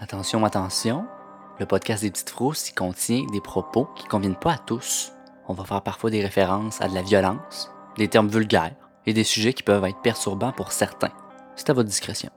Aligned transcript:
Attention, 0.00 0.44
attention, 0.44 1.04
le 1.60 1.66
podcast 1.66 2.02
des 2.02 2.10
petites 2.10 2.30
frousses 2.30 2.68
il 2.68 2.74
contient 2.74 3.24
des 3.32 3.40
propos 3.40 3.88
qui 3.94 4.06
conviennent 4.06 4.34
pas 4.34 4.54
à 4.54 4.58
tous. 4.58 5.12
On 5.46 5.54
va 5.54 5.64
faire 5.64 5.82
parfois 5.82 6.10
des 6.10 6.20
références 6.20 6.80
à 6.80 6.88
de 6.88 6.94
la 6.94 7.02
violence, 7.02 7.70
des 7.96 8.08
termes 8.08 8.28
vulgaires 8.28 8.74
et 9.06 9.12
des 9.12 9.24
sujets 9.24 9.52
qui 9.52 9.62
peuvent 9.62 9.84
être 9.84 10.00
perturbants 10.02 10.52
pour 10.52 10.72
certains. 10.72 11.12
C'est 11.54 11.70
à 11.70 11.74
votre 11.74 11.88
discrétion. 11.88 12.30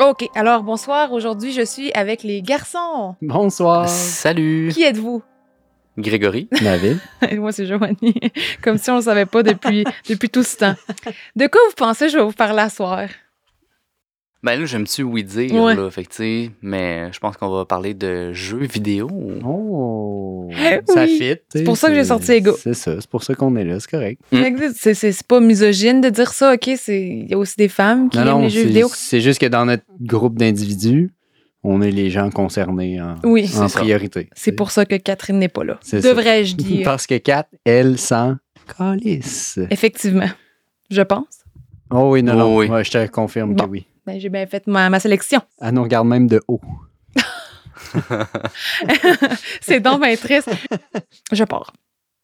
OK, 0.00 0.28
alors 0.34 0.62
bonsoir. 0.62 1.12
Aujourd'hui, 1.12 1.52
je 1.52 1.64
suis 1.64 1.92
avec 1.94 2.22
les 2.22 2.42
garçons. 2.42 3.16
Bonsoir. 3.22 3.88
Salut, 3.88 4.70
Qui 4.72 4.84
êtes-vous? 4.84 5.22
Grégory. 5.96 6.48
David. 6.62 6.98
Et 7.30 7.36
moi, 7.36 7.52
c'est 7.52 7.66
Joanie. 7.66 8.14
Comme 8.62 8.78
si 8.78 8.90
on 8.90 8.94
ne 8.94 8.98
le 8.98 9.04
savait 9.04 9.26
pas 9.26 9.42
depuis, 9.42 9.84
depuis 10.08 10.28
tout 10.28 10.42
ce 10.42 10.56
temps. 10.56 10.74
De 11.36 11.46
quoi 11.46 11.60
vous 11.68 11.74
pensez? 11.76 12.08
Je 12.08 12.18
vais 12.18 12.24
vous 12.24 12.32
parler 12.32 12.60
à 12.62 12.68
soir? 12.70 13.08
Ben 14.42 14.60
là, 14.60 14.66
j'aime-tu 14.66 15.02
oui 15.04 15.24
dire, 15.24 15.54
Ouais. 15.54 15.74
là, 15.74 15.90
fait 15.90 16.02
que, 16.04 16.10
tu 16.10 16.16
sais, 16.16 16.50
mais 16.60 17.10
je 17.12 17.18
pense 17.18 17.34
qu'on 17.38 17.48
va 17.48 17.64
parler 17.64 17.94
de 17.94 18.34
jeux 18.34 18.66
vidéo. 18.66 19.08
Oh, 19.42 20.50
Eh 20.50 20.80
ça 20.86 21.04
oui. 21.04 21.16
fit. 21.18 21.36
C'est 21.50 21.64
pour 21.64 21.78
ça 21.78 21.88
que 21.88 21.94
j'ai 21.94 22.04
sorti 22.04 22.42
gars. 22.42 22.52
C'est 22.58 22.74
ça, 22.74 23.00
c'est 23.00 23.08
pour 23.08 23.22
ça 23.24 23.34
qu'on 23.34 23.56
est 23.56 23.64
là, 23.64 23.80
c'est 23.80 23.90
correct. 23.90 24.20
Mm. 24.32 24.44
C'est 24.74 24.92
c'est- 24.92 25.12
c'est 25.12 25.26
pas 25.26 25.40
misogyne 25.40 26.02
de 26.02 26.10
dire 26.10 26.30
ça, 26.34 26.52
OK? 26.54 26.70
c'est- 26.76 27.08
Il 27.08 27.30
y 27.30 27.32
a 27.32 27.38
aussi 27.38 27.56
des 27.56 27.68
femmes 27.68 28.10
qui 28.10 28.18
non, 28.18 28.22
aiment 28.24 28.30
non, 28.32 28.40
les 28.42 28.50
jeux 28.50 28.64
vidéo. 28.64 28.90
c'est 28.92 29.22
juste 29.22 29.40
que 29.40 29.46
dans 29.46 29.64
notre 29.64 29.84
groupe 30.02 30.36
d'individus, 30.36 31.10
on 31.64 31.80
est 31.82 31.90
les 31.90 32.10
gens 32.10 32.30
concernés 32.30 33.00
en, 33.00 33.16
Oui, 33.24 33.50
en 33.58 33.66
priorité. 33.68 34.28
c'est 34.34 34.52
pour 34.52 34.70
ça 34.70 34.84
que 34.86 34.94
Catherine 34.96 35.38
n'est 35.38 35.48
pas 35.48 35.64
là. 35.64 35.80
Devrais-je 35.92 36.54
dire? 36.56 36.84
Parce 36.84 37.06
que 37.06 37.16
Kat, 37.18 37.46
elle 37.64 37.98
s'en 37.98 38.36
calisse. 38.78 39.58
Effectivement. 39.70 40.28
Je 40.90 41.02
pense. 41.02 41.40
Oh 41.90 42.10
oui, 42.12 42.22
non, 42.22 42.34
Oh 42.34 42.38
non. 42.38 42.56
oui. 42.56 42.68
Ouais, 42.68 42.84
je 42.84 42.90
te 42.90 43.06
confirme 43.08 43.54
Bon. 43.54 43.64
que 43.64 43.70
oui. 43.70 43.86
Ben, 44.06 44.20
J'ai 44.20 44.28
bien 44.28 44.46
fait 44.46 44.66
ma, 44.66 44.90
ma 44.90 45.00
sélection. 45.00 45.40
Elle 45.60 45.74
nous 45.74 45.82
regarde 45.82 46.06
même 46.06 46.26
de 46.26 46.40
haut. 46.48 46.60
C'est 49.60 49.80
donc 49.80 50.02
bien 50.02 50.16
triste. 50.16 50.50
Je 51.32 51.44
pars. 51.44 51.72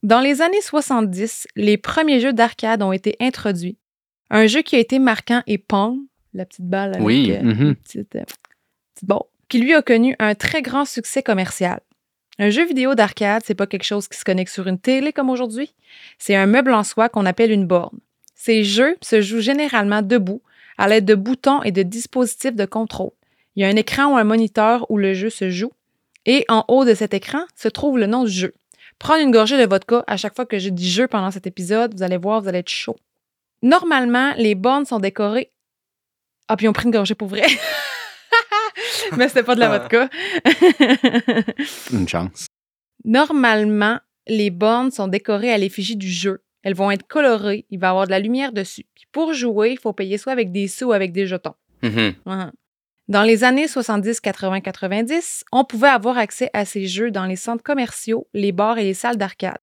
Dans 0.02 0.20
les 0.20 0.40
années 0.42 0.60
70, 0.62 1.46
les 1.56 1.76
premiers 1.76 2.20
jeux 2.20 2.32
d'arcade 2.32 2.82
ont 2.82 2.92
été 2.92 3.16
introduits. 3.20 3.78
Un 4.30 4.46
jeu 4.46 4.62
qui 4.62 4.76
a 4.76 4.78
été 4.78 4.98
marquant 4.98 5.42
est 5.46 5.58
Pong, 5.58 5.96
la 6.32 6.44
petite 6.46 6.66
balle 6.66 6.90
avec 6.94 7.02
Oui, 7.02 7.32
euh, 7.36 7.42
mhm. 7.42 7.74
petite, 7.76 8.16
euh, 8.16 8.22
qui 9.48 9.58
lui 9.58 9.74
a 9.74 9.82
connu 9.82 10.16
un 10.18 10.34
très 10.34 10.62
grand 10.62 10.84
succès 10.84 11.22
commercial. 11.22 11.80
Un 12.38 12.50
jeu 12.50 12.64
vidéo 12.64 12.94
d'arcade, 12.94 13.42
c'est 13.44 13.54
pas 13.54 13.66
quelque 13.66 13.84
chose 13.84 14.08
qui 14.08 14.18
se 14.18 14.24
connecte 14.24 14.52
sur 14.52 14.66
une 14.66 14.78
télé 14.78 15.12
comme 15.12 15.28
aujourd'hui. 15.28 15.74
C'est 16.18 16.36
un 16.36 16.46
meuble 16.46 16.72
en 16.72 16.84
soi 16.84 17.08
qu'on 17.08 17.26
appelle 17.26 17.50
une 17.50 17.66
borne. 17.66 17.98
Ces 18.34 18.64
jeux 18.64 18.96
se 19.02 19.20
jouent 19.20 19.40
généralement 19.40 20.00
debout, 20.00 20.40
à 20.78 20.88
l'aide 20.88 21.04
de 21.04 21.14
boutons 21.14 21.62
et 21.62 21.72
de 21.72 21.82
dispositifs 21.82 22.54
de 22.54 22.64
contrôle. 22.64 23.10
Il 23.54 23.62
y 23.62 23.66
a 23.66 23.68
un 23.68 23.76
écran 23.76 24.14
ou 24.14 24.16
un 24.16 24.24
moniteur 24.24 24.90
où 24.90 24.96
le 24.96 25.12
jeu 25.12 25.28
se 25.28 25.50
joue. 25.50 25.72
Et 26.24 26.46
en 26.48 26.64
haut 26.68 26.86
de 26.86 26.94
cet 26.94 27.12
écran 27.12 27.40
se 27.54 27.68
trouve 27.68 27.98
le 27.98 28.06
nom 28.06 28.24
du 28.24 28.30
jeu. 28.30 28.54
Prendre 28.98 29.22
une 29.22 29.30
gorgée 29.30 29.58
de 29.58 29.68
vodka 29.68 30.04
à 30.06 30.16
chaque 30.16 30.34
fois 30.34 30.46
que 30.46 30.58
je 30.58 30.70
dis 30.70 30.88
jeu 30.88 31.06
pendant 31.08 31.30
cet 31.30 31.46
épisode, 31.46 31.94
vous 31.94 32.02
allez 32.02 32.16
voir, 32.16 32.40
vous 32.40 32.48
allez 32.48 32.60
être 32.60 32.70
chaud. 32.70 32.96
Normalement, 33.62 34.32
les 34.38 34.54
bornes 34.54 34.86
sont 34.86 35.00
décorées. 35.00 35.50
Ah, 36.48 36.56
puis 36.56 36.68
on 36.68 36.72
pris 36.72 36.86
une 36.86 36.90
gorgée 36.92 37.14
pour 37.14 37.28
vrai. 37.28 37.46
Mais 39.16 39.28
c'était 39.28 39.42
pas 39.42 39.54
de 39.54 39.60
la 39.60 39.78
vodka. 39.78 40.08
Une 41.92 42.08
chance. 42.08 42.46
Normalement, 43.04 43.98
les 44.26 44.50
bornes 44.50 44.90
sont 44.90 45.08
décorées 45.08 45.52
à 45.52 45.58
l'effigie 45.58 45.96
du 45.96 46.08
jeu. 46.08 46.42
Elles 46.62 46.74
vont 46.74 46.90
être 46.90 47.06
colorées, 47.06 47.66
il 47.70 47.78
va 47.78 47.88
y 47.88 47.90
avoir 47.90 48.06
de 48.06 48.10
la 48.10 48.18
lumière 48.18 48.52
dessus. 48.52 48.84
Puis 48.94 49.06
pour 49.12 49.32
jouer, 49.32 49.70
il 49.70 49.78
faut 49.78 49.92
payer 49.92 50.18
soit 50.18 50.32
avec 50.32 50.52
des 50.52 50.68
sous 50.68 50.86
ou 50.86 50.92
avec 50.92 51.12
des 51.12 51.26
jetons. 51.26 51.54
Mhm. 51.82 52.14
Mhm. 52.26 52.52
Dans 53.08 53.22
les 53.22 53.42
années 53.42 53.66
70, 53.66 54.20
80, 54.20 54.60
90, 54.60 55.44
on 55.50 55.64
pouvait 55.64 55.88
avoir 55.88 56.16
accès 56.16 56.50
à 56.52 56.64
ces 56.64 56.86
jeux 56.86 57.10
dans 57.10 57.26
les 57.26 57.36
centres 57.36 57.64
commerciaux, 57.64 58.28
les 58.34 58.52
bars 58.52 58.78
et 58.78 58.84
les 58.84 58.94
salles 58.94 59.16
d'arcade. 59.16 59.58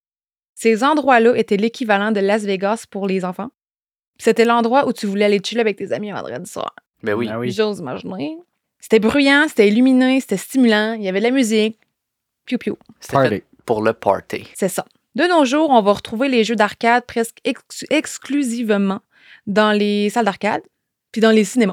Ces 0.54 0.82
endroits-là 0.82 1.34
étaient 1.36 1.56
l'équivalent 1.56 2.10
de 2.10 2.20
Las 2.20 2.42
Vegas 2.44 2.84
pour 2.90 3.06
les 3.06 3.24
enfants. 3.24 3.50
Puis 4.18 4.24
C'était 4.24 4.44
l'endroit 4.44 4.88
où 4.88 4.92
tu 4.92 5.06
voulais 5.06 5.24
aller 5.24 5.40
chiller 5.42 5.60
avec 5.60 5.76
tes 5.76 5.92
amis 5.92 6.10
vendredi 6.10 6.50
soir. 6.50 6.74
Ben 7.02 7.14
oui. 7.14 7.28
Ah 7.30 7.38
oui. 7.38 7.52
J'ose 7.52 7.78
imaginer. 7.78 8.36
C'était 8.80 9.00
bruyant, 9.00 9.46
c'était 9.48 9.68
illuminé, 9.68 10.20
c'était 10.20 10.36
stimulant, 10.36 10.94
il 10.94 11.02
y 11.02 11.08
avait 11.08 11.18
de 11.20 11.24
la 11.24 11.30
musique. 11.30 11.78
Piou 12.46 12.58
piou. 12.58 12.78
C'était 13.00 13.28
fait 13.28 13.44
pour 13.66 13.82
le 13.82 13.92
party. 13.92 14.44
C'est 14.54 14.68
ça. 14.68 14.84
De 15.14 15.24
nos 15.24 15.44
jours, 15.44 15.70
on 15.70 15.82
va 15.82 15.92
retrouver 15.92 16.28
les 16.28 16.44
jeux 16.44 16.56
d'arcade 16.56 17.04
presque 17.06 17.38
ex- 17.44 17.84
exclusivement 17.90 19.00
dans 19.46 19.72
les 19.72 20.10
salles 20.10 20.24
d'arcade 20.24 20.62
puis 21.12 21.20
dans 21.20 21.30
les 21.30 21.44
cinémas. 21.44 21.72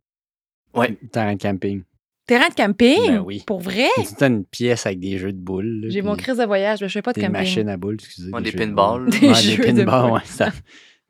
Ouais. 0.74 0.98
Terrain 1.12 1.36
de 1.36 1.42
camping. 1.42 1.84
Terrain 2.26 2.50
de 2.50 2.56
camping? 2.56 3.08
Ben 3.08 3.20
oui. 3.20 3.44
Pour 3.46 3.60
vrai? 3.62 3.88
C'est 4.04 4.24
une 4.24 4.44
pièce 4.46 4.86
avec 4.88 5.00
des 5.00 5.18
jeux 5.20 5.32
de 5.32 5.38
boules. 5.38 5.86
J'ai 5.90 6.02
mon 6.02 6.16
crise 6.16 6.38
de 6.38 6.44
voyage, 6.46 6.82
mais 6.82 6.88
je 6.90 6.94
fais 6.94 7.02
pas 7.04 7.14
de 7.14 7.20
Des 7.20 7.28
camping. 7.28 7.34
machines 7.40 7.70
à 7.70 7.78
boules, 7.78 7.96
excusez. 7.96 8.32
Ouais, 8.32 8.42
des 8.42 8.50
jeux 8.52 8.58
de 8.58 8.64
pinballs. 8.66 9.10
Des 9.12 9.28
Ouais, 9.28 9.34
jeux 9.36 9.58
de 9.58 9.64
pinballs, 9.84 10.02
boules. 10.02 10.12
ouais, 10.14 10.20
ça. 10.26 10.52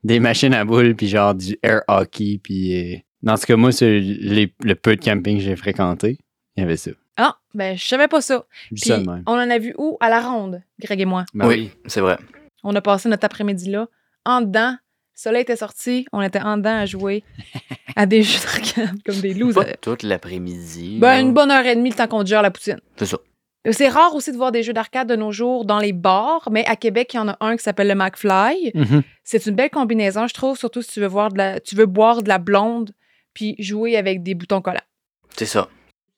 Des 0.04 0.20
machines 0.20 0.52
à 0.54 0.64
boules, 0.64 0.94
puis 0.94 1.08
genre 1.08 1.34
du 1.34 1.58
air 1.62 1.80
hockey, 1.88 2.38
puis... 2.42 3.02
Dans 3.26 3.36
ce 3.36 3.44
cas, 3.44 3.56
moi, 3.56 3.72
c'est 3.72 3.98
les- 3.98 4.52
le 4.62 4.74
peu 4.74 4.94
de 4.96 5.04
camping 5.04 5.36
que 5.38 5.42
j'ai 5.42 5.56
fréquenté, 5.56 6.16
il 6.56 6.60
y 6.60 6.62
avait 6.62 6.76
ça. 6.76 6.92
Ah, 7.16 7.36
ben 7.54 7.76
je 7.76 7.84
savais 7.84 8.06
pas 8.08 8.20
ça. 8.20 8.46
Puis, 8.68 8.88
de 8.90 9.04
on 9.26 9.32
en 9.32 9.50
a 9.50 9.58
vu 9.58 9.74
où? 9.78 9.96
À 10.00 10.08
la 10.08 10.20
ronde, 10.20 10.62
Greg 10.80 11.00
et 11.00 11.04
moi. 11.06 11.24
Ben 11.34 11.48
oui, 11.48 11.70
c'est 11.86 12.00
vrai. 12.00 12.18
On 12.62 12.74
a 12.76 12.80
passé 12.80 13.08
notre 13.08 13.24
après-midi 13.24 13.68
là, 13.70 13.88
en 14.24 14.42
dedans. 14.42 14.70
Le 14.72 15.20
soleil 15.20 15.42
était 15.42 15.56
sorti, 15.56 16.06
on 16.12 16.20
était 16.22 16.40
en 16.40 16.56
dedans 16.58 16.78
à 16.78 16.86
jouer 16.86 17.24
à 17.96 18.06
des 18.06 18.22
jeux 18.22 18.38
d'arcade 18.40 19.02
comme 19.04 19.16
des 19.20 19.32
Pas 19.32 19.40
losers. 19.40 19.76
toute 19.80 20.02
l'après-midi. 20.04 20.98
Ben, 21.00 21.20
une 21.20 21.32
bonne 21.32 21.50
heure 21.50 21.66
et 21.66 21.74
demie 21.74 21.90
le 21.90 21.96
temps 21.96 22.06
qu'on 22.06 22.24
gère 22.24 22.42
la 22.42 22.50
poutine. 22.52 22.78
C'est 22.96 23.06
ça. 23.06 23.18
C'est 23.72 23.88
rare 23.88 24.14
aussi 24.14 24.30
de 24.30 24.36
voir 24.36 24.52
des 24.52 24.62
jeux 24.62 24.72
d'arcade 24.72 25.08
de 25.08 25.16
nos 25.16 25.32
jours 25.32 25.64
dans 25.64 25.80
les 25.80 25.92
bars, 25.92 26.48
mais 26.52 26.64
à 26.66 26.76
Québec, 26.76 27.10
il 27.14 27.16
y 27.16 27.18
en 27.18 27.26
a 27.28 27.36
un 27.40 27.56
qui 27.56 27.64
s'appelle 27.64 27.88
le 27.88 27.96
McFly. 27.96 28.70
Mhm. 28.74 29.02
C'est 29.24 29.44
une 29.46 29.56
belle 29.56 29.70
combinaison, 29.70 30.28
je 30.28 30.34
trouve, 30.34 30.56
surtout 30.56 30.82
si 30.82 30.92
tu 30.92 31.00
veux, 31.00 31.08
voir 31.08 31.32
de 31.32 31.38
la, 31.38 31.58
tu 31.58 31.74
veux 31.74 31.86
boire 31.86 32.22
de 32.22 32.28
la 32.28 32.38
blonde 32.38 32.92
puis 33.36 33.54
jouer 33.58 33.98
avec 33.98 34.22
des 34.22 34.34
boutons 34.34 34.62
collants. 34.62 34.80
C'est 35.36 35.44
ça. 35.44 35.68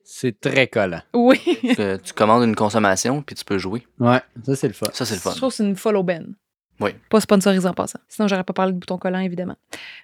C'est 0.05 0.41
très 0.41 0.69
collant. 0.69 1.03
Oui. 1.12 1.41
Tu 2.05 2.12
commandes 2.15 2.45
une 2.45 2.55
consommation, 2.55 3.23
puis 3.23 3.34
tu 3.34 3.45
peux 3.45 3.59
jouer. 3.59 3.84
Ouais, 3.99 4.21
ça, 4.47 4.55
c'est 4.55 4.69
le 4.69 4.73
fun. 4.73 4.87
Ça, 4.93 5.05
c'est 5.05 5.15
le 5.15 5.21
fun. 5.21 5.33
Je 5.33 5.39
trouve 5.39 5.51
que 5.51 5.57
c'est 5.57 5.65
une 5.65 5.75
folle 5.75 5.97
aubaine. 5.97 6.34
Oui. 6.78 6.93
Pas 7.11 7.21
sponsorisé 7.21 7.67
en 7.67 7.75
passant. 7.75 7.99
Sinon, 8.09 8.28
j'aurais 8.28 8.45
pas 8.45 8.53
parlé 8.53 8.73
de 8.73 8.78
boutons 8.78 8.99
collants, 8.99 9.19
évidemment. 9.19 9.57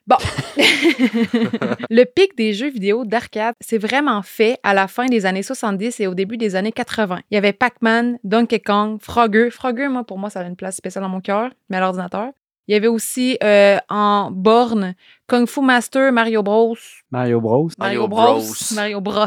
Bon. 0.08 0.16
le 0.56 2.02
pic 2.02 2.36
des 2.36 2.52
jeux 2.52 2.70
vidéo 2.70 3.04
d'arcade 3.04 3.54
s'est 3.60 3.78
vraiment 3.78 4.22
fait 4.22 4.58
à 4.64 4.74
la 4.74 4.88
fin 4.88 5.06
des 5.06 5.24
années 5.24 5.44
70 5.44 6.00
et 6.00 6.08
au 6.08 6.14
début 6.14 6.36
des 6.36 6.56
années 6.56 6.72
80. 6.72 7.20
Il 7.30 7.34
y 7.34 7.38
avait 7.38 7.52
Pac-Man, 7.52 8.18
Donkey 8.24 8.58
Kong, 8.58 8.98
Frogger. 9.00 9.50
Frogger, 9.50 9.86
moi, 9.86 10.02
pour 10.02 10.18
moi, 10.18 10.30
ça 10.30 10.40
a 10.40 10.44
une 10.44 10.56
place 10.56 10.74
spéciale 10.74 11.04
dans 11.04 11.10
mon 11.10 11.20
cœur, 11.20 11.50
mais 11.68 11.76
à 11.76 11.80
l'ordinateur. 11.80 12.32
Il 12.66 12.72
y 12.72 12.76
avait 12.76 12.88
aussi 12.88 13.36
euh, 13.42 13.76
en 13.88 14.30
borne 14.30 14.94
Kung 15.26 15.46
Fu 15.46 15.60
Master, 15.60 16.12
Mario 16.12 16.42
Bros. 16.42 16.76
Mario 17.10 17.40
Bros. 17.40 17.70
Mario 17.78 18.08
Bros. 18.08 18.42
Mario 18.74 19.00
Bros. 19.00 19.26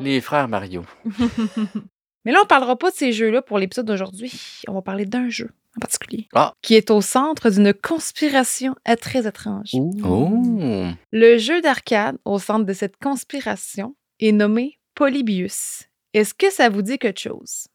Les 0.00 0.20
frères 0.20 0.48
Mario. 0.48 0.84
Mais 2.24 2.32
là, 2.32 2.40
on 2.42 2.46
parlera 2.46 2.76
pas 2.76 2.90
de 2.90 2.96
ces 2.96 3.12
jeux-là 3.12 3.42
pour 3.42 3.58
l'épisode 3.58 3.86
d'aujourd'hui. 3.86 4.62
On 4.66 4.72
va 4.72 4.82
parler 4.82 5.04
d'un 5.04 5.28
jeu 5.28 5.50
en 5.76 5.80
particulier. 5.80 6.28
Ah. 6.34 6.54
Qui 6.62 6.74
est 6.74 6.90
au 6.90 7.00
centre 7.00 7.50
d'une 7.50 7.74
conspiration 7.74 8.74
euh, 8.88 8.96
très 8.96 9.26
étrange. 9.26 9.72
Oh! 10.04 10.88
Le 11.12 11.38
jeu 11.38 11.60
d'arcade 11.60 12.16
au 12.24 12.38
centre 12.38 12.64
de 12.64 12.72
cette 12.72 12.96
conspiration 12.96 13.94
est 14.20 14.32
nommé 14.32 14.78
Polybius. 14.94 15.84
Est-ce 16.12 16.32
que 16.32 16.50
ça 16.50 16.68
vous 16.68 16.82
dit 16.82 16.98
quelque 16.98 17.20
chose? 17.20 17.66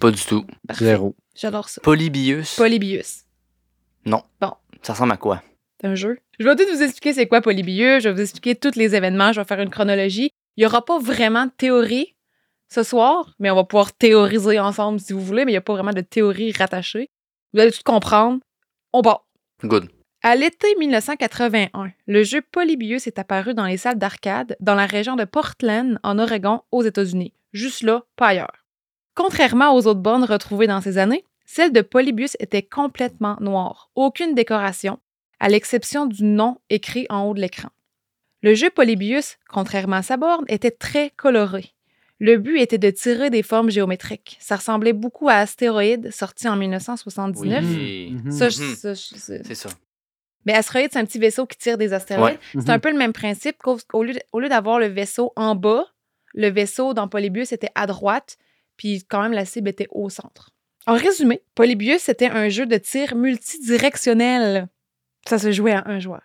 Pas 0.00 0.10
du 0.10 0.22
tout. 0.22 0.44
Parfait. 0.66 0.86
Zéro. 0.86 1.14
J'adore 1.36 1.68
ça. 1.68 1.82
Polybius? 1.82 2.56
Polybius. 2.56 3.24
Non. 4.08 4.22
Bon. 4.40 4.52
Ça 4.82 4.92
ressemble 4.94 5.12
à 5.12 5.16
quoi? 5.16 5.42
C'est 5.80 5.86
un 5.86 5.94
jeu. 5.94 6.18
Je 6.38 6.44
vais 6.44 6.56
tout 6.56 6.64
vous 6.70 6.82
expliquer 6.82 7.12
c'est 7.12 7.26
quoi 7.26 7.40
Polybius. 7.40 8.02
Je 8.02 8.08
vais 8.08 8.14
vous 8.14 8.20
expliquer 8.20 8.54
tous 8.54 8.76
les 8.76 8.94
événements. 8.94 9.32
Je 9.32 9.40
vais 9.40 9.46
faire 9.46 9.60
une 9.60 9.70
chronologie. 9.70 10.30
Il 10.56 10.62
n'y 10.62 10.66
aura 10.66 10.84
pas 10.84 10.98
vraiment 10.98 11.46
de 11.46 11.52
théorie 11.56 12.16
ce 12.68 12.82
soir, 12.82 13.34
mais 13.38 13.50
on 13.50 13.54
va 13.54 13.64
pouvoir 13.64 13.92
théoriser 13.92 14.58
ensemble 14.58 15.00
si 15.00 15.12
vous 15.12 15.20
voulez, 15.20 15.44
mais 15.44 15.52
il 15.52 15.54
n'y 15.54 15.58
a 15.58 15.62
pas 15.62 15.74
vraiment 15.74 15.92
de 15.92 16.00
théorie 16.00 16.52
rattachée. 16.52 17.10
Vous 17.52 17.60
allez 17.60 17.72
tout 17.72 17.82
comprendre. 17.84 18.40
On 18.92 19.02
part. 19.02 19.24
Good. 19.64 19.88
À 20.22 20.34
l'été 20.34 20.74
1981, 20.78 21.92
le 22.06 22.22
jeu 22.24 22.42
Polybius 22.42 23.06
est 23.06 23.20
apparu 23.20 23.54
dans 23.54 23.66
les 23.66 23.76
salles 23.76 23.98
d'arcade 23.98 24.56
dans 24.58 24.74
la 24.74 24.86
région 24.86 25.14
de 25.14 25.24
Portland, 25.24 25.98
en 26.02 26.18
Oregon, 26.18 26.62
aux 26.72 26.82
États-Unis. 26.82 27.32
Juste 27.52 27.82
là, 27.82 28.02
pas 28.16 28.28
ailleurs. 28.28 28.64
Contrairement 29.14 29.74
aux 29.74 29.86
autres 29.86 30.00
bornes 30.00 30.24
retrouvées 30.24 30.66
dans 30.66 30.80
ces 30.80 30.98
années, 30.98 31.24
celle 31.50 31.72
de 31.72 31.80
Polybius 31.80 32.36
était 32.40 32.62
complètement 32.62 33.38
noire, 33.40 33.90
aucune 33.94 34.34
décoration, 34.34 34.98
à 35.40 35.48
l'exception 35.48 36.04
du 36.04 36.22
nom 36.22 36.58
écrit 36.68 37.06
en 37.08 37.22
haut 37.24 37.32
de 37.32 37.40
l'écran. 37.40 37.70
Le 38.42 38.54
jeu 38.54 38.68
Polybius, 38.68 39.38
contrairement 39.48 39.96
à 39.96 40.02
sa 40.02 40.18
borne, 40.18 40.44
était 40.48 40.70
très 40.70 41.08
coloré. 41.16 41.72
Le 42.20 42.36
but 42.36 42.58
était 42.60 42.76
de 42.76 42.90
tirer 42.90 43.30
des 43.30 43.42
formes 43.42 43.70
géométriques. 43.70 44.36
Ça 44.40 44.56
ressemblait 44.56 44.92
beaucoup 44.92 45.28
à 45.30 45.36
Astéroïde, 45.36 46.12
sorti 46.12 46.48
en 46.48 46.56
1979. 46.56 47.64
Oui. 47.64 48.10
Mhm. 48.24 48.30
Ça, 48.30 48.48
je- 48.50 48.60
Mhm. 48.62 48.74
c'est- 48.74 49.54
ça. 49.54 49.68
Mais 50.44 50.52
astéroïde, 50.52 50.90
c'est 50.92 50.98
un 50.98 51.04
petit 51.06 51.18
vaisseau 51.18 51.46
qui 51.46 51.56
tire 51.56 51.78
des 51.78 51.92
astéroïdes. 51.94 52.38
Ouais. 52.54 52.60
C'est 52.60 52.70
un 52.70 52.78
peu 52.78 52.90
le 52.90 52.98
même 52.98 53.12
principe 53.14 53.56
qu'au 53.58 53.78
au 53.94 54.02
lieu, 54.02 54.14
au 54.32 54.40
lieu 54.40 54.48
d'avoir 54.50 54.78
le 54.78 54.86
vaisseau 54.86 55.32
en 55.34 55.54
bas, 55.54 55.86
le 56.34 56.48
vaisseau 56.50 56.92
dans 56.92 57.08
Polybius 57.08 57.52
était 57.52 57.70
à 57.74 57.86
droite, 57.86 58.36
puis 58.76 59.04
quand 59.08 59.22
même 59.22 59.32
la 59.32 59.44
cible 59.46 59.68
était 59.70 59.88
au 59.90 60.10
centre. 60.10 60.50
En 60.88 60.94
résumé, 60.94 61.42
Polybius 61.54 62.00
c'était 62.02 62.30
un 62.30 62.48
jeu 62.48 62.66
de 62.66 62.76
tir 62.78 63.14
multidirectionnel. 63.14 64.68
Ça 65.28 65.38
se 65.38 65.52
jouait 65.52 65.72
à 65.74 65.82
un 65.86 65.98
joueur. 66.00 66.22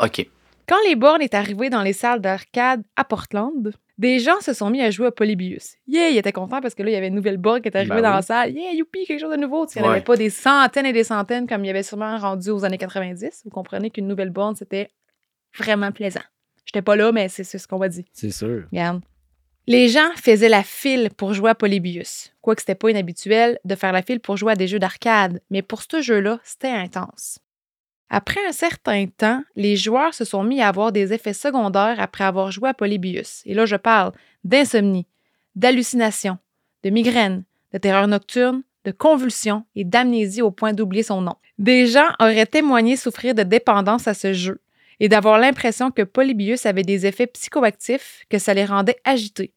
OK. 0.00 0.26
Quand 0.68 0.76
les 0.86 0.94
bornes 0.96 1.22
est 1.22 1.34
arrivées 1.34 1.68
dans 1.70 1.82
les 1.82 1.92
salles 1.92 2.20
d'arcade 2.20 2.82
à 2.94 3.04
Portland, 3.04 3.72
des 3.96 4.20
gens 4.20 4.40
se 4.40 4.52
sont 4.52 4.70
mis 4.70 4.80
à 4.82 4.90
jouer 4.92 5.08
à 5.08 5.10
Polybius. 5.10 5.74
Yeah, 5.88 6.10
ils 6.10 6.18
étaient 6.18 6.30
contents 6.30 6.60
parce 6.60 6.74
que 6.76 6.82
là, 6.84 6.90
il 6.90 6.92
y 6.92 6.96
avait 6.96 7.08
une 7.08 7.14
nouvelle 7.14 7.38
borne 7.38 7.60
qui 7.60 7.68
est 7.68 7.76
arrivée 7.76 7.96
Ben 7.96 8.02
dans 8.02 8.10
oui. 8.10 8.16
la 8.16 8.22
salle. 8.22 8.52
Yeah, 8.52 8.72
youpi, 8.72 9.04
quelque 9.04 9.20
chose 9.20 9.32
de 9.32 9.40
nouveau. 9.40 9.66
Il 9.74 9.82
n'y 9.82 9.88
en 9.88 9.90
avait 9.90 10.00
pas 10.02 10.16
des 10.16 10.30
centaines 10.30 10.86
et 10.86 10.92
des 10.92 11.04
centaines 11.04 11.48
comme 11.48 11.64
il 11.64 11.66
y 11.66 11.70
avait 11.70 11.82
sûrement 11.82 12.16
rendu 12.18 12.50
aux 12.50 12.64
années 12.64 12.78
90. 12.78 13.42
Vous 13.44 13.50
comprenez 13.50 13.90
qu'une 13.90 14.06
nouvelle 14.06 14.30
borne, 14.30 14.54
c'était 14.54 14.90
vraiment 15.56 15.90
plaisant. 15.90 16.22
J'étais 16.64 16.82
pas 16.82 16.94
là, 16.94 17.10
mais 17.10 17.28
c'est 17.28 17.44
c'est 17.44 17.58
ce 17.58 17.66
qu'on 17.66 17.78
m'a 17.78 17.88
dit. 17.88 18.04
C'est 18.12 18.30
sûr. 18.30 18.66
Regarde. 18.70 19.00
Les 19.70 19.88
gens 19.88 20.08
faisaient 20.16 20.48
la 20.48 20.62
file 20.62 21.10
pour 21.14 21.34
jouer 21.34 21.50
à 21.50 21.54
Polybius. 21.54 22.32
Quoique 22.40 22.62
c'était 22.62 22.74
pas 22.74 22.88
inhabituel 22.88 23.58
de 23.66 23.74
faire 23.74 23.92
la 23.92 24.00
file 24.00 24.18
pour 24.18 24.38
jouer 24.38 24.52
à 24.52 24.56
des 24.56 24.66
jeux 24.66 24.78
d'arcade, 24.78 25.42
mais 25.50 25.60
pour 25.60 25.82
ce 25.82 26.00
jeu-là, 26.00 26.40
c'était 26.42 26.70
intense. 26.70 27.38
Après 28.08 28.40
un 28.48 28.52
certain 28.52 29.04
temps, 29.08 29.42
les 29.56 29.76
joueurs 29.76 30.14
se 30.14 30.24
sont 30.24 30.42
mis 30.42 30.62
à 30.62 30.68
avoir 30.68 30.90
des 30.90 31.12
effets 31.12 31.34
secondaires 31.34 32.00
après 32.00 32.24
avoir 32.24 32.50
joué 32.50 32.70
à 32.70 32.72
Polybius. 32.72 33.42
Et 33.44 33.52
là, 33.52 33.66
je 33.66 33.76
parle 33.76 34.12
d'insomnie, 34.42 35.06
d'hallucination, 35.54 36.38
de 36.82 36.88
migraine, 36.88 37.44
de 37.74 37.78
terreur 37.78 38.08
nocturne, 38.08 38.62
de 38.86 38.90
convulsions 38.90 39.66
et 39.76 39.84
d'amnésie 39.84 40.40
au 40.40 40.50
point 40.50 40.72
d'oublier 40.72 41.02
son 41.02 41.20
nom. 41.20 41.36
Des 41.58 41.86
gens 41.86 42.08
auraient 42.20 42.46
témoigné 42.46 42.96
souffrir 42.96 43.34
de 43.34 43.42
dépendance 43.42 44.08
à 44.08 44.14
ce 44.14 44.32
jeu 44.32 44.62
et 44.98 45.10
d'avoir 45.10 45.38
l'impression 45.38 45.90
que 45.90 46.00
Polybius 46.02 46.64
avait 46.64 46.84
des 46.84 47.04
effets 47.04 47.26
psychoactifs, 47.26 48.24
que 48.30 48.38
ça 48.38 48.54
les 48.54 48.64
rendait 48.64 48.96
agités. 49.04 49.52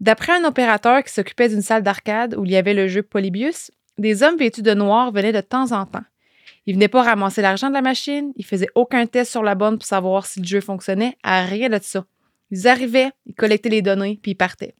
D'après 0.00 0.32
un 0.32 0.44
opérateur 0.44 1.02
qui 1.02 1.12
s'occupait 1.12 1.48
d'une 1.48 1.62
salle 1.62 1.82
d'arcade 1.82 2.34
où 2.36 2.44
il 2.44 2.50
y 2.50 2.56
avait 2.56 2.74
le 2.74 2.86
jeu 2.88 3.02
Polybius, 3.02 3.70
des 3.98 4.22
hommes 4.22 4.36
vêtus 4.36 4.62
de 4.62 4.74
noir 4.74 5.10
venaient 5.12 5.32
de 5.32 5.40
temps 5.40 5.72
en 5.72 5.86
temps. 5.86 6.04
Ils 6.66 6.74
venaient 6.74 6.88
pas 6.88 7.02
ramasser 7.02 7.40
l'argent 7.42 7.68
de 7.68 7.74
la 7.74 7.80
machine, 7.82 8.32
ils 8.36 8.44
faisaient 8.44 8.68
aucun 8.74 9.06
test 9.06 9.30
sur 9.30 9.42
la 9.42 9.54
bonne 9.54 9.78
pour 9.78 9.86
savoir 9.86 10.26
si 10.26 10.40
le 10.40 10.46
jeu 10.46 10.60
fonctionnait, 10.60 11.16
à 11.22 11.44
rien 11.44 11.68
de 11.68 11.78
ça. 11.80 12.04
Ils 12.50 12.66
arrivaient, 12.68 13.10
ils 13.24 13.34
collectaient 13.34 13.68
les 13.68 13.82
données, 13.82 14.18
puis 14.22 14.32
ils 14.32 14.36
partaient. 14.36 14.74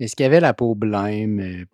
Est-ce 0.00 0.16
qu'il 0.16 0.24
y 0.24 0.26
avait 0.26 0.40
la 0.40 0.54
peau 0.54 0.74
blême, 0.74 1.40
euh, 1.40 1.64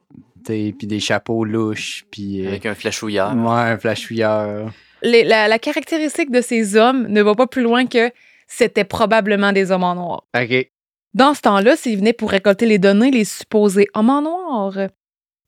puis 0.44 0.86
des 0.86 1.00
chapeaux 1.00 1.44
louches, 1.44 2.04
puis 2.10 2.44
euh, 2.44 2.48
Avec 2.48 2.66
un 2.66 2.74
flashouillard. 2.74 3.36
ouais, 3.36 3.70
un 3.72 3.78
flashouilleur. 3.78 4.70
Les- 5.02 5.24
la, 5.24 5.46
la 5.48 5.58
caractéristique 5.58 6.30
de 6.30 6.40
ces 6.40 6.76
hommes 6.76 7.06
ne 7.06 7.22
va 7.22 7.34
pas 7.34 7.46
plus 7.46 7.62
loin 7.62 7.86
que 7.86 8.10
c'était 8.48 8.84
probablement 8.84 9.52
des 9.52 9.70
hommes 9.70 9.84
en 9.84 9.94
noir. 9.94 10.24
OK. 10.36 10.70
Dans 11.14 11.34
ce 11.34 11.40
temps-là, 11.42 11.76
s'ils 11.76 11.98
venaient 11.98 12.12
pour 12.12 12.30
récolter 12.30 12.66
les 12.66 12.78
données, 12.78 13.10
les 13.10 13.24
supposés 13.24 13.86
hommes 13.94 14.10
en 14.10 14.22
noir. 14.22 14.74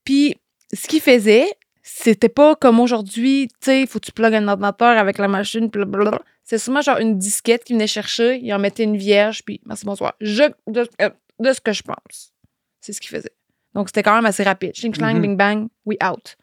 Puis, 0.05 0.37
ce 0.73 0.87
qu'ils 0.89 1.01
faisaient, 1.01 1.47
c'était 1.83 2.29
pas 2.29 2.57
comme 2.57 2.81
aujourd'hui, 2.81 3.49
tu 3.49 3.55
sais, 3.67 3.87
faut 3.87 3.99
que 4.01 4.07
tu 4.07 4.13
plugues 4.13 4.35
un 4.35 4.49
ordinateur 4.49 4.99
avec 4.99 5.19
la 5.19 5.29
machine, 5.29 5.71
puis 5.71 5.85
blablabla. 5.85 6.21
C'est 6.45 6.59
souvent 6.59 6.81
genre 6.81 6.99
une 6.99 7.19
disquette 7.19 7.65
qu'ils 7.65 7.77
venaient 7.77 7.87
chercher, 7.87 8.41
ils 8.43 8.53
en 8.53 8.59
mettaient 8.59 8.85
une 8.85 8.97
vierge, 8.97 9.43
puis 9.45 9.61
merci, 9.67 9.85
bonsoir. 9.85 10.15
Je, 10.21 10.45
de, 10.67 10.89
euh, 11.03 11.11
de 11.39 11.53
ce 11.53 11.61
que 11.61 11.73
je 11.73 11.83
pense. 11.83 12.33
C'est 12.81 12.93
ce 12.93 13.01
qu'ils 13.01 13.11
faisaient. 13.17 13.33
Donc, 13.75 13.89
c'était 13.89 14.03
quand 14.03 14.15
même 14.15 14.27
assez 14.27 14.43
rapide. 14.43 14.73
Ching, 14.75 14.93
Mhm. 15.01 15.21
bing, 15.21 15.37
bang, 15.37 15.69
we 15.85 15.97
out. 16.03 16.37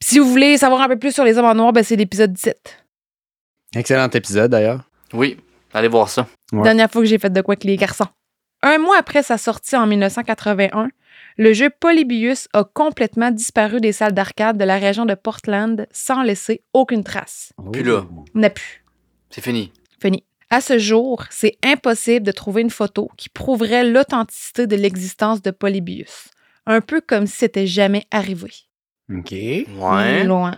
Puis 0.00 0.08
si 0.08 0.18
vous 0.18 0.28
voulez 0.28 0.56
savoir 0.56 0.80
un 0.80 0.88
peu 0.88 0.98
plus 0.98 1.12
sur 1.12 1.24
les 1.24 1.36
hommes 1.38 1.44
en 1.46 1.54
noir, 1.54 1.72
ben, 1.72 1.84
c'est 1.84 1.94
l'épisode 1.96 2.32
17. 2.32 2.84
Excellent 3.76 4.08
épisode, 4.08 4.50
d'ailleurs. 4.50 4.82
Oui, 5.12 5.36
allez 5.72 5.88
voir 5.88 6.08
ça. 6.08 6.26
Ouais. 6.52 6.62
Dernière 6.62 6.90
fois 6.90 7.02
que 7.02 7.06
j'ai 7.06 7.18
fait 7.18 7.30
de 7.30 7.40
quoi 7.42 7.52
avec 7.52 7.64
les 7.64 7.76
garçons. 7.76 8.06
Un 8.62 8.78
mois 8.78 8.98
après 8.98 9.22
sa 9.22 9.38
sortie 9.38 9.76
en 9.76 9.86
1981, 9.86 10.90
le 11.38 11.52
jeu 11.52 11.70
Polybius 11.70 12.48
a 12.52 12.64
complètement 12.64 13.30
disparu 13.30 13.80
des 13.80 13.92
salles 13.92 14.12
d'arcade 14.12 14.58
de 14.58 14.64
la 14.64 14.78
région 14.78 15.06
de 15.06 15.14
Portland 15.14 15.86
sans 15.90 16.22
laisser 16.22 16.62
aucune 16.74 17.04
trace. 17.04 17.52
Puis 17.72 17.82
là. 17.82 18.04
On 18.34 18.38
n'a 18.38 18.50
plus. 18.50 18.84
C'est 19.30 19.42
fini. 19.42 19.72
Fini. 20.02 20.24
À 20.50 20.60
ce 20.60 20.78
jour, 20.78 21.24
c'est 21.30 21.56
impossible 21.64 22.26
de 22.26 22.32
trouver 22.32 22.62
une 22.62 22.70
photo 22.70 23.08
qui 23.16 23.28
prouverait 23.28 23.84
l'authenticité 23.84 24.66
de 24.66 24.76
l'existence 24.76 25.40
de 25.40 25.52
Polybius. 25.52 26.28
Un 26.66 26.80
peu 26.80 27.00
comme 27.00 27.26
si 27.26 27.38
c'était 27.38 27.66
jamais 27.66 28.04
arrivé. 28.10 28.50
OK. 29.10 29.30
Ouais. 29.32 30.24
Loin. 30.24 30.56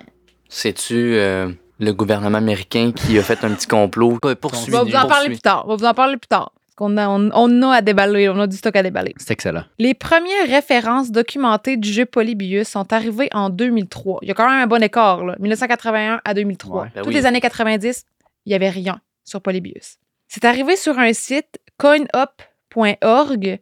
C'est-tu 0.49 0.95
euh, 0.95 1.53
le 1.79 1.93
gouvernement 1.93 2.39
américain 2.39 2.93
qui 2.93 3.19
a 3.19 3.23
fait 3.23 3.45
un 3.45 3.55
petit 3.55 3.67
complot? 3.67 4.19
Poursuit. 4.41 4.75
On 4.75 4.79
va 4.79 4.85
vous 4.85 4.97
en 4.97 5.07
parler 5.07 5.29
plus 5.29 5.39
tard. 5.39 5.65
On 5.67 5.71
va 5.71 5.77
vous 5.77 5.85
en 5.85 5.95
parler 5.95 6.17
plus 6.17 6.29
tard. 6.29 6.53
Parce 6.75 6.89
qu'on 6.91 6.97
a, 6.97 7.07
on, 7.07 7.31
on 7.35 7.63
a 7.71 7.77
à 7.77 7.83
déballer. 7.83 8.31
On 8.31 8.41
a 8.41 8.47
du 8.47 8.57
stock 8.57 8.75
à 8.77 8.83
déballer. 8.83 9.13
C'est 9.19 9.31
excellent. 9.33 9.65
Les 9.79 9.93
premières 9.93 10.47
références 10.49 11.11
documentées 11.11 11.77
du 11.77 11.93
jeu 11.93 12.07
Polybius 12.07 12.69
sont 12.69 12.91
arrivées 12.95 13.29
en 13.35 13.51
2003. 13.51 14.21
Il 14.23 14.29
y 14.29 14.31
a 14.31 14.35
quand 14.35 14.49
même 14.49 14.63
un 14.63 14.67
bon 14.67 14.83
écart, 14.83 15.23
là. 15.23 15.37
1981 15.39 16.23
à 16.25 16.35
2003. 16.35 16.83
Ouais, 16.83 16.89
ben 16.95 17.03
Toutes 17.03 17.09
oui. 17.09 17.15
les 17.15 17.27
années 17.27 17.43
90, 17.43 18.05
il 18.47 18.49
n'y 18.49 18.55
avait 18.55 18.71
rien 18.71 19.01
sur 19.23 19.43
Polybius. 19.43 19.99
C'est 20.29 20.47
arrivé 20.47 20.77
sur 20.77 20.99
un 20.99 21.13
site 21.13 21.61
coinup.org. 21.77 23.61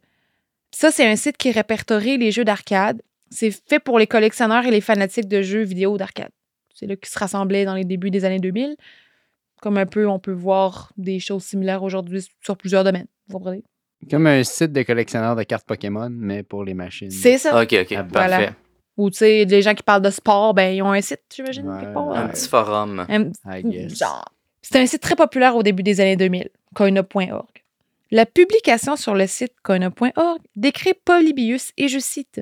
Ça, 0.71 0.91
c'est 0.91 1.05
un 1.05 1.17
site 1.17 1.35
qui 1.35 1.51
répertorie 1.51 2.17
les 2.17 2.31
jeux 2.31 2.45
d'arcade. 2.45 3.01
C'est 3.29 3.51
fait 3.51 3.79
pour 3.79 3.99
les 3.99 4.07
collectionneurs 4.07 4.65
et 4.65 4.71
les 4.71 4.79
fanatiques 4.79 5.27
de 5.27 5.41
jeux 5.41 5.63
vidéo 5.63 5.97
d'arcade. 5.97 6.31
C'est 6.73 6.87
là 6.87 6.95
qu'ils 6.95 7.09
se 7.09 7.19
rassemblaient 7.19 7.65
dans 7.65 7.75
les 7.75 7.83
débuts 7.83 8.09
des 8.09 8.23
années 8.23 8.39
2000. 8.39 8.77
Comme 9.61 9.77
un 9.77 9.85
peu, 9.85 10.07
on 10.07 10.19
peut 10.19 10.31
voir 10.33 10.91
des 10.97 11.19
choses 11.19 11.43
similaires 11.43 11.83
aujourd'hui 11.83 12.27
sur 12.43 12.57
plusieurs 12.57 12.83
domaines. 12.83 13.07
Vous 13.27 13.37
comprenez? 13.37 13.63
Comme 14.09 14.27
un 14.27 14.43
site 14.43 14.73
de 14.73 14.81
collectionneur 14.83 15.35
de 15.35 15.43
cartes 15.43 15.65
Pokémon, 15.67 16.09
mais 16.11 16.41
pour 16.43 16.63
les 16.65 16.73
machines. 16.73 17.11
C'est 17.11 17.37
ça. 17.37 17.61
OK, 17.61 17.71
OK, 17.79 17.91
Ah, 17.95 18.05
voilà. 18.11 18.37
parfait. 18.37 18.53
Ou, 18.97 19.09
tu 19.09 19.17
sais, 19.19 19.45
les 19.45 19.61
gens 19.61 19.73
qui 19.73 19.83
parlent 19.83 20.01
de 20.01 20.09
sport, 20.09 20.53
ben, 20.53 20.75
ils 20.75 20.81
ont 20.81 20.91
un 20.91 20.99
site, 21.01 21.21
j'imagine, 21.33 21.67
Ouais, 21.69 21.79
quelque 21.79 21.93
part. 21.93 22.07
ouais. 22.07 22.17
Un 22.17 22.27
petit 22.27 22.47
forum. 22.49 23.05
Un- 23.07 23.31
I 23.45 23.63
guess. 23.63 23.97
genre. 23.97 24.25
C'était 24.63 24.79
un 24.79 24.85
site 24.85 25.01
très 25.01 25.15
populaire 25.15 25.55
au 25.55 25.63
début 25.63 25.83
des 25.83 26.01
années 26.01 26.15
2000, 26.17 26.49
coinup.org. 26.75 27.47
La 28.11 28.25
publication 28.25 28.95
sur 28.95 29.15
le 29.15 29.25
site 29.27 29.53
coinup.org 29.63 30.41
décrit 30.55 30.93
Polybius 31.05 31.71
et 31.77 31.87
je 31.87 31.99
cite 31.99 32.41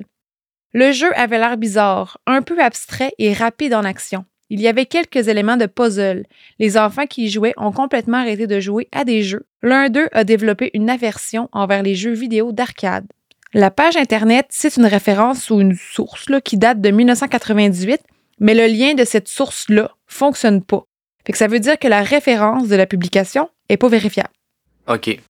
Le 0.72 0.90
jeu 0.92 1.10
avait 1.14 1.38
l'air 1.38 1.56
bizarre, 1.56 2.18
un 2.26 2.42
peu 2.42 2.60
abstrait 2.60 3.12
et 3.18 3.32
rapide 3.32 3.74
en 3.74 3.84
action. 3.84 4.24
Il 4.50 4.60
y 4.60 4.68
avait 4.68 4.86
quelques 4.86 5.28
éléments 5.28 5.56
de 5.56 5.66
puzzle. 5.66 6.26
Les 6.58 6.76
enfants 6.76 7.06
qui 7.06 7.24
y 7.24 7.30
jouaient 7.30 7.54
ont 7.56 7.70
complètement 7.70 8.18
arrêté 8.18 8.48
de 8.48 8.58
jouer 8.58 8.88
à 8.90 9.04
des 9.04 9.22
jeux. 9.22 9.46
L'un 9.62 9.88
d'eux 9.88 10.08
a 10.12 10.24
développé 10.24 10.70
une 10.74 10.90
aversion 10.90 11.48
envers 11.52 11.84
les 11.84 11.94
jeux 11.94 12.12
vidéo 12.12 12.50
d'arcade. 12.50 13.06
La 13.54 13.70
page 13.70 13.96
Internet 13.96 14.46
cite 14.50 14.76
une 14.76 14.86
référence 14.86 15.50
ou 15.50 15.60
une 15.60 15.76
source 15.76 16.28
là, 16.28 16.40
qui 16.40 16.56
date 16.56 16.80
de 16.80 16.90
1998, 16.90 18.00
mais 18.40 18.54
le 18.54 18.66
lien 18.66 18.94
de 18.94 19.04
cette 19.04 19.28
source-là 19.28 19.92
fonctionne 20.06 20.62
pas. 20.62 20.84
Fait 21.24 21.32
que 21.32 21.38
ça 21.38 21.46
veut 21.46 21.60
dire 21.60 21.78
que 21.78 21.88
la 21.88 22.02
référence 22.02 22.68
de 22.68 22.76
la 22.76 22.86
publication 22.86 23.48
est 23.68 23.76
pas 23.76 23.88
vérifiable. 23.88 24.30
OK. 24.88 25.20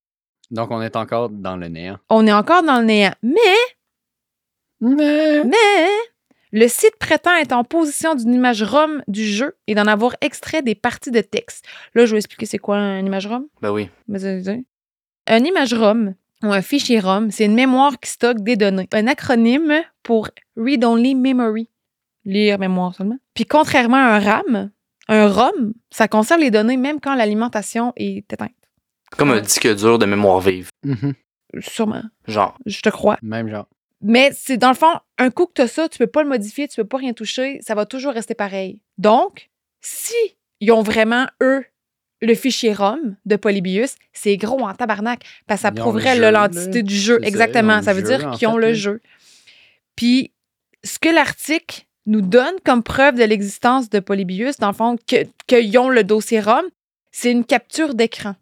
Donc, 0.51 0.71
on 0.71 0.81
est 0.81 0.97
encore 0.97 1.29
dans 1.29 1.57
le 1.57 1.69
néant. 1.69 1.99
On 2.09 2.27
est 2.27 2.33
encore 2.33 2.63
dans 2.63 2.79
le 2.79 2.85
néant. 2.85 3.15
Mais, 3.23 3.37
Mais... 4.81 5.45
mais, 5.45 5.89
le 6.53 6.69
site 6.69 6.97
prétend 6.99 7.35
être 7.37 7.53
en 7.53 7.65
position 7.65 8.15
d'une 8.15 8.35
image 8.35 8.63
ROM 8.63 9.03
du 9.09 9.25
jeu 9.25 9.57
et 9.67 9.75
d'en 9.75 9.87
avoir 9.87 10.15
extrait 10.21 10.63
des 10.63 10.75
parties 10.75 11.11
de 11.11 11.21
texte. 11.21 11.65
Là, 11.95 12.07
je 12.07 12.13
vais 12.13 12.19
expliquer 12.19 12.47
c'est 12.47 12.59
quoi 12.59 12.77
une 12.79 13.07
image 13.07 13.27
ROM. 13.27 13.47
Ben 13.63 13.71
oui. 13.71 13.89
Mais, 14.09 14.25
euh, 14.25 14.57
Un 15.27 15.45
image 15.45 15.75
ROM 15.75 16.15
ou 16.43 16.53
un 16.53 16.63
fichier 16.63 17.01
ROM, 17.01 17.31
c'est 17.31 17.45
une 17.45 17.55
mémoire 17.55 17.99
qui 18.01 18.11
stocke 18.11 18.41
des 18.41 18.57
données. 18.57 18.89
Un 18.93 19.07
acronyme 19.07 19.83
pour 20.03 20.29
Read 20.57 20.85
Only 20.85 21.15
Memory. 21.15 21.69
Lire 22.25 22.59
mémoire 22.59 22.95
seulement. 22.95 23.19
Puis 23.35 23.47
contrairement 23.47 23.97
à 23.97 24.17
un 24.17 24.19
RAM, 24.21 24.71
un 25.09 25.29
ROM, 25.29 25.73
ça 25.91 26.09
conserve 26.09 26.41
les 26.41 26.51
données 26.51 26.77
même 26.77 27.01
quand 27.01 27.15
l'alimentation 27.15 27.93
est 27.97 28.33
éteinte. 28.33 28.51
Comme 29.17 29.31
un 29.31 29.41
disque 29.41 29.75
dur 29.75 29.99
de 29.99 30.07
mémoire 30.07 30.41
vive. 30.41 30.71
Mhm. 30.85 31.15
Sûrement. 31.61 32.03
Genre. 32.29 32.57
Je 32.67 32.81
te 32.81 32.89
crois. 32.91 33.19
Même 33.23 33.49
genre. 33.49 33.67
Mais 34.03 34.31
c'est 34.33 34.57
dans 34.57 34.71
le 34.71 34.75
fond, 34.75 34.93
un 35.19 35.31
coup 35.31 35.47
que 35.47 35.53
tu 35.57 35.63
as 35.63 35.69
ça, 35.69 35.89
tu 35.89 35.99
peux 35.99 36.07
pas 36.07 36.23
le 36.23 36.29
modifier, 36.29 36.67
tu 36.69 36.77
peux 36.77 36.87
pas 36.87 36.97
rien 36.99 37.13
toucher, 37.13 37.59
ça 37.63 37.75
va 37.75 37.85
toujours 37.87 38.13
rester 38.15 38.35
pareil. 38.35 38.81
Donc, 38.99 39.51
si 39.81 40.15
ils 40.61 40.73
ont 40.73 40.83
vraiment, 40.83 41.27
eux, 41.43 41.65
le 42.23 42.35
fichier 42.35 42.73
ROM 42.75 43.17
de 43.27 43.37
Polybius, 43.37 43.97
c'est 44.13 44.37
gros 44.37 44.61
en 44.61 44.75
tabarnak, 44.75 45.23
parce 45.47 45.61
que 45.61 45.63
ça 45.63 45.73
prouverait 45.73 46.17
le 46.17 46.23
jeu, 46.23 46.27
l'identité 46.29 46.79
là. 46.79 46.83
du 46.83 46.95
jeu. 46.97 47.19
Exactement. 47.23 47.83
Ça, 47.83 47.93
le 47.95 48.01
veut 48.01 48.07
jeu, 48.11 48.17
dire 48.19 48.31
qu'ils 48.33 48.49
ont 48.49 48.55
fait, 48.59 48.69
le 48.69 48.75
jeu. 48.75 49.01
Puis, 49.97 50.33
ce 50.85 50.99
que 50.99 51.09
l'article 51.09 51.83
nous 52.07 52.21
donne 52.23 52.55
comme 52.65 52.83
preuve 52.83 53.17
de 53.17 53.25
l'existence 53.25 53.91
de 53.91 54.01
Polybius, 54.01 54.57
dans 54.59 54.69
le 54.69 54.75
fond, 54.75 54.97
que- 55.07 55.27
qu'ils 55.47 55.79
ont 55.79 55.89
le 55.91 56.05
dossier 56.05 56.41
ROM, 56.41 56.65
c'est 57.13 57.31
une 57.33 57.45
capture 57.45 57.95
d'écran. 57.95 58.35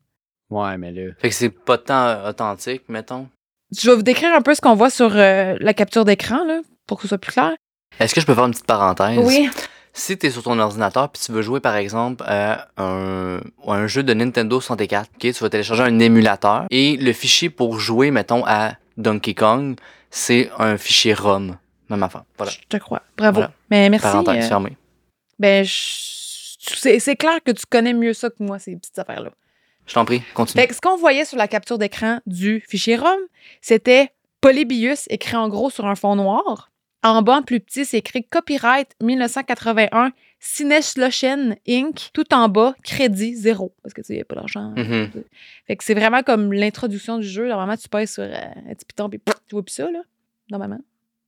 Ouais, 0.50 0.77
mais 0.79 0.93
là. 0.93 1.12
Fait 1.19 1.29
que 1.29 1.35
c'est 1.35 1.50
pas 1.50 1.79
tant 1.79 2.27
authentique, 2.29 2.83
mettons. 2.88 3.29
Je 3.76 3.90
vais 3.90 3.96
vous 3.96 4.02
décrire 4.02 4.34
un 4.34 4.40
peu 4.42 4.54
ce 4.54 4.60
qu'on 4.60 4.75
voit 4.75 4.90
sur 4.90 5.16
euh, 5.16 5.56
la 5.60 5.75
capture 5.75 6.04
d'écran, 6.04 6.44
là, 6.44 6.60
pour 6.87 6.96
que 6.98 7.02
ce 7.02 7.08
soit 7.08 7.18
plus 7.18 7.32
clair. 7.32 7.52
Est-ce 8.00 8.14
que 8.14 8.20
je 8.20 8.26
peux 8.26 8.34
faire 8.34 8.44
une 8.46 8.52
petite 8.52 8.66
parenthèse? 8.66 9.18
Oui. 9.22 9.48
Si 9.92 10.16
tu 10.16 10.26
es 10.26 10.30
sur 10.30 10.42
ton 10.44 10.58
ordinateur 10.60 11.08
puis 11.10 11.20
tu 11.25 11.32
veux 11.32 11.42
jouer 11.42 11.58
par 11.60 11.75
exemple 11.75 12.22
à 12.26 12.68
un, 12.76 13.38
à 13.66 13.72
un 13.72 13.87
jeu 13.88 14.02
de 14.04 14.14
Nintendo 14.14 14.60
64, 14.60 15.10
ok, 15.14 15.20
tu 15.20 15.32
vas 15.32 15.50
télécharger 15.50 15.82
un 15.82 15.98
émulateur 15.98 16.66
et 16.70 16.96
le 16.96 17.12
fichier 17.12 17.50
pour 17.50 17.80
jouer, 17.80 18.10
mettons, 18.12 18.44
à 18.46 18.75
Donkey 18.96 19.34
Kong, 19.34 19.76
c'est 20.10 20.50
un 20.58 20.76
fichier 20.76 21.14
ROM. 21.14 21.56
Même 21.90 22.02
affaire. 22.02 22.22
Voilà. 22.37 22.52
Je 22.52 22.58
te 22.68 22.76
crois. 22.76 23.02
Bravo. 23.16 23.34
Voilà. 23.37 23.50
Mais 23.70 23.88
merci. 23.88 24.06
Parenthèse 24.06 24.44
euh, 24.44 24.48
fermée. 24.48 24.76
ben, 25.38 25.64
je- 25.64 25.70
c'est 26.98 27.16
clair 27.16 27.38
que 27.44 27.50
tu 27.50 27.64
connais 27.68 27.94
mieux 27.94 28.12
ça 28.12 28.28
que 28.30 28.37
moi, 28.40 28.58
ces 28.58 28.76
petites 28.76 28.98
affaires-là. 28.98 29.30
Je 29.88 29.95
t'en 29.95 30.04
prie, 30.04 30.23
continue. 30.35 30.62
Fait 30.62 30.68
que 30.68 30.75
ce 30.75 30.80
qu'on 30.80 30.97
voyait 30.97 31.25
sur 31.25 31.38
la 31.38 31.49
capture 31.49 31.78
d'écran 31.78 32.21
du 32.26 32.62
fichier 32.68 32.97
ROM, 32.97 33.18
c'était 33.61 34.12
Polybius 34.40 35.07
écrit 35.11 35.37
en 35.37 35.49
gros 35.49 35.71
sur 35.71 35.87
un 35.87 35.95
fond 35.95 36.14
noir. 36.14 36.71
En 37.02 37.23
bas, 37.23 37.38
en 37.38 37.42
plus 37.42 37.61
petit, 37.61 37.85
c'est 37.85 37.99
écrit 37.99 38.25
Copyright 38.25 38.95
1981 39.00 40.12
Sineslochen 40.40 41.57
Inc. 41.66 42.11
Tout 42.12 42.35
en 42.35 42.49
bas, 42.49 42.75
crédit 42.83 43.35
zéro. 43.35 43.73
Parce 43.83 43.95
que 43.95 44.02
tu 44.02 44.09
sais, 44.09 44.12
il 44.14 44.16
n'y 44.16 44.23
a 44.23 44.25
pas 44.25 44.35
d'argent. 44.35 44.73
Mhm. 44.76 45.11
Fait 45.66 45.76
que 45.76 45.85
c'est 45.85 45.95
vraiment 45.95 46.23
comme 46.23 46.52
l'introduction 46.52 47.18
du 47.18 47.26
jeu. 47.26 47.49
Normalement, 47.49 47.76
tu 47.76 47.88
pèses 47.88 48.12
sur 48.12 48.25
euh, 48.25 48.35
un 48.35 48.75
petit 48.75 48.85
piton, 48.85 49.09
puis 49.09 49.21
tu 49.21 49.54
vois 49.54 49.62
plus 49.62 49.73
ça, 49.73 49.90
là, 49.90 50.00
normalement. 50.50 50.80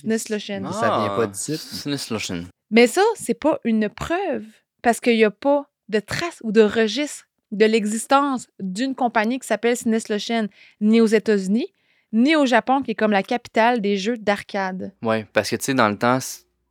Lochen. 0.05 0.67
Ah. 0.67 0.73
Ça 0.73 0.99
vient 0.99 1.17
pas 1.17 1.27
d'ici. 1.27 1.57
Sinislotion. 1.57 2.45
Mais 2.71 2.87
ça, 2.87 3.03
c'est 3.17 3.35
pas 3.35 3.59
une 3.65 3.89
preuve 3.89 4.45
parce 4.83 5.01
qu'il 5.01 5.17
n'y 5.17 5.25
a 5.25 5.31
pas 5.31 5.69
de 5.89 6.01
trace 6.01 6.39
ou 6.43 6.53
de 6.53 6.63
registre 6.63 7.27
de 7.53 7.65
l'existence 7.67 8.49
d'une 8.61 8.95
compagnie 8.95 9.39
qui 9.39 9.47
s'appelle 9.47 9.77
Sinneslochen 9.77 10.49
ni 10.81 11.01
aux 11.01 11.07
États-Unis, 11.07 11.69
ni 12.13 12.37
au 12.37 12.47
Japon, 12.47 12.83
qui 12.83 12.93
est 12.93 12.95
comme 12.95 13.11
la 13.13 13.23
capitale 13.23 13.81
des 13.81 13.97
jeux 13.97 14.17
d'arcade. 14.17 14.93
Ouais, 15.03 15.27
parce 15.33 15.51
que 15.51 15.57
tu 15.57 15.65
sais, 15.65 15.75
dans 15.75 15.89
le 15.89 15.97
temps, 15.99 16.19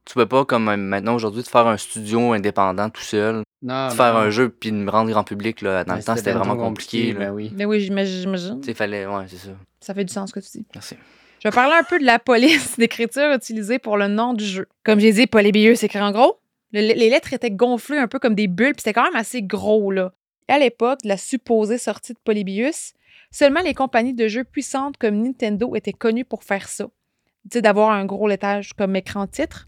tu 0.06 0.14
peux 0.16 0.26
pas, 0.26 0.44
comme 0.46 0.68
euh, 0.70 0.76
maintenant 0.78 1.16
aujourd'hui, 1.16 1.44
te 1.44 1.50
faire 1.50 1.68
un 1.68 1.78
studio 1.78 2.34
indépendant 2.34 2.90
tout 2.90 3.02
seul, 3.02 3.44
Non, 3.62 3.88
te 3.90 3.94
faire 3.94 4.14
non. 4.14 4.20
un 4.22 4.30
jeu 4.30 4.50
puis 4.50 4.72
me 4.72 4.90
rendre 4.90 5.10
grand 5.10 5.24
public. 5.24 5.62
Là. 5.62 5.84
Dans 5.86 5.96
le 5.96 6.04
temps, 6.04 6.16
c'était 6.18 6.34
vraiment 6.34 6.58
compliqué. 6.58 7.14
là. 7.14 7.20
Ben 7.20 7.32
oui. 7.32 7.52
Mais 7.56 7.66
oui, 7.66 7.80
j'imagine. 7.82 8.20
j'imagine. 8.22 8.60
Tu 8.62 8.68
sais, 8.68 8.74
fallait. 8.74 9.06
Ouais, 9.06 9.24
c'est 9.28 9.38
ça. 9.38 9.52
Ça 9.80 9.94
fait 9.94 10.04
du 10.06 10.14
sens 10.14 10.30
ce 10.30 10.34
que 10.34 10.40
tu 10.40 10.58
dis. 10.60 10.66
Merci. 10.76 10.96
Je 11.42 11.48
vais 11.50 11.54
parler 11.54 11.76
un 11.78 11.84
peu 11.84 12.00
de 12.00 12.06
la 12.06 12.20
police 12.20 12.76
d'écriture 12.78 13.32
utilisée 13.34 13.80
pour 13.80 13.98
le 13.98 14.08
nom 14.08 14.34
du 14.34 14.46
jeu. 14.46 14.68
Comme 14.86 15.00
j'ai 15.00 15.12
dit, 15.14 15.28
Polybius 15.28 15.80
c'est 15.80 15.86
écrit 15.88 16.02
en 16.02 16.12
gros. 16.12 16.38
Le- 16.74 16.80
les 16.82 17.10
lettres 17.10 17.34
étaient 17.34 17.52
gonflées 17.52 17.98
un 17.98 18.08
peu 18.08 18.20
comme 18.20 18.34
des 18.36 18.48
bulles, 18.48 18.74
puis 18.74 18.82
c'était 18.84 18.94
quand 18.94 19.04
même 19.04 19.16
assez 19.16 19.42
gros, 19.44 19.92
là. 19.92 20.14
À 20.48 20.60
l'époque 20.60 21.00
de 21.04 21.08
la 21.10 21.18
supposée 21.18 21.78
sortie 21.78 22.14
de 22.14 22.20
Polybius, 22.24 22.94
seulement 23.32 23.62
les 23.62 23.74
compagnies 23.74 24.14
de 24.14 24.28
jeux 24.28 24.44
puissantes 24.44 24.98
comme 24.98 25.22
Nintendo 25.22 25.76
étaient 25.76 25.94
connues 25.94 26.26
pour 26.26 26.44
faire 26.44 26.68
ça. 26.68 26.86
Tu 26.86 27.50
sais, 27.54 27.62
d'avoir 27.62 27.92
un 27.92 28.06
gros 28.06 28.28
lettrage 28.28 28.74
comme 28.74 28.96
écran 28.96 29.28
titre. 29.28 29.68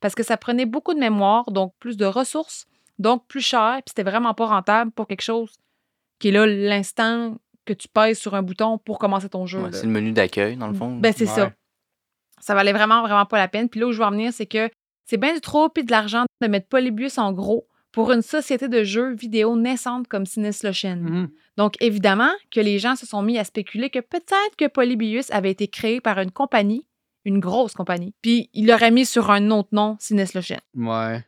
Parce 0.00 0.14
que 0.14 0.22
ça 0.22 0.36
prenait 0.36 0.66
beaucoup 0.66 0.94
de 0.94 1.00
mémoire, 1.00 1.50
donc 1.50 1.74
plus 1.80 1.96
de 1.96 2.04
ressources, 2.06 2.66
donc 2.98 3.26
plus 3.26 3.40
cher, 3.40 3.76
puis 3.84 3.84
c'était 3.88 4.08
vraiment 4.08 4.34
pas 4.34 4.46
rentable 4.46 4.90
pour 4.92 5.06
quelque 5.06 5.22
chose 5.22 5.52
qui 6.18 6.28
est 6.28 6.32
là 6.32 6.46
l'instant 6.46 7.36
que 7.64 7.72
tu 7.72 7.88
pèses 7.88 8.18
sur 8.18 8.34
un 8.34 8.42
bouton 8.42 8.78
pour 8.78 8.98
commencer 8.98 9.28
ton 9.28 9.46
jeu. 9.46 9.60
Ouais, 9.60 9.72
c'est 9.72 9.86
le 9.86 9.92
menu 9.92 10.12
d'accueil, 10.12 10.56
dans 10.56 10.68
le 10.68 10.74
fond. 10.74 10.96
Ben, 10.96 11.12
c'est 11.16 11.28
Ouais. 11.28 11.34
ça. 11.34 11.52
Ça 12.40 12.54
valait 12.54 12.72
vraiment, 12.72 13.02
vraiment 13.02 13.26
pas 13.26 13.38
la 13.38 13.48
peine. 13.48 13.68
Puis 13.68 13.80
là 13.80 13.86
où 13.86 13.92
je 13.92 13.98
veux 13.98 14.04
en 14.04 14.10
venir, 14.12 14.32
c'est 14.32 14.46
que 14.46 14.70
c'est 15.04 15.16
bien 15.16 15.34
du 15.34 15.40
trop 15.40 15.68
puis 15.68 15.84
de 15.84 15.90
l'argent 15.90 16.24
de 16.40 16.46
mettre 16.46 16.68
Polybius 16.68 17.18
en 17.18 17.32
gros 17.32 17.66
pour 17.98 18.12
une 18.12 18.22
société 18.22 18.68
de 18.68 18.84
jeux 18.84 19.12
vidéo 19.12 19.56
naissante 19.56 20.06
comme 20.06 20.24
Sinneslochen. 20.24 21.00
Mhm. 21.00 21.28
Donc, 21.56 21.74
évidemment, 21.80 22.30
que 22.52 22.60
les 22.60 22.78
gens 22.78 22.94
se 22.94 23.06
sont 23.06 23.22
mis 23.22 23.38
à 23.38 23.42
spéculer 23.42 23.90
que 23.90 23.98
peut-être 23.98 24.54
que 24.56 24.68
Polybius 24.68 25.32
avait 25.32 25.50
été 25.50 25.66
créé 25.66 26.00
par 26.00 26.20
une 26.20 26.30
compagnie, 26.30 26.86
une 27.24 27.40
grosse 27.40 27.74
compagnie, 27.74 28.14
puis 28.22 28.50
il 28.54 28.68
l'aurait 28.68 28.92
mis 28.92 29.04
sur 29.04 29.32
un 29.32 29.50
autre 29.50 29.70
nom, 29.72 29.96
Sinneslochen. 29.98 30.60
Ouais. 30.76 31.24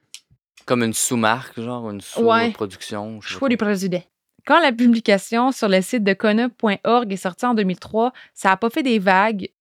Comme 0.65 0.85
une 0.85 0.93
sous-marque, 0.95 1.61
genre 1.61 1.91
une 1.91 2.00
Ouais. 2.19 2.47
sous-production. 2.47 3.21
je 3.21 3.27
sais 3.33 3.35
Choix 3.35 3.49
du 3.49 3.57
président. 3.57 4.03
Quand 4.47 4.61
la 4.61 4.71
publication 4.71 5.50
sur 5.50 5.69
le 5.69 5.81
site 5.83 6.05
de 6.05 6.12
Kona.org 6.12 7.12
est 7.12 7.17
sortie 7.17 7.47
en 7.47 7.55
2003, 7.55 8.12
ça 8.33 8.50
n'a 8.50 8.57
pas 8.57 8.71
fait 8.71 8.85
des 8.85 9.00
vagues. 9.00 9.49
Tu 9.49 9.53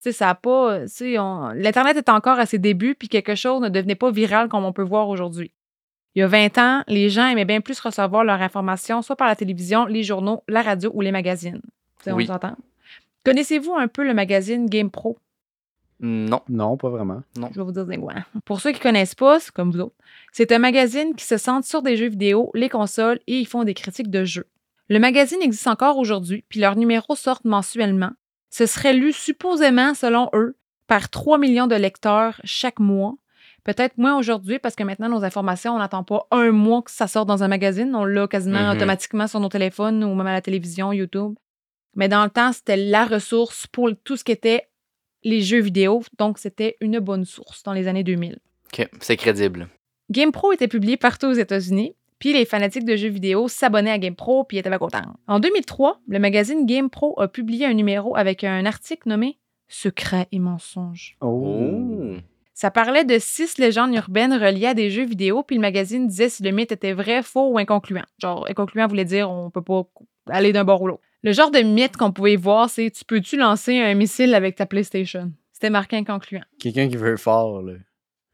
sais, 0.00 0.12
ça 0.12 0.30
a 0.30 0.34
pas. 0.34 0.80
tu 0.84 0.88
sais, 0.88 1.18
on- 1.18 1.48
L'Internet 1.50 1.98
est 1.98 2.08
encore 2.08 2.38
à 2.38 2.46
ses 2.46 2.58
débuts, 2.58 2.94
puis 2.94 3.08
quelque 3.08 3.34
chose 3.34 3.60
ne 3.60 3.68
devenait 3.68 3.94
pas 3.94 4.10
viral 4.10 4.48
comme 4.48 4.64
on 4.64 4.72
peut 4.72 4.82
voir 4.82 5.10
aujourd'hui. 5.10 5.52
Il 6.16 6.20
y 6.20 6.22
a 6.22 6.28
20 6.28 6.58
ans, 6.58 6.82
les 6.88 7.10
gens 7.10 7.28
aimaient 7.28 7.44
bien 7.44 7.60
plus 7.60 7.78
recevoir 7.78 8.24
leur 8.24 8.40
information 8.40 9.02
soit 9.02 9.16
par 9.16 9.28
la 9.28 9.36
télévision, 9.36 9.84
les 9.84 10.02
journaux, 10.02 10.42
la 10.48 10.62
radio 10.62 10.90
ou 10.94 11.02
les 11.02 11.12
magazines. 11.12 11.60
Oui. 12.06 12.24
On 12.24 12.32
s'entend? 12.32 12.56
Connaissez-vous 13.22 13.74
un 13.74 13.86
peu 13.86 14.02
le 14.02 14.14
magazine 14.14 14.64
Game 14.66 14.90
Pro? 14.90 15.18
Non. 16.00 16.40
Non, 16.48 16.78
pas 16.78 16.88
vraiment. 16.88 17.22
Je 17.36 17.58
vais 17.58 17.62
vous 17.62 17.72
dire 17.72 17.84
des. 17.84 17.98
Pour 18.46 18.62
ceux 18.62 18.72
qui 18.72 18.80
connaissent 18.80 19.14
pas, 19.14 19.40
c'est 19.40 19.50
comme 19.50 19.70
vous 19.70 19.80
autres, 19.80 19.94
c'est 20.32 20.52
un 20.52 20.58
magazine 20.58 21.14
qui 21.14 21.24
se 21.26 21.36
centre 21.36 21.66
sur 21.66 21.82
des 21.82 21.98
jeux 21.98 22.08
vidéo, 22.08 22.50
les 22.54 22.70
consoles 22.70 23.20
et 23.26 23.38
ils 23.38 23.46
font 23.46 23.64
des 23.64 23.74
critiques 23.74 24.10
de 24.10 24.24
jeux. 24.24 24.46
Le 24.88 24.98
magazine 24.98 25.42
existe 25.42 25.66
encore 25.66 25.98
aujourd'hui, 25.98 26.44
puis 26.48 26.60
leurs 26.60 26.76
numéros 26.76 27.16
sortent 27.16 27.44
mensuellement. 27.44 28.12
Ce 28.48 28.64
serait 28.64 28.94
lu 28.94 29.12
supposément, 29.12 29.92
selon 29.92 30.30
eux, 30.32 30.56
par 30.86 31.10
3 31.10 31.36
millions 31.36 31.66
de 31.66 31.74
lecteurs 31.74 32.40
chaque 32.44 32.78
mois. 32.78 33.16
Peut-être 33.66 33.98
moins 33.98 34.16
aujourd'hui 34.16 34.60
parce 34.60 34.76
que 34.76 34.84
maintenant, 34.84 35.08
nos 35.08 35.24
informations, 35.24 35.74
on 35.74 35.78
n'attend 35.78 36.04
pas 36.04 36.28
un 36.30 36.52
mois 36.52 36.82
que 36.82 36.90
ça 36.92 37.08
sorte 37.08 37.26
dans 37.26 37.42
un 37.42 37.48
magazine. 37.48 37.92
On 37.96 38.04
l'a 38.04 38.28
quasiment 38.28 38.60
Mhm. 38.70 38.76
automatiquement 38.76 39.26
sur 39.26 39.40
nos 39.40 39.48
téléphones 39.48 40.04
ou 40.04 40.14
même 40.14 40.28
à 40.28 40.32
la 40.32 40.40
télévision, 40.40 40.92
YouTube. 40.92 41.34
Mais 41.96 42.08
dans 42.08 42.22
le 42.22 42.30
temps, 42.30 42.52
c'était 42.52 42.76
la 42.76 43.04
ressource 43.06 43.66
pour 43.66 43.90
tout 44.04 44.16
ce 44.16 44.22
qui 44.22 44.30
était 44.30 44.68
les 45.24 45.40
jeux 45.42 45.60
vidéo. 45.60 46.02
Donc, 46.16 46.38
c'était 46.38 46.76
une 46.80 47.00
bonne 47.00 47.24
source 47.24 47.64
dans 47.64 47.72
les 47.72 47.88
années 47.88 48.04
2000. 48.04 48.38
Ok, 48.72 48.88
c'est 49.00 49.16
crédible. 49.16 49.68
GamePro 50.12 50.52
était 50.52 50.68
publié 50.68 50.96
partout 50.96 51.26
aux 51.26 51.32
États-Unis, 51.32 51.96
puis 52.20 52.32
les 52.32 52.44
fanatiques 52.44 52.84
de 52.84 52.94
jeux 52.94 53.08
vidéo 53.08 53.48
s'abonnaient 53.48 53.90
à 53.90 53.98
GamePro 53.98 54.44
puis 54.44 54.58
étaient 54.58 54.70
contents. 54.78 55.16
En 55.26 55.40
2003, 55.40 55.98
le 56.06 56.20
magazine 56.20 56.66
GamePro 56.66 57.20
a 57.20 57.26
publié 57.26 57.66
un 57.66 57.74
numéro 57.74 58.16
avec 58.16 58.44
un 58.44 58.64
article 58.64 59.08
nommé 59.08 59.38
Secrets 59.68 60.28
et 60.30 60.38
mensonges. 60.38 61.16
Oh. 61.20 62.14
Ça 62.58 62.70
parlait 62.70 63.04
de 63.04 63.18
six 63.18 63.58
légendes 63.58 63.94
urbaines 63.94 64.32
reliées 64.32 64.68
à 64.68 64.72
des 64.72 64.88
jeux 64.90 65.04
vidéo, 65.04 65.42
puis 65.42 65.56
le 65.56 65.60
magazine 65.60 66.06
disait 66.08 66.30
si 66.30 66.42
le 66.42 66.52
mythe 66.52 66.72
était 66.72 66.94
vrai, 66.94 67.22
faux 67.22 67.50
ou 67.50 67.58
inconcluant. 67.58 68.06
Genre, 68.18 68.46
inconcluant 68.48 68.86
voulait 68.88 69.04
dire 69.04 69.30
on 69.30 69.50
peut 69.50 69.60
pas 69.60 69.82
aller 70.30 70.54
d'un 70.54 70.64
bord 70.64 70.80
ou 70.80 70.86
l'autre. 70.86 71.02
Le 71.22 71.32
genre 71.32 71.50
de 71.50 71.58
mythe 71.58 71.98
qu'on 71.98 72.12
pouvait 72.12 72.36
voir, 72.36 72.70
c'est 72.70 72.90
tu 72.90 73.04
peux-tu 73.04 73.36
lancer 73.36 73.78
un 73.78 73.92
missile 73.92 74.34
avec 74.34 74.56
ta 74.56 74.64
PlayStation? 74.64 75.30
C'était 75.52 75.68
marqué 75.68 75.96
inconcluant. 75.98 76.44
Quelqu'un 76.58 76.88
qui 76.88 76.96
veut 76.96 77.18
fort, 77.18 77.60
là. 77.60 77.74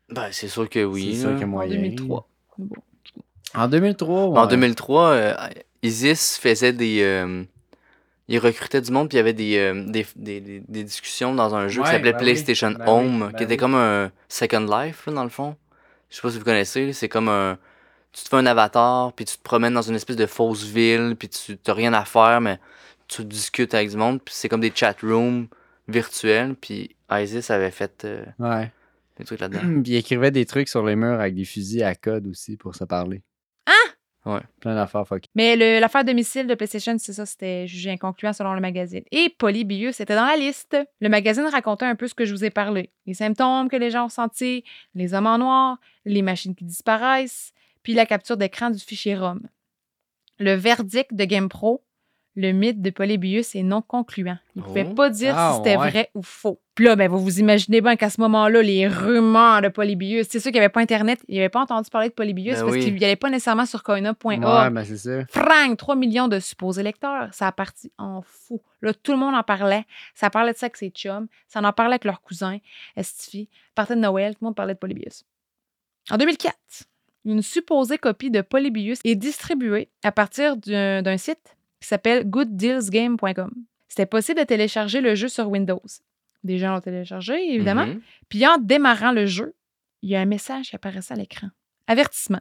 Ben, 0.08 0.28
c'est 0.30 0.46
sûr 0.46 0.70
que 0.70 0.84
oui. 0.84 1.14
C'est 1.16 1.22
sûr 1.22 1.32
y 1.36 1.42
a 1.42 1.44
En 1.44 1.48
moyen. 1.48 1.74
2003. 1.74 2.28
Bon. 2.58 2.76
En 3.54 3.66
2003, 3.66 4.28
ouais. 4.28 4.38
En 4.38 4.46
2003, 4.46 5.08
euh, 5.10 5.34
Isis 5.82 6.38
faisait 6.38 6.72
des. 6.72 7.02
euh, 7.02 7.42
il 8.28 8.38
recrutait 8.38 8.80
du 8.80 8.90
monde, 8.92 9.08
puis 9.08 9.16
il 9.16 9.18
y 9.18 9.20
avait 9.20 9.32
des, 9.32 9.56
euh, 9.58 9.84
des, 9.86 10.06
des, 10.16 10.40
des- 10.40 10.60
des 10.66 10.84
discussions 10.84 11.34
dans 11.34 11.54
un 11.54 11.68
jeu 11.68 11.80
Ouais, 11.80 11.86
qui 11.86 11.92
s'appelait 11.92 12.12
ben 12.12 12.18
oui, 12.18 12.24
PlayStation 12.24 12.70
ben 12.70 12.88
Home, 12.88 13.18
ben 13.20 13.32
qui 13.36 13.42
était 13.44 13.52
oui. 13.54 13.58
comme 13.58 13.74
un 13.74 14.10
Second 14.28 14.60
Life, 14.66 15.06
là, 15.06 15.12
dans 15.12 15.24
le 15.24 15.30
fond. 15.30 15.56
Je 16.10 16.16
sais 16.16 16.22
pas 16.22 16.30
si 16.30 16.38
vous 16.38 16.44
connaissez, 16.44 16.92
c'est 16.92 17.08
comme 17.08 17.28
un. 17.28 17.58
Tu 18.12 18.24
te 18.24 18.28
fais 18.28 18.36
un 18.36 18.44
avatar, 18.46 19.12
puis 19.14 19.24
tu 19.24 19.36
te 19.38 19.42
promènes 19.42 19.72
dans 19.74 19.80
une 19.82 19.94
espèce 19.94 20.16
de 20.16 20.26
fausse 20.26 20.64
ville, 20.64 21.16
puis 21.18 21.28
tu 21.30 21.56
n'as 21.66 21.74
rien 21.74 21.92
à 21.94 22.04
faire, 22.04 22.40
mais 22.42 22.58
tu 23.08 23.24
discutes 23.24 23.72
avec 23.74 23.88
du 23.90 23.96
monde, 23.96 24.20
puis 24.22 24.34
c'est 24.36 24.48
comme 24.50 24.60
des 24.60 24.72
chat 24.74 24.94
rooms 25.02 25.46
virtuels, 25.88 26.54
puis 26.54 26.94
Isis 27.10 27.50
avait 27.50 27.70
fait 27.70 28.04
euh, 28.04 28.24
Ouais. 28.38 28.70
des 29.18 29.24
trucs 29.24 29.40
là-dedans. 29.40 29.60
Puis 29.82 29.92
il 29.92 29.96
écrivait 29.96 30.30
des 30.30 30.46
trucs 30.46 30.68
sur 30.68 30.84
les 30.86 30.96
murs 30.96 31.20
avec 31.20 31.34
des 31.34 31.44
fusils 31.44 31.82
à 31.82 31.94
code 31.94 32.26
aussi 32.26 32.56
pour 32.56 32.74
se 32.74 32.84
parler. 32.84 33.22
Ah! 34.24 34.34
Ouais. 34.34 34.40
Plein 34.60 34.74
d'affaires 34.74 35.06
fuck. 35.06 35.24
Mais 35.34 35.56
le- 35.56 35.80
l'affaire 35.80 36.04
de 36.04 36.12
missile 36.12 36.46
de 36.46 36.54
PlayStation, 36.54 36.94
c'est 36.98 37.12
ça, 37.12 37.26
c'était 37.26 37.66
jugé 37.66 37.90
inconcluant 37.90 38.32
selon 38.32 38.54
le 38.54 38.60
magazine. 38.60 39.02
Et 39.10 39.28
Polybius 39.36 39.98
était 40.00 40.14
dans 40.14 40.26
la 40.26 40.36
liste. 40.36 40.76
Le 41.00 41.08
magazine 41.08 41.44
racontait 41.50 41.86
un 41.86 41.96
peu 41.96 42.06
ce 42.06 42.14
que 42.14 42.24
je 42.24 42.32
vous 42.32 42.44
ai 42.44 42.50
parlé. 42.50 42.90
Les 43.06 43.14
symptômes 43.14 43.68
que 43.68 43.76
les 43.76 43.90
gens 43.90 44.04
ont 44.06 44.08
sentis, 44.08 44.62
les 44.94 45.12
hommes 45.14 45.26
en 45.26 45.38
noir, 45.38 45.78
les 46.04 46.22
machines 46.22 46.54
qui 46.54 46.64
disparaissent, 46.64 47.52
puis 47.82 47.94
la 47.94 48.06
capture 48.06 48.36
d'écran 48.36 48.70
du 48.70 48.78
fichier 48.78 49.16
ROM. 49.16 49.40
Le 50.38 50.54
verdict 50.54 51.12
de 51.14 51.24
GamePro, 51.24 51.82
le 52.36 52.52
mythe 52.52 52.80
de 52.80 52.90
Polybius 52.90 53.54
est 53.56 53.62
non 53.62 53.82
concluant. 53.82 54.38
Il 54.54 54.62
ne 54.62 54.66
pouvait 54.66 54.86
Oh. 54.88 54.94
pas 54.94 55.10
dire 55.10 55.34
Ah, 55.36 55.50
si 55.52 55.58
c'était 55.58 55.76
ouais. 55.76 55.90
vrai 55.90 56.10
ou 56.14 56.22
faux. 56.22 56.60
Puis 56.74 56.86
là, 56.86 56.96
ben, 56.96 57.06
vous 57.06 57.18
vous 57.18 57.38
imaginez 57.38 57.82
bien 57.82 57.96
qu'à 57.96 58.08
ce 58.08 58.18
moment-là, 58.22 58.62
les 58.62 58.88
rumeurs 58.88 59.60
de 59.60 59.68
Polybius, 59.68 60.26
c'est 60.30 60.40
sûr 60.40 60.50
qu'il 60.50 60.58
n'y 60.58 60.64
avait 60.64 60.72
pas 60.72 60.80
Internet, 60.80 61.20
il 61.28 61.36
n'avait 61.36 61.50
pas 61.50 61.60
entendu 61.60 61.90
parler 61.90 62.08
de 62.08 62.14
Polybius 62.14 62.56
Ben 62.56 62.60
parce 62.62 62.72
oui. 62.72 62.84
qu'il 62.84 62.94
n'y 62.94 63.04
allait 63.04 63.16
pas 63.16 63.28
nécessairement 63.28 63.66
sur 63.66 63.82
coinup.org. 63.82 64.42
Ouais, 64.42 64.70
ben 64.70 64.82
c'est 64.84 64.96
ça. 64.96 65.26
Frank, 65.26 65.76
3 65.76 65.96
millions 65.96 66.28
de 66.28 66.40
supposés 66.40 66.82
lecteurs. 66.82 67.28
Ça 67.32 67.46
a 67.48 67.52
parti 67.52 67.92
en 67.98 68.22
fou. 68.22 68.62
Là, 68.80 68.94
tout 68.94 69.12
le 69.12 69.18
monde 69.18 69.34
en 69.34 69.42
parlait. 69.42 69.84
Ça 70.14 70.30
parlait 70.30 70.54
de 70.54 70.58
ça 70.58 70.66
avec 70.66 70.78
ses 70.78 70.88
chums. 70.88 71.26
Ça 71.46 71.60
en 71.60 71.72
parlait 71.72 71.94
avec 71.94 72.04
leurs 72.04 72.22
cousins. 72.22 72.58
Estifi. 72.96 73.50
Partait 73.74 73.94
de 73.94 74.00
Noël. 74.00 74.32
Tout 74.32 74.38
le 74.40 74.46
monde 74.46 74.56
parlait 74.56 74.74
de 74.74 74.78
Polybius. 74.78 75.24
En 76.10 76.16
2004, 76.16 76.56
une 77.26 77.42
supposée 77.42 77.98
copie 77.98 78.30
de 78.30 78.40
Polybius 78.40 78.98
est 79.04 79.14
distribuée 79.14 79.88
à 80.02 80.10
partir 80.10 80.56
d'un 80.56 81.16
site 81.18 81.56
qui 81.80 81.88
s'appelle 81.88 82.28
gooddealsgame.com. 82.28 83.52
C'était 83.88 84.06
possible 84.06 84.40
de 84.40 84.44
télécharger 84.46 85.02
le 85.02 85.14
jeu 85.14 85.28
sur 85.28 85.48
Windows. 85.50 85.82
Des 86.44 86.58
gens 86.58 86.74
l'ont 86.74 86.80
téléchargé, 86.80 87.54
évidemment. 87.54 87.86
Mhm. 87.86 88.00
Puis 88.28 88.46
en 88.46 88.58
démarrant 88.58 89.12
le 89.12 89.26
jeu, 89.26 89.54
il 90.02 90.10
y 90.10 90.16
a 90.16 90.20
un 90.20 90.26
message 90.26 90.70
qui 90.70 90.76
apparaissait 90.76 91.14
à 91.14 91.16
l'écran. 91.16 91.48
Avertissement. 91.86 92.40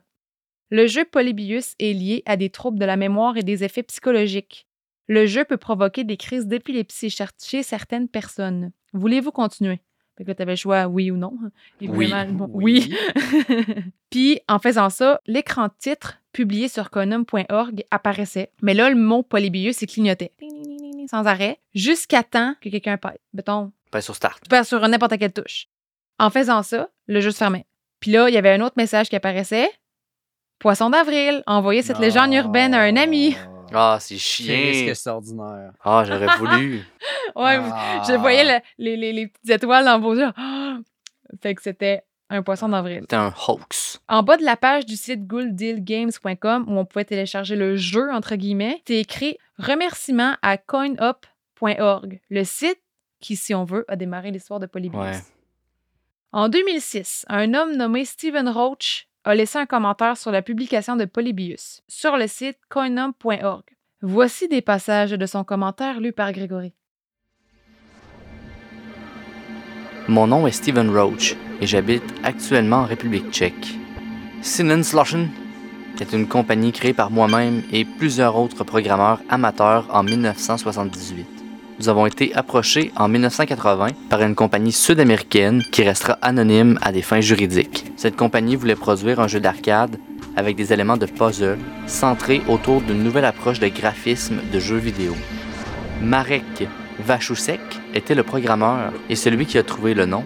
Le 0.70 0.88
jeu 0.88 1.06
Polybius 1.06 1.76
est 1.80 1.94
lié 1.94 2.24
à 2.26 2.38
des 2.38 2.50
troubles 2.50 2.80
de 2.80 2.86
la 2.86 2.96
mémoire 2.96 3.38
et 3.38 3.44
des 3.44 3.64
effets 3.64 3.84
psychologiques. 3.84 4.66
Le 5.08 5.26
jeu 5.26 5.44
peut 5.44 5.58
provoquer 5.58 6.04
des 6.04 6.18
crises 6.18 6.48
d'épilepsie 6.48 7.10
chez 7.10 7.64
certaines 7.64 8.08
personnes. 8.08 8.72
Voulez-vous 8.94 9.32
continuer? 9.32 9.82
Fait 10.18 10.24
que 10.24 10.30
là, 10.30 10.36
tu 10.36 10.42
avais 10.42 10.54
le 10.54 10.58
choix 10.58 10.88
oui 10.88 11.12
ou 11.12 11.18
non. 11.18 11.34
Évidemment, 11.80 12.48
bon, 12.48 12.50
oui. 12.54 12.94
Puis, 14.10 14.40
en 14.48 14.60
faisant 14.60 14.90
ça, 14.90 15.20
l'écran 15.26 15.68
titre 15.80 16.22
publié 16.32 16.68
sur 16.68 16.90
conum.org 16.90 17.84
apparaissait. 17.92 18.52
Mais 18.62 18.74
là, 18.74 18.90
le 18.90 18.96
mot 18.96 19.24
Polybius, 19.24 19.82
il 19.82 19.88
clignotait. 19.88 20.32
Sans 21.10 21.26
arrêt, 21.26 21.60
jusqu'à 21.74 22.24
temps 22.24 22.56
que 22.62 22.70
quelqu'un 22.70 22.98
pète. 22.98 23.20
Mettons, 23.34 23.72
Ben, 23.92 24.02
sur 24.02 24.16
Start. 24.16 24.40
tu 24.50 24.64
sur 24.66 24.88
n'importe 24.88 25.18
quelle 25.18 25.34
touche. 25.34 25.68
En 26.20 26.30
faisant 26.30 26.64
ça, 26.64 26.90
le 27.08 27.20
jeu 27.22 27.32
se 27.32 27.38
fermait. 27.38 27.66
Puis 28.00 28.12
là, 28.12 28.30
il 28.30 28.34
y 28.34 28.38
avait 28.38 28.52
un 28.54 28.62
autre 28.62 28.76
message 28.78 29.10
qui 29.10 29.16
apparaissait. 29.16 29.70
Poisson 30.60 30.90
d'avril, 30.92 31.44
envoyer 31.48 31.82
cette 31.82 32.00
légende 32.00 32.34
urbaine 32.34 32.74
à 32.74 32.82
un 32.82 32.96
ami. 32.96 33.36
Ah, 33.74 33.98
c'est 34.00 34.16
C'est 34.16 34.20
chiant. 34.20 34.54
risque 34.56 34.88
extraordinaire. 34.90 35.72
Ah, 35.84 36.04
j'aurais 36.06 36.28
voulu. 36.38 36.78
Ouais, 37.36 37.58
Ah. 37.62 38.04
je 38.08 38.14
voyais 38.14 38.44
le- 38.44 38.62
les, 38.78 38.98
les- 38.98 39.14
les 39.14 39.28
petites 39.28 39.50
étoiles 39.50 39.86
dans 39.86 40.00
vos 40.00 40.14
yeux. 40.14 40.32
Ah! 40.36 40.78
Fait 41.42 41.56
que 41.56 41.62
c'était 41.62 42.04
un 42.30 42.44
poisson 42.44 42.70
d'avril. 42.70 43.00
C'était 43.02 43.16
un 43.16 43.34
hoax. 43.48 44.02
En 44.10 44.24
bas 44.24 44.38
de 44.38 44.44
la 44.44 44.58
page 44.58 44.86
du 44.86 44.96
site 44.98 45.26
gouldealgames.com 45.26 46.66
où 46.68 46.78
on 46.78 46.86
pouvait 46.86 47.06
télécharger 47.06 47.56
le 47.56 47.76
jeu, 47.76 48.12
entre 48.12 48.36
guillemets, 48.36 48.82
c'est 48.88 48.98
écrit 48.98 49.38
remerciement 49.58 50.36
à 50.42 50.58
coinup.org, 50.58 52.20
le 52.30 52.44
site 52.44 52.80
qui, 53.22 53.36
si 53.36 53.54
on 53.54 53.64
veut, 53.64 53.86
a 53.88 53.96
démarré 53.96 54.32
l'histoire 54.32 54.60
de 54.60 54.66
Polybius. 54.66 55.00
Ouais. 55.00 55.20
En 56.34 56.50
2006, 56.50 57.26
un 57.30 57.54
homme 57.54 57.76
nommé 57.76 58.06
Stephen 58.06 58.50
Roach 58.50 59.08
a 59.24 59.36
laissé 59.36 59.60
un 59.60 59.66
commentaire 59.66 60.18
sur 60.18 60.32
la 60.32 60.42
publication 60.42 60.96
de 60.96 61.06
Polybius 61.06 61.82
sur 61.88 62.18
le 62.18 62.28
site 62.28 62.58
coinum.org. 62.70 63.64
Voici 64.02 64.48
des 64.48 64.62
passages 64.62 65.12
de 65.12 65.26
son 65.26 65.44
commentaire 65.44 66.00
lus 66.00 66.14
par 66.14 66.32
Grégory. 66.32 66.74
Mon 70.08 70.26
nom 70.26 70.48
est 70.48 70.52
Steven 70.52 70.90
Roach 70.90 71.36
et 71.62 71.68
j'habite 71.68 72.04
actuellement 72.24 72.78
en 72.78 72.86
République 72.86 73.30
tchèque. 73.32 73.78
Sinenslochen 74.42 75.30
est 76.00 76.14
une 76.14 76.28
compagnie 76.28 76.72
créée 76.72 76.94
par 76.94 77.12
moi-même 77.12 77.62
et 77.72 77.86
plusieurs 77.86 78.36
autres 78.36 78.64
programmeurs 78.64 79.22
amateurs 79.30 79.88
en 79.94 80.04
1978. 80.04 81.41
Nous 81.82 81.90
avons 81.90 82.06
été 82.06 82.32
approchés 82.36 82.92
en 82.96 83.08
1980 83.08 83.88
par 84.08 84.22
une 84.22 84.36
compagnie 84.36 84.72
sud-américaine 84.72 85.64
qui 85.72 85.82
restera 85.82 86.14
anonyme 86.22 86.78
à 86.84 86.92
des 86.92 87.02
fins 87.02 87.22
juridiques. 87.22 87.92
Cette 87.96 88.16
compagnie 88.16 88.56
voulait 88.56 88.76
produire 88.76 89.20
un 89.20 89.28
jeu 89.28 89.40
d'arcade 89.40 89.98
avec 90.36 90.56
des 90.56 90.72
éléments 90.72 90.98
de 90.98 91.08
puzzle 91.08 91.58
centrés 91.88 92.44
autour 92.48 92.82
d'une 92.82 93.04
nouvelle 93.04 93.26
approche 93.26 93.60
de 93.60 93.68
graphisme 93.68 94.42
de 94.54 94.60
jeux 94.60 94.78
vidéo. 94.78 95.16
Marek 96.04 96.68
Vachusek 97.00 97.60
était 97.96 98.14
le 98.14 98.22
programmeur 98.22 98.94
et 99.10 99.16
celui 99.16 99.48
qui 99.48 99.58
a 99.58 99.64
trouvé 99.64 99.96
le 99.96 100.06
nom 100.06 100.24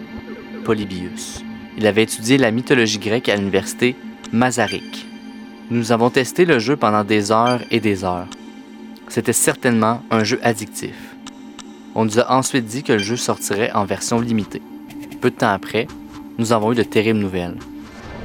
Polybius. 0.62 1.42
Il 1.78 1.86
avait 1.86 2.02
étudié 2.02 2.36
la 2.36 2.50
mythologie 2.50 2.98
grecque 2.98 3.30
à 3.30 3.36
l'université 3.36 3.96
Masaryk. 4.30 5.06
Nous 5.70 5.90
avons 5.90 6.10
testé 6.10 6.44
le 6.44 6.58
jeu 6.58 6.76
pendant 6.76 7.02
des 7.02 7.32
heures 7.32 7.62
et 7.70 7.80
des 7.80 8.04
heures. 8.04 8.28
C'était 9.08 9.32
certainement 9.32 10.02
un 10.10 10.22
jeu 10.22 10.38
addictif. 10.42 11.15
On 11.98 12.04
nous 12.04 12.20
a 12.20 12.30
ensuite 12.30 12.66
dit 12.66 12.82
que 12.82 12.92
le 12.92 12.98
jeu 12.98 13.16
sortirait 13.16 13.72
en 13.72 13.86
version 13.86 14.20
limitée. 14.20 14.60
Peu 15.22 15.30
de 15.30 15.34
temps 15.34 15.48
après, 15.48 15.88
nous 16.36 16.52
avons 16.52 16.72
eu 16.72 16.74
de 16.74 16.82
terribles 16.82 17.18
nouvelles. 17.18 17.56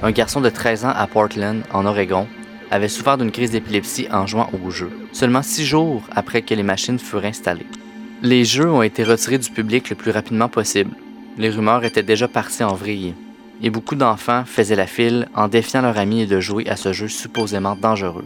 Un 0.03 0.11
garçon 0.11 0.41
de 0.41 0.49
13 0.49 0.83
ans 0.83 0.93
à 0.93 1.07
Portland, 1.07 1.63
en 1.71 1.85
Oregon, 1.85 2.27
avait 2.69 2.89
souffert 2.89 3.17
d'une 3.17 3.31
crise 3.31 3.51
d'épilepsie 3.51 4.09
en 4.11 4.27
jouant 4.27 4.49
au 4.61 4.71
jeu, 4.71 4.89
seulement 5.13 5.41
six 5.41 5.63
jours 5.63 6.03
après 6.13 6.41
que 6.41 6.53
les 6.53 6.63
machines 6.63 6.99
furent 6.99 7.23
installées. 7.23 7.65
Les 8.21 8.43
jeux 8.43 8.69
ont 8.69 8.81
été 8.81 9.05
retirés 9.05 9.37
du 9.37 9.49
public 9.49 9.89
le 9.89 9.95
plus 9.95 10.11
rapidement 10.11 10.49
possible. 10.49 10.91
Les 11.37 11.49
rumeurs 11.49 11.85
étaient 11.85 12.03
déjà 12.03 12.27
parties 12.27 12.65
en 12.65 12.73
vrille, 12.73 13.13
et 13.63 13.69
beaucoup 13.69 13.95
d'enfants 13.95 14.43
faisaient 14.45 14.75
la 14.75 14.85
file 14.85 15.29
en 15.33 15.47
défiant 15.47 15.81
leurs 15.81 15.97
amis 15.97 16.27
de 16.27 16.41
jouer 16.41 16.67
à 16.67 16.75
ce 16.75 16.91
jeu 16.91 17.07
supposément 17.07 17.77
dangereux. 17.77 18.25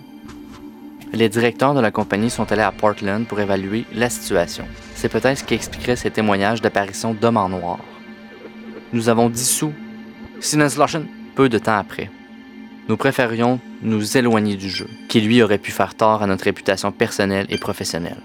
Les 1.16 1.30
directeurs 1.30 1.74
de 1.74 1.80
la 1.80 1.92
compagnie 1.92 2.30
sont 2.30 2.52
allés 2.52 2.62
à 2.62 2.74
Portland 2.74 3.26
pour 3.26 3.40
évaluer 3.40 3.86
la 3.94 4.10
situation. 4.10 4.68
C'est 4.96 5.08
peut-être 5.08 5.38
ce 5.38 5.44
qui 5.46 5.54
expliquerait 5.54 5.96
ces 5.96 6.12
témoignages 6.12 6.62
d'apparition 6.62 7.14
d'hommes 7.14 7.38
en 7.38 7.48
noir. 7.48 7.80
Nous 8.92 9.08
avons 9.08 9.30
dissous 9.30 9.72
Sinneslochen 10.42 11.08
peu 11.34 11.48
de 11.48 11.58
temps 11.58 11.78
après. 11.78 12.12
Nous 12.90 12.98
préférions 12.98 13.62
nous 13.82 14.18
éloigner 14.18 14.58
du 14.58 14.70
jeu, 14.70 14.90
qui 15.08 15.22
lui 15.22 15.42
aurait 15.42 15.58
pu 15.58 15.72
faire 15.72 15.96
tort 15.96 16.22
à 16.22 16.28
notre 16.28 16.44
réputation 16.44 16.92
personnelle 16.92 17.46
et 17.48 17.58
professionnelle. 17.58 18.20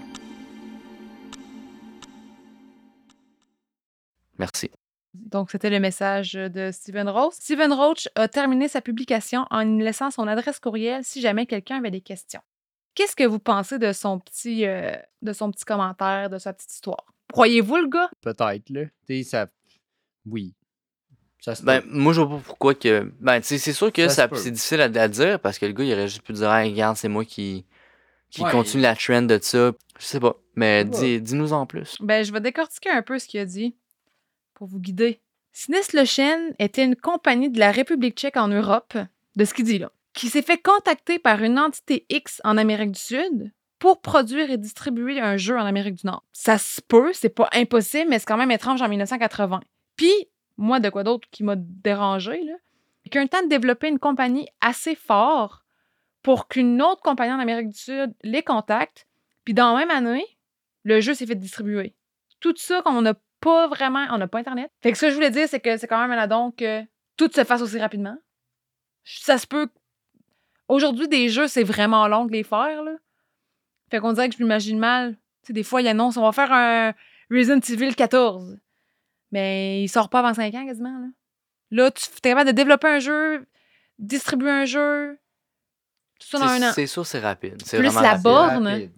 Merci. 4.37 4.69
Donc, 5.13 5.51
c'était 5.51 5.69
le 5.69 5.79
message 5.79 6.33
de 6.33 6.71
Stephen 6.73 7.07
Roach. 7.07 7.35
Stephen 7.35 7.71
Roach 7.71 8.09
a 8.15 8.27
terminé 8.27 8.67
sa 8.67 8.81
publication 8.81 9.45
en 9.49 9.63
laissant 9.63 10.11
son 10.11 10.27
adresse 10.27 10.59
courriel 10.59 11.05
si 11.05 11.21
jamais 11.21 11.45
quelqu'un 11.45 11.77
avait 11.77 11.89
des 11.89 12.01
questions. 12.01 12.41
Qu'est-ce 12.95 13.15
que 13.15 13.23
vous 13.23 13.39
pensez 13.39 13.79
de 13.79 13.91
son 13.93 14.19
petit, 14.19 14.65
euh, 14.65 14.91
de 15.21 15.33
son 15.33 15.51
petit 15.51 15.63
commentaire, 15.65 16.29
de 16.29 16.37
sa 16.37 16.53
petite 16.53 16.71
histoire? 16.71 17.05
Croyez-vous 17.31 17.77
le 17.77 17.87
gars? 17.87 18.09
Peut-être, 18.21 18.69
là. 18.69 18.85
Tu 19.07 19.23
sais, 19.23 19.23
ça. 19.23 19.47
Oui. 20.25 20.53
Ça 21.39 21.55
se 21.55 21.63
Ben, 21.63 21.81
moi, 21.87 22.13
je 22.13 22.21
vois 22.21 22.37
pas 22.37 22.43
pourquoi 22.45 22.75
que. 22.75 23.11
Ben, 23.19 23.39
tu 23.39 23.47
sais, 23.47 23.57
c'est 23.57 23.73
sûr 23.73 23.91
que 23.91 24.07
Ça 24.09 24.27
c'est 24.35 24.51
difficile 24.51 24.81
à, 24.81 24.85
à 24.85 25.07
dire 25.07 25.39
parce 25.39 25.57
que 25.57 25.65
le 25.65 25.71
gars, 25.73 25.83
il 25.83 25.93
aurait 25.93 26.07
juste 26.07 26.21
pu 26.23 26.33
dire, 26.33 26.53
hey, 26.53 26.69
regarde, 26.71 26.97
c'est 26.97 27.07
moi 27.07 27.25
qui, 27.25 27.65
qui 28.29 28.43
Ouais. 28.43 28.51
continue 28.51 28.83
la 28.83 28.95
trend 28.95 29.21
de 29.23 29.39
ça. 29.41 29.71
Je 29.97 30.05
sais 30.05 30.19
pas. 30.19 30.35
Mais 30.55 30.83
Ouais. 30.83 31.17
dis, 31.17 31.21
dis-nous 31.21 31.53
en 31.53 31.65
plus. 31.65 31.95
Ben, 32.01 32.23
je 32.23 32.31
vais 32.33 32.41
décortiquer 32.41 32.89
un 32.89 33.01
peu 33.01 33.17
ce 33.17 33.27
qu'il 33.27 33.39
a 33.39 33.45
dit 33.45 33.75
pour 34.53 34.67
vous 34.67 34.79
guider. 34.79 35.21
Sineslochen 35.53 36.53
était 36.59 36.83
une 36.85 36.95
compagnie 36.95 37.49
de 37.49 37.59
la 37.59 37.71
République 37.71 38.17
tchèque 38.17 38.37
en 38.37 38.47
Europe, 38.49 38.97
de 39.35 39.45
ce 39.45 39.53
qu'il 39.53 39.65
dit 39.65 39.79
là, 39.79 39.91
qui 40.13 40.27
s'est 40.27 40.41
fait 40.41 40.57
contacter 40.57 41.19
par 41.19 41.41
une 41.43 41.59
entité 41.59 42.05
X 42.09 42.41
en 42.43 42.57
Amérique 42.57 42.91
du 42.91 42.99
Sud 42.99 43.51
pour 43.79 44.01
produire 44.01 44.51
et 44.51 44.57
distribuer 44.57 45.19
un 45.19 45.37
jeu 45.37 45.57
en 45.57 45.65
Amérique 45.65 45.95
du 45.95 46.07
Nord. 46.07 46.23
Ça 46.33 46.57
se 46.57 46.81
peut, 46.81 47.13
c'est 47.13 47.29
pas 47.29 47.49
impossible, 47.53 48.09
mais 48.09 48.19
c'est 48.19 48.27
quand 48.27 48.37
même 48.37 48.51
étrange 48.51 48.81
en 48.81 48.89
1980. 48.89 49.61
Puis, 49.95 50.13
moi, 50.57 50.79
de 50.79 50.89
quoi 50.89 51.03
d'autre 51.03 51.27
qui 51.31 51.43
m'a 51.43 51.55
dérangé, 51.57 52.43
là, 52.43 52.53
qu'un 53.11 53.27
temps 53.27 53.43
de 53.43 53.49
développer 53.49 53.87
une 53.87 53.99
compagnie 53.99 54.47
assez 54.61 54.95
fort 54.95 55.63
pour 56.23 56.47
qu'une 56.47 56.81
autre 56.81 57.01
compagnie 57.01 57.33
en 57.33 57.39
Amérique 57.39 57.69
du 57.69 57.77
Sud 57.77 58.13
les 58.23 58.43
contacte, 58.43 59.07
puis 59.43 59.53
dans 59.53 59.73
la 59.73 59.79
même 59.79 59.91
année, 59.91 60.25
le 60.83 61.01
jeu 61.01 61.13
s'est 61.13 61.25
fait 61.25 61.35
distribuer. 61.35 61.95
Tout 62.39 62.53
ça, 62.57 62.81
qu'on 62.81 63.01
n'a 63.01 63.15
pas 63.39 63.67
vraiment, 63.67 64.05
on 64.11 64.17
n'a 64.17 64.27
pas 64.27 64.39
Internet. 64.39 64.71
Fait 64.81 64.91
que 64.91 64.97
ce 64.97 65.05
que 65.05 65.09
je 65.09 65.15
voulais 65.15 65.31
dire, 65.31 65.47
c'est 65.47 65.59
que 65.59 65.77
c'est 65.77 65.87
quand 65.87 65.99
même 65.99 66.11
un 66.11 66.21
addon 66.21 66.51
que 66.51 66.83
tout 67.17 67.29
se 67.33 67.43
fasse 67.43 67.61
aussi 67.61 67.79
rapidement. 67.79 68.17
Ça 69.03 69.37
se 69.37 69.47
peut. 69.47 69.67
Aujourd'hui, 70.71 71.07
des 71.09 71.27
jeux, 71.29 71.47
c'est 71.47 71.63
vraiment 71.63 72.07
long 72.07 72.25
de 72.25 72.31
les 72.31 72.43
faire, 72.43 72.81
là. 72.83 72.93
Fait 73.89 73.99
qu'on 73.99 74.13
dirait 74.13 74.29
que 74.29 74.35
je 74.37 74.41
m'imagine 74.41 74.79
mal. 74.79 75.15
Tu 75.43 75.47
sais, 75.47 75.53
des 75.53 75.63
fois, 75.63 75.81
ils 75.81 75.87
annoncent, 75.89 76.19
on 76.19 76.23
va 76.23 76.31
faire 76.31 76.51
un 76.53 76.93
Resident 77.29 77.59
Evil 77.59 77.93
14. 77.93 78.57
Mais 79.33 79.83
il 79.83 79.89
sort 79.89 80.09
pas 80.09 80.19
avant 80.19 80.33
5 80.33 80.53
ans, 80.55 80.65
quasiment, 80.65 80.97
là. 80.97 81.07
Là, 81.71 81.91
tu 81.91 82.05
es 82.05 82.19
capable 82.21 82.47
de 82.47 82.55
développer 82.55 82.87
un 82.87 82.99
jeu, 82.99 83.45
distribuer 83.99 84.49
un 84.49 84.65
jeu, 84.65 85.17
tout 86.19 86.27
ça 86.27 86.39
dans 86.39 86.47
C'est- 86.47 86.63
un 86.63 86.69
an. 86.69 86.71
C'est 86.73 86.87
sûr, 86.87 87.05
c'est 87.05 87.19
rapide. 87.19 87.61
C'est 87.65 87.77
Plus 87.77 87.87
vraiment 87.87 88.01
la 88.01 88.09
rapide. 88.11 88.23
borne. 88.23 88.67
Rapide. 88.67 88.91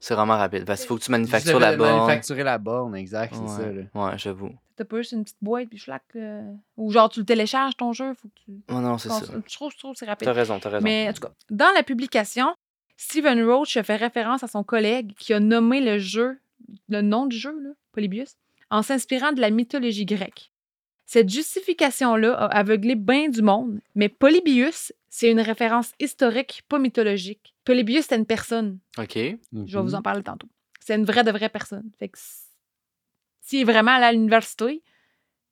C'est 0.00 0.14
vraiment 0.14 0.36
rapide. 0.38 0.64
Parce 0.64 0.80
qu'il 0.80 0.88
faut 0.88 0.96
que 0.96 1.02
tu 1.04 1.10
manufactures 1.10 1.58
la 1.60 1.76
borne. 1.76 1.90
Manufacturer 2.06 2.42
la 2.44 2.56
borne, 2.58 2.94
exact, 2.96 3.34
c'est 3.34 3.48
ça, 3.48 3.66
là. 3.70 3.82
Ouais, 3.94 4.04
ouais 4.12 4.18
j'avoue. 4.18 4.52
T'as 4.78 4.84
pas 4.84 4.98
juste 4.98 5.10
une 5.12 5.24
petite 5.24 5.36
boîte, 5.42 5.68
puis 5.68 5.76
schlac. 5.78 6.04
euh, 6.14 6.40
Ou 6.76 6.92
genre, 6.92 7.08
tu 7.10 7.18
le 7.18 7.26
télécharges, 7.26 7.76
ton 7.76 7.92
jeu, 7.92 8.14
faut 8.14 8.28
que 8.28 8.34
tu. 8.44 8.52
Oh 8.70 8.74
non, 8.80 8.96
c'est 8.96 9.08
ça. 9.08 9.22
Je 9.44 9.54
trouve, 9.54 9.72
je 9.72 9.76
trouve 9.78 9.92
que 9.94 9.98
c'est 9.98 10.06
rapide. 10.06 10.26
T'as 10.26 10.32
raison, 10.32 10.60
t'as 10.60 10.70
raison. 10.70 10.84
Mais 10.84 11.08
en 11.08 11.12
tout 11.12 11.22
cas, 11.22 11.32
dans 11.50 11.72
la 11.74 11.82
publication, 11.82 12.54
Stephen 12.96 13.42
Roach 13.44 13.76
fait 13.80 13.96
référence 13.96 14.44
à 14.44 14.46
son 14.46 14.62
collègue 14.62 15.12
qui 15.18 15.32
a 15.34 15.40
nommé 15.40 15.80
le 15.80 15.98
jeu, 15.98 16.38
le 16.88 17.00
nom 17.02 17.26
du 17.26 17.36
jeu, 17.36 17.50
là, 17.60 17.70
Polybius, 17.92 18.36
en 18.70 18.82
s'inspirant 18.82 19.32
de 19.32 19.40
la 19.40 19.50
mythologie 19.50 20.04
grecque. 20.06 20.52
Cette 21.06 21.28
justification-là 21.28 22.34
a 22.34 22.46
aveuglé 22.58 22.94
bien 22.94 23.28
du 23.28 23.42
monde, 23.42 23.80
mais 23.94 24.08
Polybius, 24.08 24.92
c'est 25.08 25.30
une 25.30 25.40
référence 25.40 25.92
historique, 25.98 26.62
pas 26.68 26.78
mythologique. 26.78 27.54
Polybius, 27.64 28.02
c'était 28.02 28.16
une 28.16 28.26
personne. 28.26 28.78
OK. 28.98 29.14
Je 29.16 29.38
vais 29.52 29.82
vous 29.82 29.94
en 29.94 30.02
parler 30.02 30.22
tantôt. 30.22 30.48
C'est 30.80 30.94
une 30.94 31.04
vraie 31.04 31.24
de 31.24 31.30
vraie 31.30 31.48
personne. 31.48 31.90
Fait 31.98 32.08
que 32.08 32.18
s- 33.48 33.50
s'il 33.50 33.60
est 33.60 33.64
vraiment 33.64 33.92
allé 33.92 34.04
à 34.04 34.12
l'université 34.12 34.82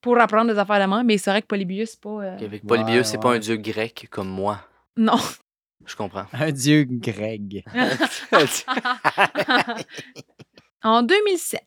pour 0.00 0.18
apprendre 0.20 0.52
des 0.52 0.58
affaires 0.58 0.80
de 0.80 0.86
main, 0.86 1.02
mais 1.02 1.18
c'est 1.18 1.30
vrai 1.30 1.42
que 1.42 1.46
Polybius, 1.46 1.90
c'est 1.92 2.00
pas. 2.00 2.10
euh, 2.10 2.38
Avec 2.38 2.66
Polybius, 2.66 2.96
Ouais, 2.98 3.04
c'est 3.04 3.20
pas 3.20 3.34
un 3.34 3.38
dieu 3.38 3.56
grec 3.56 4.06
comme 4.10 4.28
moi. 4.28 4.60
Non. 4.96 5.16
Je 5.84 5.94
comprends. 5.96 6.26
Un 6.32 6.52
dieu 6.52 6.84
Greg. 6.88 7.64
en 10.82 11.02
2007, 11.02 11.60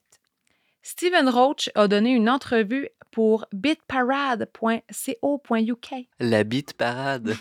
Stephen 0.81 1.29
Roach 1.29 1.69
a 1.75 1.87
donné 1.87 2.11
une 2.11 2.29
entrevue 2.29 2.89
pour 3.11 3.45
bitparade.co.uk. 3.53 5.95
La 6.19 6.43
bite 6.43 6.73
parade. 6.77 7.35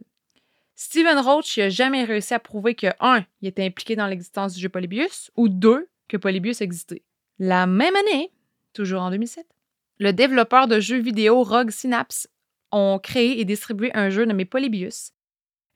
Stephen 0.75 1.19
Roach 1.19 1.57
n'a 1.57 1.69
jamais 1.69 2.05
réussi 2.05 2.33
à 2.33 2.39
prouver 2.39 2.73
que, 2.73 2.87
un, 3.01 3.23
il 3.41 3.49
était 3.49 3.65
impliqué 3.65 3.95
dans 3.95 4.07
l'existence 4.07 4.55
du 4.55 4.61
jeu 4.61 4.69
Polybius, 4.69 5.29
ou 5.35 5.47
deux, 5.47 5.89
que 6.07 6.17
Polybius 6.17 6.61
existait. 6.61 7.03
La 7.37 7.67
même 7.67 7.95
année, 7.95 8.31
toujours 8.73 9.01
en 9.01 9.11
2007, 9.11 9.45
le 9.99 10.11
développeur 10.11 10.67
de 10.67 10.79
jeux 10.79 10.99
vidéo 10.99 11.43
Rogue 11.43 11.69
Synapse 11.69 12.29
ont 12.71 12.97
créé 12.97 13.39
et 13.39 13.45
distribué 13.45 13.91
un 13.93 14.09
jeu 14.09 14.25
nommé 14.25 14.45
Polybius. 14.45 15.11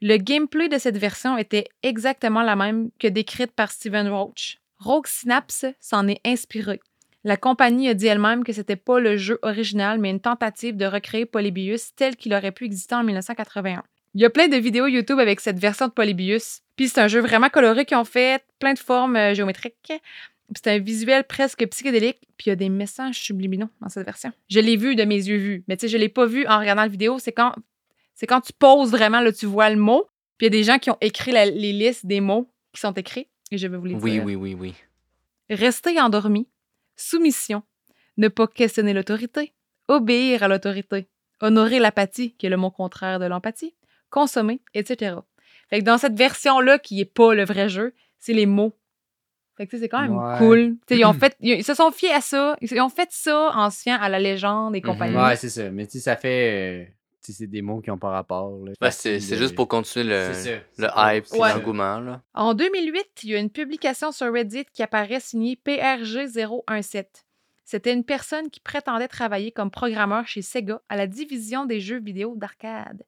Le 0.01 0.17
gameplay 0.17 0.69
de 0.69 0.79
cette 0.79 0.97
version 0.97 1.37
était 1.37 1.67
exactement 1.83 2.41
la 2.41 2.55
même 2.55 2.89
que 2.99 3.07
décrite 3.07 3.51
par 3.51 3.71
Stephen 3.71 4.07
Roach. 4.07 4.59
Rogue 4.77 5.07
Synapse 5.07 5.65
s'en 5.79 6.07
est 6.07 6.21
inspiré. 6.25 6.79
La 7.23 7.37
compagnie 7.37 7.87
a 7.89 7.93
dit 7.93 8.07
elle-même 8.07 8.43
que 8.43 8.51
c'était 8.51 8.75
pas 8.75 8.99
le 8.99 9.15
jeu 9.17 9.39
original, 9.43 9.97
mais 9.99 10.09
une 10.09 10.19
tentative 10.19 10.75
de 10.75 10.85
recréer 10.85 11.25
Polybius 11.25 11.95
tel 11.95 12.15
qu'il 12.17 12.33
aurait 12.33 12.51
pu 12.51 12.65
exister 12.65 12.95
en 12.95 13.03
1981. 13.03 13.83
Il 14.15 14.21
y 14.21 14.25
a 14.25 14.29
plein 14.29 14.47
de 14.47 14.57
vidéos 14.57 14.87
YouTube 14.87 15.19
avec 15.19 15.39
cette 15.39 15.57
version 15.57 15.87
de 15.87 15.93
Polybius. 15.93 16.59
Puis 16.75 16.89
c'est 16.89 16.99
un 17.01 17.07
jeu 17.07 17.21
vraiment 17.21 17.49
coloré 17.49 17.85
qu'ils 17.85 17.97
ont 17.97 18.03
fait, 18.03 18.43
plein 18.59 18.73
de 18.73 18.79
formes 18.79 19.15
euh, 19.15 19.33
géométriques. 19.33 19.75
Puis 19.87 20.61
c'est 20.63 20.71
un 20.71 20.79
visuel 20.79 21.23
presque 21.23 21.65
psychédélique. 21.67 22.19
Puis 22.37 22.47
il 22.47 22.49
y 22.49 22.51
a 22.51 22.55
des 22.55 22.69
messages 22.69 23.19
subliminaux 23.19 23.69
dans 23.81 23.89
cette 23.89 24.05
version. 24.05 24.31
Je 24.49 24.59
l'ai 24.59 24.75
vu 24.75 24.95
de 24.95 25.03
mes 25.03 25.15
yeux 25.15 25.37
vus, 25.37 25.63
mais 25.67 25.77
tu 25.77 25.81
sais, 25.81 25.87
je 25.87 25.97
l'ai 25.97 26.09
pas 26.09 26.25
vu 26.25 26.45
en 26.47 26.59
regardant 26.59 26.81
la 26.83 26.87
vidéo. 26.89 27.17
C'est 27.19 27.31
quand, 27.31 27.53
c'est 28.13 28.27
quand 28.27 28.41
tu 28.41 28.51
poses 28.53 28.91
vraiment, 28.91 29.21
là, 29.21 29.31
tu 29.31 29.45
vois 29.45 29.69
le 29.69 29.77
mot. 29.77 30.07
Puis 30.37 30.47
il 30.47 30.53
y 30.53 30.55
a 30.55 30.59
des 30.59 30.63
gens 30.63 30.77
qui 30.77 30.91
ont 30.91 30.97
écrit 30.99 31.31
la- 31.31 31.45
les 31.45 31.71
listes 31.73 32.05
des 32.05 32.19
mots 32.21 32.51
qui 32.73 32.81
sont 32.81 32.91
écrits. 32.91 33.27
Et 33.49 33.57
je 33.57 33.65
vais 33.67 33.77
vous 33.77 33.85
les 33.85 33.95
Oui, 33.95 34.11
dire. 34.11 34.25
oui, 34.25 34.35
oui, 34.35 34.55
oui. 34.59 34.73
Rester 35.49 35.99
endormi, 35.99 36.47
soumission, 36.95 37.63
ne 38.17 38.27
pas 38.27 38.47
questionner 38.47 38.93
l'autorité, 38.93 39.53
obéir 39.87 40.43
à 40.43 40.47
l'autorité, 40.47 41.07
honorer 41.41 41.79
l'apathie, 41.79 42.33
qui 42.35 42.45
est 42.45 42.49
le 42.49 42.57
mot 42.57 42.71
contraire 42.71 43.19
de 43.19 43.25
l'empathie, 43.25 43.75
consommer, 44.09 44.61
etc. 44.73 45.15
Fait 45.69 45.79
que 45.79 45.83
dans 45.85 45.97
cette 45.97 46.17
version-là, 46.17 46.79
qui 46.79 46.99
est 47.01 47.05
pas 47.05 47.33
le 47.33 47.45
vrai 47.45 47.69
jeu, 47.69 47.93
c'est 48.19 48.33
les 48.33 48.45
mots. 48.45 48.77
Fait 49.57 49.67
que 49.67 49.77
c'est 49.77 49.89
quand 49.89 50.01
même 50.01 50.17
Ouais. 50.17 50.37
cool. 50.37 50.77
Ils, 50.89 51.05
ont 51.05 51.13
fait, 51.19 51.35
ils, 51.39 51.57
ils 51.59 51.63
se 51.63 51.73
sont 51.73 51.91
fiés 51.91 52.11
à 52.13 52.21
ça. 52.21 52.55
Ils 52.61 52.79
ont 52.81 52.89
fait 52.89 53.09
ça 53.11 53.51
en 53.55 53.69
se 53.69 53.81
fiant 53.81 53.97
à 53.99 54.09
la 54.09 54.19
légende 54.19 54.75
et 54.75 54.79
Mhm. 54.81 54.85
compagnie. 54.85 55.15
Ouais, 55.15 55.35
c'est 55.35 55.49
ça. 55.49 55.69
Mais 55.69 55.85
tu 55.85 55.93
sais, 55.93 55.99
ça 55.99 56.15
fait. 56.15 56.93
C'est 57.31 57.47
des 57.47 57.61
mots 57.61 57.79
qui 57.79 57.89
n'ont 57.89 57.97
pas 57.97 58.09
rapport. 58.09 58.51
Ben, 58.81 58.91
c'est 58.91 59.19
c'est 59.21 59.37
juste 59.37 59.55
pour 59.55 59.67
continuer 59.69 60.05
le, 60.05 60.31
le 60.77 60.87
hype 60.97 61.25
et 61.33 61.37
Ouais. 61.37 61.53
l'engouement. 61.53 61.99
là. 61.99 62.21
En 62.33 62.53
2008, 62.53 63.05
il 63.23 63.29
y 63.29 63.35
a 63.35 63.39
une 63.39 63.49
publication 63.49 64.11
sur 64.11 64.33
Reddit 64.33 64.65
qui 64.73 64.83
apparaît 64.83 65.19
signée 65.21 65.57
PRG017. 65.65 67.05
C'était 67.65 67.93
une 67.93 68.03
personne 68.03 68.49
qui 68.49 68.59
prétendait 68.59 69.07
travailler 69.07 69.51
comme 69.51 69.71
programmeur 69.71 70.27
chez 70.27 70.41
Sega 70.41 70.81
à 70.89 70.97
la 70.97 71.07
division 71.07 71.65
des 71.65 71.79
jeux 71.79 71.99
vidéo 71.99 72.33
d'arcade. 72.35 73.03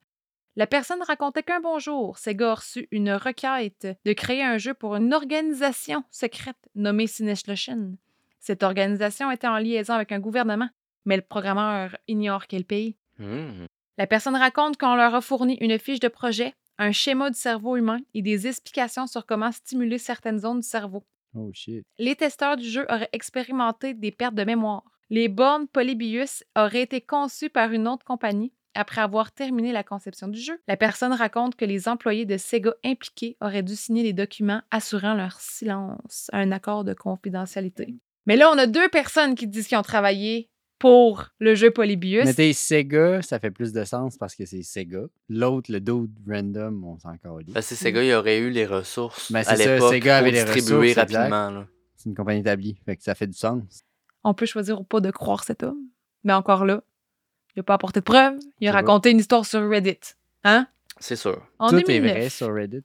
La 0.56 0.67
personne 0.67 1.01
racontait 1.04 1.43
qu'un 1.43 1.60
bonjour, 1.60 2.17
Sega 2.17 2.51
a 2.51 2.56
reçu 2.56 2.88
une 2.91 3.12
requête 3.12 3.88
de 4.06 4.13
créer 4.13 4.41
un 4.41 4.58
jeu 4.58 4.73
pour 4.73 4.95
une 4.95 5.13
organisation 5.13 6.04
secrète 6.12 6.56
nommée 6.75 7.08
Sineshlochen. 7.08 7.97
Cette 8.39 8.63
organisation 8.63 9.30
était 9.32 9.47
en 9.47 9.58
liaison 9.58 9.93
avec 9.95 10.13
un 10.13 10.19
gouvernement, 10.19 10.69
mais 11.04 11.17
le 11.17 11.23
programmeur 11.23 11.97
ignore 12.08 12.47
quel 12.47 12.63
pays. 12.63 12.95
Hmm. 13.19 13.65
La 13.97 14.08
personne 14.08 14.36
raconte 14.36 14.77
qu'on 14.77 14.95
leur 14.95 15.15
a 15.15 15.21
fourni 15.21 15.58
une 15.62 15.79
fiche 15.79 15.99
de 15.99 16.08
projet, 16.08 16.53
un 16.77 16.91
schéma 16.91 17.29
du 17.29 17.38
cerveau 17.38 17.77
humain 17.77 17.99
et 18.13 18.21
des 18.21 18.47
explications 18.47 19.08
sur 19.08 19.25
comment 19.25 19.51
stimuler 19.51 19.97
certaines 19.97 20.39
zones 20.39 20.60
du 20.60 20.67
cerveau. 20.67 21.03
Oh 21.34 21.49
shit. 21.53 21.86
Les 21.97 22.15
testeurs 22.15 22.58
du 22.58 22.67
jeu 22.67 22.86
auraient 22.89 23.10
expérimenté 23.13 23.93
des 23.93 24.12
pertes 24.12 24.36
de 24.36 24.43
mémoire. 24.43 24.84
Les 25.10 25.27
bornes 25.29 25.67
Polybius 25.67 26.43
auraient 26.58 26.81
été 26.81 26.99
conçues 26.99 27.49
par 27.49 27.71
une 27.71 27.88
autre 27.88 28.05
compagnie 28.05 28.51
après 28.73 29.01
avoir 29.01 29.31
terminé 29.31 29.71
la 29.71 29.84
conception 29.84 30.27
du 30.27 30.39
jeu. 30.39 30.60
La 30.67 30.75
personne 30.75 31.13
raconte 31.13 31.55
que 31.55 31.63
les 31.63 31.88
employés 31.88 32.25
de 32.25 32.38
Sega 32.38 32.73
impliqués 32.84 33.38
auraient 33.39 33.63
dû 33.63 33.75
signer 33.75 34.03
des 34.03 34.13
documents 34.13 34.62
assurant 34.71 35.13
leur 35.13 35.39
silence, 35.39 36.29
un 36.34 36.51
accord 36.51 36.84
de 36.84 36.93
confidentialité. 36.93 37.95
Mais 38.25 38.36
là, 38.36 38.51
on 38.51 38.58
a 38.58 38.67
deux 38.67 38.89
personnes 38.89 39.36
qui 39.36 39.47
disent 39.47 39.67
qu'ils 39.67 39.77
ont 39.77 39.84
travaillé 39.84 40.49
pour 40.79 41.25
le 41.39 41.55
jeu 41.55 41.71
Polybius. 41.71 42.25
Mais 42.25 42.33
t'es 42.33 42.53
Sega, 42.53 43.21
ça 43.21 43.39
fait 43.39 43.51
plus 43.51 43.71
de 43.73 43.83
sens 43.85 44.17
parce 44.17 44.35
que 44.35 44.45
c'est 44.45 44.63
Sega. 44.63 45.03
L'autre, 45.29 45.71
le 45.71 45.79
dude 45.79 46.11
random, 46.27 46.83
on 46.83 46.99
s'en 46.99 47.15
calisse. 47.17 47.53
Parce 47.53 47.69
que 47.69 47.75
Sega, 47.75 48.03
il 48.03 48.13
aurait 48.13 48.39
eu 48.39 48.49
les 48.49 48.65
ressources 48.65 49.31
Ben, 49.31 49.39
à 49.39 49.43
c'est 49.55 49.63
ça, 49.63 49.73
l'époque 49.75 49.93
Sega 49.93 50.17
avait 50.17 50.31
les 50.31 50.43
distribuer 50.43 50.89
ressources, 50.93 51.13
rapidement. 51.13 51.49
là. 51.49 51.67
C'est 51.95 52.09
une 52.09 52.15
compagnie 52.15 52.41
établie. 52.41 52.77
Fait 52.85 52.95
que 52.97 53.03
ça 53.03 53.15
fait 53.15 53.27
du 53.27 53.38
sens. 53.38 53.63
On 54.23 54.33
peut 54.33 54.45
choisir 54.45 54.79
ou 54.81 54.83
pas 54.83 54.99
de 54.99 55.11
croire 55.11 55.43
cet 55.43 55.63
homme. 55.63 55.77
Mais 56.23 56.33
encore 56.33 56.65
là, 56.65 56.83
il 57.55 57.59
n'a 57.59 57.63
pas 57.63 57.75
apporté 57.75 57.99
de 58.01 58.05
preuves. 58.05 58.38
Il 58.59 58.67
a 58.67 58.71
vrai. 58.71 58.81
raconté 58.81 59.11
une 59.11 59.19
histoire 59.19 59.45
sur 59.45 59.67
Reddit. 59.69 59.99
Hein? 60.43 60.67
C'est 60.99 61.15
sûr. 61.15 61.41
En 61.59 61.69
Tout 61.69 61.79
2009. 61.79 61.95
est 61.95 62.19
vrai 62.19 62.29
sur 62.29 62.53
Reddit. 62.53 62.83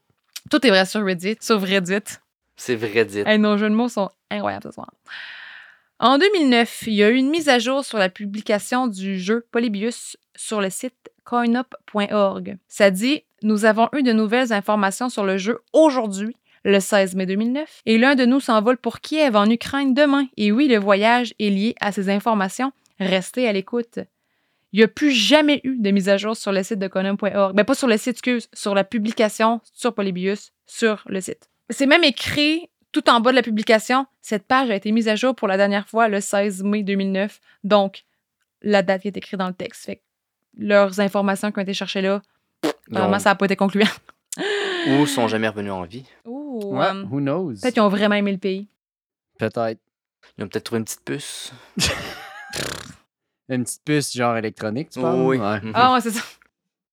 Tout 0.50 0.64
est 0.66 0.70
vrai 0.70 0.86
sur 0.86 1.04
Reddit. 1.04 1.36
Sur 1.40 1.60
Reddit. 1.60 2.18
C'est 2.56 2.76
vrai 2.76 3.04
dit. 3.04 3.20
Hey, 3.26 3.38
nos 3.38 3.56
jeux 3.56 3.70
de 3.70 3.74
mots 3.74 3.88
sont 3.88 4.10
incroyables 4.30 4.64
ce 4.64 4.70
soir. 4.72 4.92
En 6.02 6.16
2009, 6.16 6.84
il 6.86 6.94
y 6.94 7.02
a 7.02 7.10
eu 7.10 7.16
une 7.16 7.28
mise 7.28 7.50
à 7.50 7.58
jour 7.58 7.84
sur 7.84 7.98
la 7.98 8.08
publication 8.08 8.86
du 8.86 9.20
jeu 9.20 9.44
Polybius 9.52 10.16
sur 10.34 10.62
le 10.62 10.70
site 10.70 11.10
coinup.org. 11.24 12.56
Ça 12.68 12.90
dit 12.90 13.24
Nous 13.42 13.66
avons 13.66 13.90
eu 13.94 14.02
de 14.02 14.14
nouvelles 14.14 14.54
informations 14.54 15.10
sur 15.10 15.24
le 15.24 15.36
jeu 15.36 15.58
aujourd'hui, 15.74 16.34
le 16.64 16.80
16 16.80 17.16
mai 17.16 17.26
2009, 17.26 17.82
et 17.84 17.98
l'un 17.98 18.14
de 18.14 18.24
nous 18.24 18.40
s'envole 18.40 18.78
pour 18.78 19.00
Kiev 19.00 19.36
en 19.36 19.50
Ukraine 19.50 19.92
demain. 19.92 20.24
Et 20.38 20.52
oui, 20.52 20.68
le 20.68 20.78
voyage 20.78 21.34
est 21.38 21.50
lié 21.50 21.74
à 21.82 21.92
ces 21.92 22.08
informations. 22.08 22.72
Restez 22.98 23.46
à 23.46 23.52
l'écoute. 23.52 23.98
Il 24.72 24.78
n'y 24.78 24.84
a 24.84 24.88
plus 24.88 25.10
jamais 25.10 25.60
eu 25.64 25.76
de 25.80 25.90
mise 25.90 26.08
à 26.08 26.16
jour 26.16 26.34
sur 26.34 26.50
le 26.50 26.62
site 26.62 26.78
de 26.78 26.88
coinup.org. 26.88 27.54
Ben, 27.54 27.64
pas 27.64 27.74
sur 27.74 27.88
le 27.88 27.98
site, 27.98 28.14
excuse, 28.14 28.48
sur 28.54 28.74
la 28.74 28.84
publication 28.84 29.60
sur 29.74 29.94
Polybius 29.94 30.52
sur 30.66 31.04
le 31.04 31.20
site. 31.20 31.50
C'est 31.68 31.84
même 31.84 32.04
écrit 32.04 32.70
tout 32.92 33.08
en 33.10 33.20
bas 33.20 33.30
de 33.30 33.36
la 33.36 33.42
publication, 33.42 34.06
cette 34.20 34.46
page 34.46 34.70
a 34.70 34.74
été 34.74 34.90
mise 34.92 35.08
à 35.08 35.16
jour 35.16 35.34
pour 35.34 35.48
la 35.48 35.56
dernière 35.56 35.88
fois 35.88 36.08
le 36.08 36.20
16 36.20 36.62
mai 36.64 36.82
2009. 36.82 37.40
Donc, 37.64 38.04
la 38.62 38.82
date 38.82 39.02
qui 39.02 39.08
est 39.08 39.16
écrite 39.16 39.38
dans 39.38 39.48
le 39.48 39.54
texte. 39.54 39.84
Fait 39.86 39.96
que 39.96 40.00
leurs 40.58 41.00
informations 41.00 41.50
qui 41.52 41.58
ont 41.58 41.62
été 41.62 41.74
cherchées 41.74 42.00
là, 42.02 42.20
vraiment, 42.88 43.18
ça 43.18 43.30
n'a 43.30 43.34
pas 43.36 43.44
été 43.46 43.56
concluant. 43.56 43.86
Ou 44.88 45.06
sont 45.06 45.28
jamais 45.28 45.48
revenus 45.48 45.72
en 45.72 45.82
vie. 45.84 46.04
Ouh, 46.24 46.60
Ouais, 46.76 46.86
um, 46.88 47.08
who 47.10 47.20
knows? 47.20 47.54
peut-être 47.60 47.74
qu'ils 47.74 47.82
ont 47.82 47.88
vraiment 47.88 48.14
aimé 48.16 48.32
le 48.32 48.38
pays. 48.38 48.68
Peut-être. 49.38 49.80
Ils 50.38 50.44
ont 50.44 50.48
peut-être 50.48 50.64
trouvé 50.64 50.78
une 50.80 50.84
petite 50.84 51.04
puce. 51.04 51.52
Une 53.48 53.64
petite 53.64 53.82
puce 53.84 54.12
genre 54.14 54.36
électronique, 54.36 54.90
tu 54.90 55.00
parles? 55.00 55.20
Oui. 55.22 55.36
Ouais. 55.38 55.60
Ah 55.74 55.92
ouais, 55.92 56.00
c'est 56.00 56.10
ça. 56.12 56.22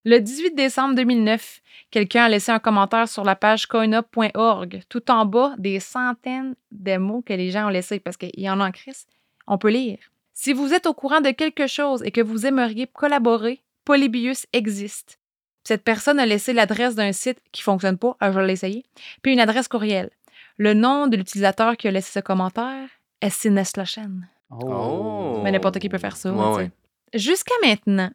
Le 0.06 0.20
18 0.20 0.56
décembre 0.56 0.96
2009, 0.96 1.62
quelqu'un 1.92 2.26
a 2.26 2.30
laissé 2.30 2.52
un 2.52 2.60
commentaire 2.60 3.10
sur 3.10 3.24
la 3.24 3.36
page 3.36 3.66
coinup.org. 3.66 4.82
Tout 4.88 5.12
en 5.12 5.26
bas, 5.26 5.54
des 5.58 5.80
centaines 5.80 6.56
de 6.72 6.98
mots 6.98 7.22
que 7.22 7.34
les 7.34 7.52
gens 7.52 7.68
ont 7.68 7.70
laissés 7.70 8.00
parce 8.00 8.16
qu'il 8.16 8.32
y 8.40 8.50
en 8.50 8.60
a 8.60 8.68
en 8.68 8.72
crise. 8.72 9.06
On 9.48 9.58
peut 9.58 9.70
lire. 9.70 10.00
Si 10.34 10.54
vous 10.54 10.74
êtes 10.74 10.86
au 10.86 10.94
courant 10.94 11.22
de 11.22 11.32
quelque 11.32 11.68
chose 11.68 12.04
et 12.04 12.12
que 12.12 12.22
vous 12.22 12.46
aimeriez 12.46 12.88
collaborer, 12.88 13.62
Polybius 13.86 14.46
existe. 14.54 15.20
Cette 15.64 15.84
personne 15.84 16.20
a 16.20 16.26
laissé 16.26 16.54
l'adresse 16.54 16.96
d'un 16.96 17.12
site 17.12 17.40
qui 17.52 17.62
fonctionne 17.62 17.98
pas, 17.98 18.16
alors 18.20 18.36
je 18.36 18.40
vais 18.40 18.48
l'essayer, 18.48 18.86
puis 19.22 19.34
une 19.34 19.40
adresse 19.40 19.68
courriel. 19.68 20.12
Le 20.58 20.74
nom 20.74 21.08
de 21.08 21.18
l'utilisateur 21.18 21.76
qui 21.76 21.88
a 21.88 21.92
laissé 21.92 22.12
ce 22.12 22.20
commentaire 22.20 22.88
est 23.20 23.30
Sineslashen. 23.30 24.28
Oh. 24.50 25.42
Mais 25.44 25.52
n'importe 25.52 25.80
qui 25.80 25.90
peut 25.90 25.98
faire 25.98 26.16
ça. 26.16 26.32
Ouais, 26.32 26.56
ouais. 26.56 26.72
Jusqu'à 27.14 27.56
maintenant, 27.64 28.12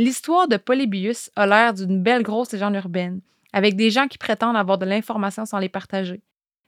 l'histoire 0.00 0.48
de 0.48 0.56
Polybius 0.56 1.30
a 1.36 1.46
l'air 1.46 1.74
d'une 1.74 2.02
belle 2.02 2.22
grosse 2.22 2.52
légende 2.52 2.74
urbaine, 2.74 3.20
avec 3.52 3.76
des 3.76 3.90
gens 3.90 4.08
qui 4.08 4.18
prétendent 4.18 4.56
avoir 4.56 4.78
de 4.78 4.86
l'information 4.86 5.44
sans 5.44 5.58
les 5.58 5.68
partager. 5.68 6.22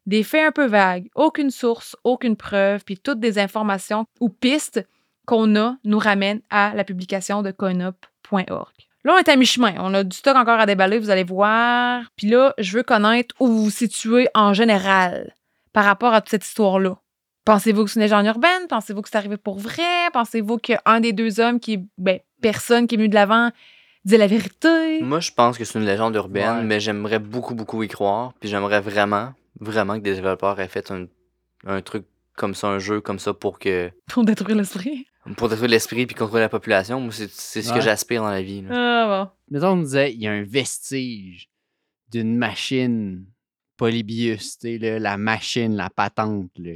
Des 0.06 0.22
faits 0.22 0.48
un 0.48 0.52
peu 0.52 0.66
vagues, 0.66 1.08
aucune 1.14 1.50
source, 1.50 1.96
aucune 2.04 2.36
preuve, 2.36 2.84
puis 2.84 2.98
toutes 2.98 3.20
des 3.20 3.38
informations 3.38 4.04
ou 4.20 4.28
pistes 4.28 4.86
qu'on 5.26 5.56
a 5.56 5.76
nous 5.84 5.98
ramènent 5.98 6.42
à 6.50 6.74
la 6.74 6.84
publication 6.84 7.42
de 7.42 7.52
Coinup 7.52 8.06
Là, 9.04 9.14
on 9.14 9.18
est 9.18 9.28
à 9.28 9.36
mi-chemin. 9.36 9.74
On 9.78 9.94
a 9.94 10.04
du 10.04 10.16
stock 10.16 10.36
encore 10.36 10.60
à 10.60 10.66
déballer, 10.66 10.98
vous 10.98 11.10
allez 11.10 11.24
voir. 11.24 12.04
Puis 12.16 12.28
là, 12.28 12.54
je 12.58 12.76
veux 12.76 12.82
connaître 12.82 13.34
où 13.40 13.46
vous 13.46 13.64
vous 13.64 13.70
situez 13.70 14.28
en 14.34 14.54
général 14.54 15.34
par 15.72 15.84
rapport 15.84 16.14
à 16.14 16.20
toute 16.20 16.30
cette 16.30 16.44
histoire-là. 16.44 16.98
Pensez-vous 17.44 17.84
que 17.84 17.90
c'est 17.90 17.96
une 17.98 18.02
légende 18.02 18.26
urbaine? 18.26 18.68
Pensez-vous 18.68 19.02
que 19.02 19.08
c'est 19.08 19.16
arrivé 19.18 19.36
pour 19.36 19.58
vrai? 19.58 19.82
Pensez-vous 20.12 20.58
qu'un 20.58 21.00
des 21.00 21.12
deux 21.12 21.40
hommes 21.40 21.58
qui, 21.58 21.84
ben, 21.98 22.20
personne 22.40 22.86
qui 22.86 22.94
est 22.94 22.98
venu 22.98 23.08
de 23.08 23.14
l'avant 23.14 23.50
dit 24.04 24.16
la 24.16 24.26
vérité? 24.28 25.00
Moi, 25.02 25.20
je 25.20 25.32
pense 25.32 25.58
que 25.58 25.64
c'est 25.64 25.78
une 25.78 25.84
légende 25.84 26.14
urbaine, 26.14 26.58
Ouais. 26.58 26.64
mais 26.64 26.78
j'aimerais 26.80 27.18
beaucoup, 27.18 27.54
beaucoup 27.54 27.82
y 27.82 27.88
croire. 27.88 28.32
Puis 28.40 28.48
j'aimerais 28.48 28.80
vraiment, 28.80 29.32
vraiment 29.60 29.94
que 29.98 30.04
des 30.04 30.14
développeurs 30.14 30.60
aient 30.60 30.68
fait 30.68 30.90
un, 30.92 31.06
un 31.66 31.80
truc 31.82 32.04
comme 32.36 32.54
ça, 32.54 32.68
un 32.68 32.78
jeu 32.78 33.00
comme 33.00 33.18
ça 33.18 33.34
pour 33.34 33.58
que 33.58 33.90
Pour 34.08 34.24
détruire 34.24 34.56
l'esprit. 34.56 35.06
pour 35.36 35.48
détruire 35.48 35.70
l'esprit 35.70 36.06
puis 36.06 36.14
contrôler 36.14 36.42
la 36.42 36.48
population. 36.48 37.00
Moi, 37.00 37.12
c'est 37.12 37.30
c'est 37.30 37.62
ce 37.62 37.72
que 37.72 37.80
j'aspire 37.80 38.22
dans 38.22 38.30
la 38.30 38.42
vie. 38.42 38.64
Ah, 38.70 39.26
bon. 39.26 39.54
Mettons, 39.54 39.72
on 39.72 39.82
disait, 39.82 40.12
il 40.12 40.20
y 40.22 40.28
a 40.28 40.32
un 40.32 40.44
vestige 40.44 41.48
d'une 42.10 42.36
machine 42.36 43.24
Polybius, 43.76 44.58
tu 44.58 44.68
sais, 44.68 44.78
là, 44.78 44.98
la 45.00 45.16
machine, 45.16 45.74
la 45.76 45.90
patente, 45.90 46.50
là. 46.58 46.72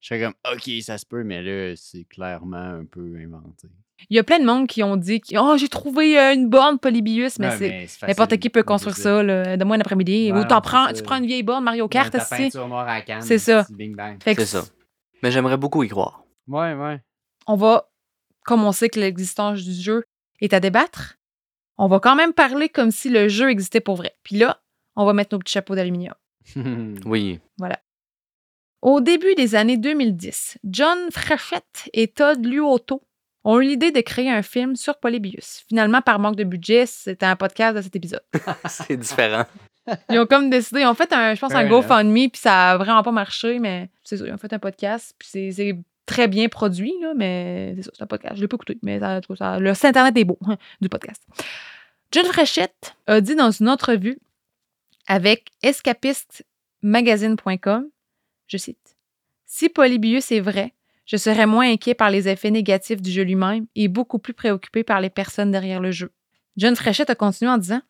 Je 0.00 0.08
serais 0.08 0.20
comme, 0.20 0.34
OK, 0.52 0.70
ça 0.82 0.98
se 0.98 1.04
peut, 1.06 1.22
mais 1.24 1.42
là, 1.42 1.74
c'est 1.76 2.04
clairement 2.04 2.56
un 2.56 2.84
peu 2.84 3.16
inventé. 3.22 3.68
Il 4.08 4.16
y 4.16 4.18
a 4.18 4.24
plein 4.24 4.38
de 4.38 4.46
monde 4.46 4.66
qui 4.66 4.82
ont 4.82 4.96
dit 4.96 5.20
que, 5.20 5.36
Oh, 5.38 5.58
j'ai 5.58 5.68
trouvé 5.68 6.18
euh, 6.18 6.32
une 6.32 6.48
borne 6.48 6.78
Polybius, 6.78 7.38
mais 7.38 7.48
Ouais, 7.58 7.86
c'est. 7.86 8.06
N'importe 8.08 8.38
qui 8.38 8.48
peut 8.48 8.62
construire 8.62 8.96
ça, 8.96 9.22
là, 9.22 9.58
de 9.58 9.64
moi 9.64 9.76
un 9.76 9.80
après-midi. 9.80 10.32
Ouais, 10.32 10.40
Ou 10.40 10.44
t'en 10.44 10.62
prends, 10.62 10.90
tu 10.92 11.02
prends 11.02 11.16
une 11.16 11.26
vieille 11.26 11.42
borne 11.42 11.64
Mario 11.64 11.86
Kart, 11.86 12.14
aussi. 12.14 12.50
C'est 13.20 13.38
ça. 13.38 13.66
C'est 14.24 14.46
ça. 14.46 14.64
Mais 15.22 15.30
j'aimerais 15.30 15.58
beaucoup 15.58 15.82
y 15.82 15.88
croire. 15.88 16.24
Ouais, 16.48 16.72
ouais. 16.74 17.00
on 17.46 17.56
va, 17.56 17.90
comme 18.44 18.64
on 18.64 18.72
sait 18.72 18.88
que 18.88 18.98
l'existence 18.98 19.62
du 19.62 19.72
jeu 19.74 20.02
est 20.40 20.54
à 20.54 20.60
débattre, 20.60 21.16
on 21.76 21.86
va 21.88 22.00
quand 22.00 22.16
même 22.16 22.32
parler 22.32 22.70
comme 22.70 22.90
si 22.90 23.10
le 23.10 23.28
jeu 23.28 23.50
existait 23.50 23.80
pour 23.80 23.96
vrai. 23.96 24.14
Puis 24.22 24.36
là, 24.36 24.62
on 24.96 25.04
va 25.04 25.12
mettre 25.12 25.34
nos 25.34 25.38
petits 25.38 25.52
chapeaux 25.52 25.74
d'aluminium. 25.74 26.14
Oui. 27.04 27.38
Au 28.82 29.00
début 29.00 29.34
des 29.34 29.54
années 29.54 29.76
2010, 29.76 30.58
John 30.64 30.98
Frechette 31.10 31.88
et 31.92 32.08
Todd 32.08 32.44
Luoto 32.44 33.02
ont 33.44 33.60
eu 33.60 33.64
l'idée 33.66 33.90
de 33.90 34.00
créer 34.00 34.30
un 34.30 34.42
film 34.42 34.76
sur 34.76 34.98
Polybius. 34.98 35.64
Finalement, 35.68 36.00
par 36.02 36.18
manque 36.18 36.36
de 36.36 36.44
budget, 36.44 36.86
c'était 36.86 37.26
un 37.26 37.36
podcast 37.36 37.76
de 37.76 37.82
cet 37.82 37.96
épisode. 37.96 38.22
c'est 38.68 38.96
différent. 38.96 39.44
Ils 40.10 40.18
ont 40.18 40.26
comme 40.26 40.50
décidé, 40.50 40.80
ils 40.82 40.86
ont 40.86 40.94
fait 40.94 41.12
un, 41.12 41.34
je 41.34 41.40
pense, 41.40 41.54
un 41.54 41.66
GoFundMe, 41.68 42.28
puis 42.30 42.40
ça 42.40 42.72
a 42.72 42.76
vraiment 42.78 43.02
pas 43.02 43.12
marché, 43.12 43.58
mais 43.58 43.90
c'est 44.04 44.16
ça, 44.18 44.24
ils 44.26 44.32
ont 44.32 44.38
fait 44.38 44.52
un 44.52 44.58
podcast, 44.58 45.14
puis 45.18 45.28
c'est- 45.30 45.52
c'est 45.52 45.74
très 46.06 46.28
bien 46.28 46.48
produit, 46.48 46.92
là, 47.00 47.12
mais 47.14 47.74
c'est 47.76 47.82
ça, 47.84 47.90
c'est 47.94 48.02
un 48.02 48.06
podcast. 48.06 48.36
Je 48.36 48.40
l'ai 48.42 48.48
pas 48.48 48.56
écouté, 48.56 48.78
mais 48.82 49.00
ça, 49.00 49.20
ça- 49.36 49.58
le 49.58 49.72
site 49.74 49.84
internet 49.86 50.16
est 50.16 50.24
beau, 50.24 50.38
hein, 50.46 50.56
du 50.80 50.88
podcast. 50.88 51.22
John 52.12 52.24
Frechette 52.26 52.94
a 53.06 53.20
dit 53.20 53.34
dans 53.36 53.50
une 53.50 53.68
entrevue 53.68 54.18
avec 55.08 55.48
escapistmagazine.com, 55.62 57.88
je 58.50 58.56
cite, 58.56 58.96
Si 59.46 59.68
Polybius 59.68 60.32
est 60.32 60.40
vrai, 60.40 60.74
je 61.06 61.16
serais 61.16 61.46
moins 61.46 61.70
inquiet 61.70 61.94
par 61.94 62.10
les 62.10 62.28
effets 62.28 62.50
négatifs 62.50 63.00
du 63.00 63.10
jeu 63.10 63.22
lui-même 63.22 63.66
et 63.74 63.88
beaucoup 63.88 64.18
plus 64.18 64.34
préoccupé 64.34 64.84
par 64.84 65.00
les 65.00 65.10
personnes 65.10 65.50
derrière 65.50 65.80
le 65.80 65.90
jeu. 65.90 66.12
John 66.56 66.76
Frechette 66.76 67.10
a 67.10 67.14
continué 67.14 67.50
en 67.50 67.58
disant 67.58 67.80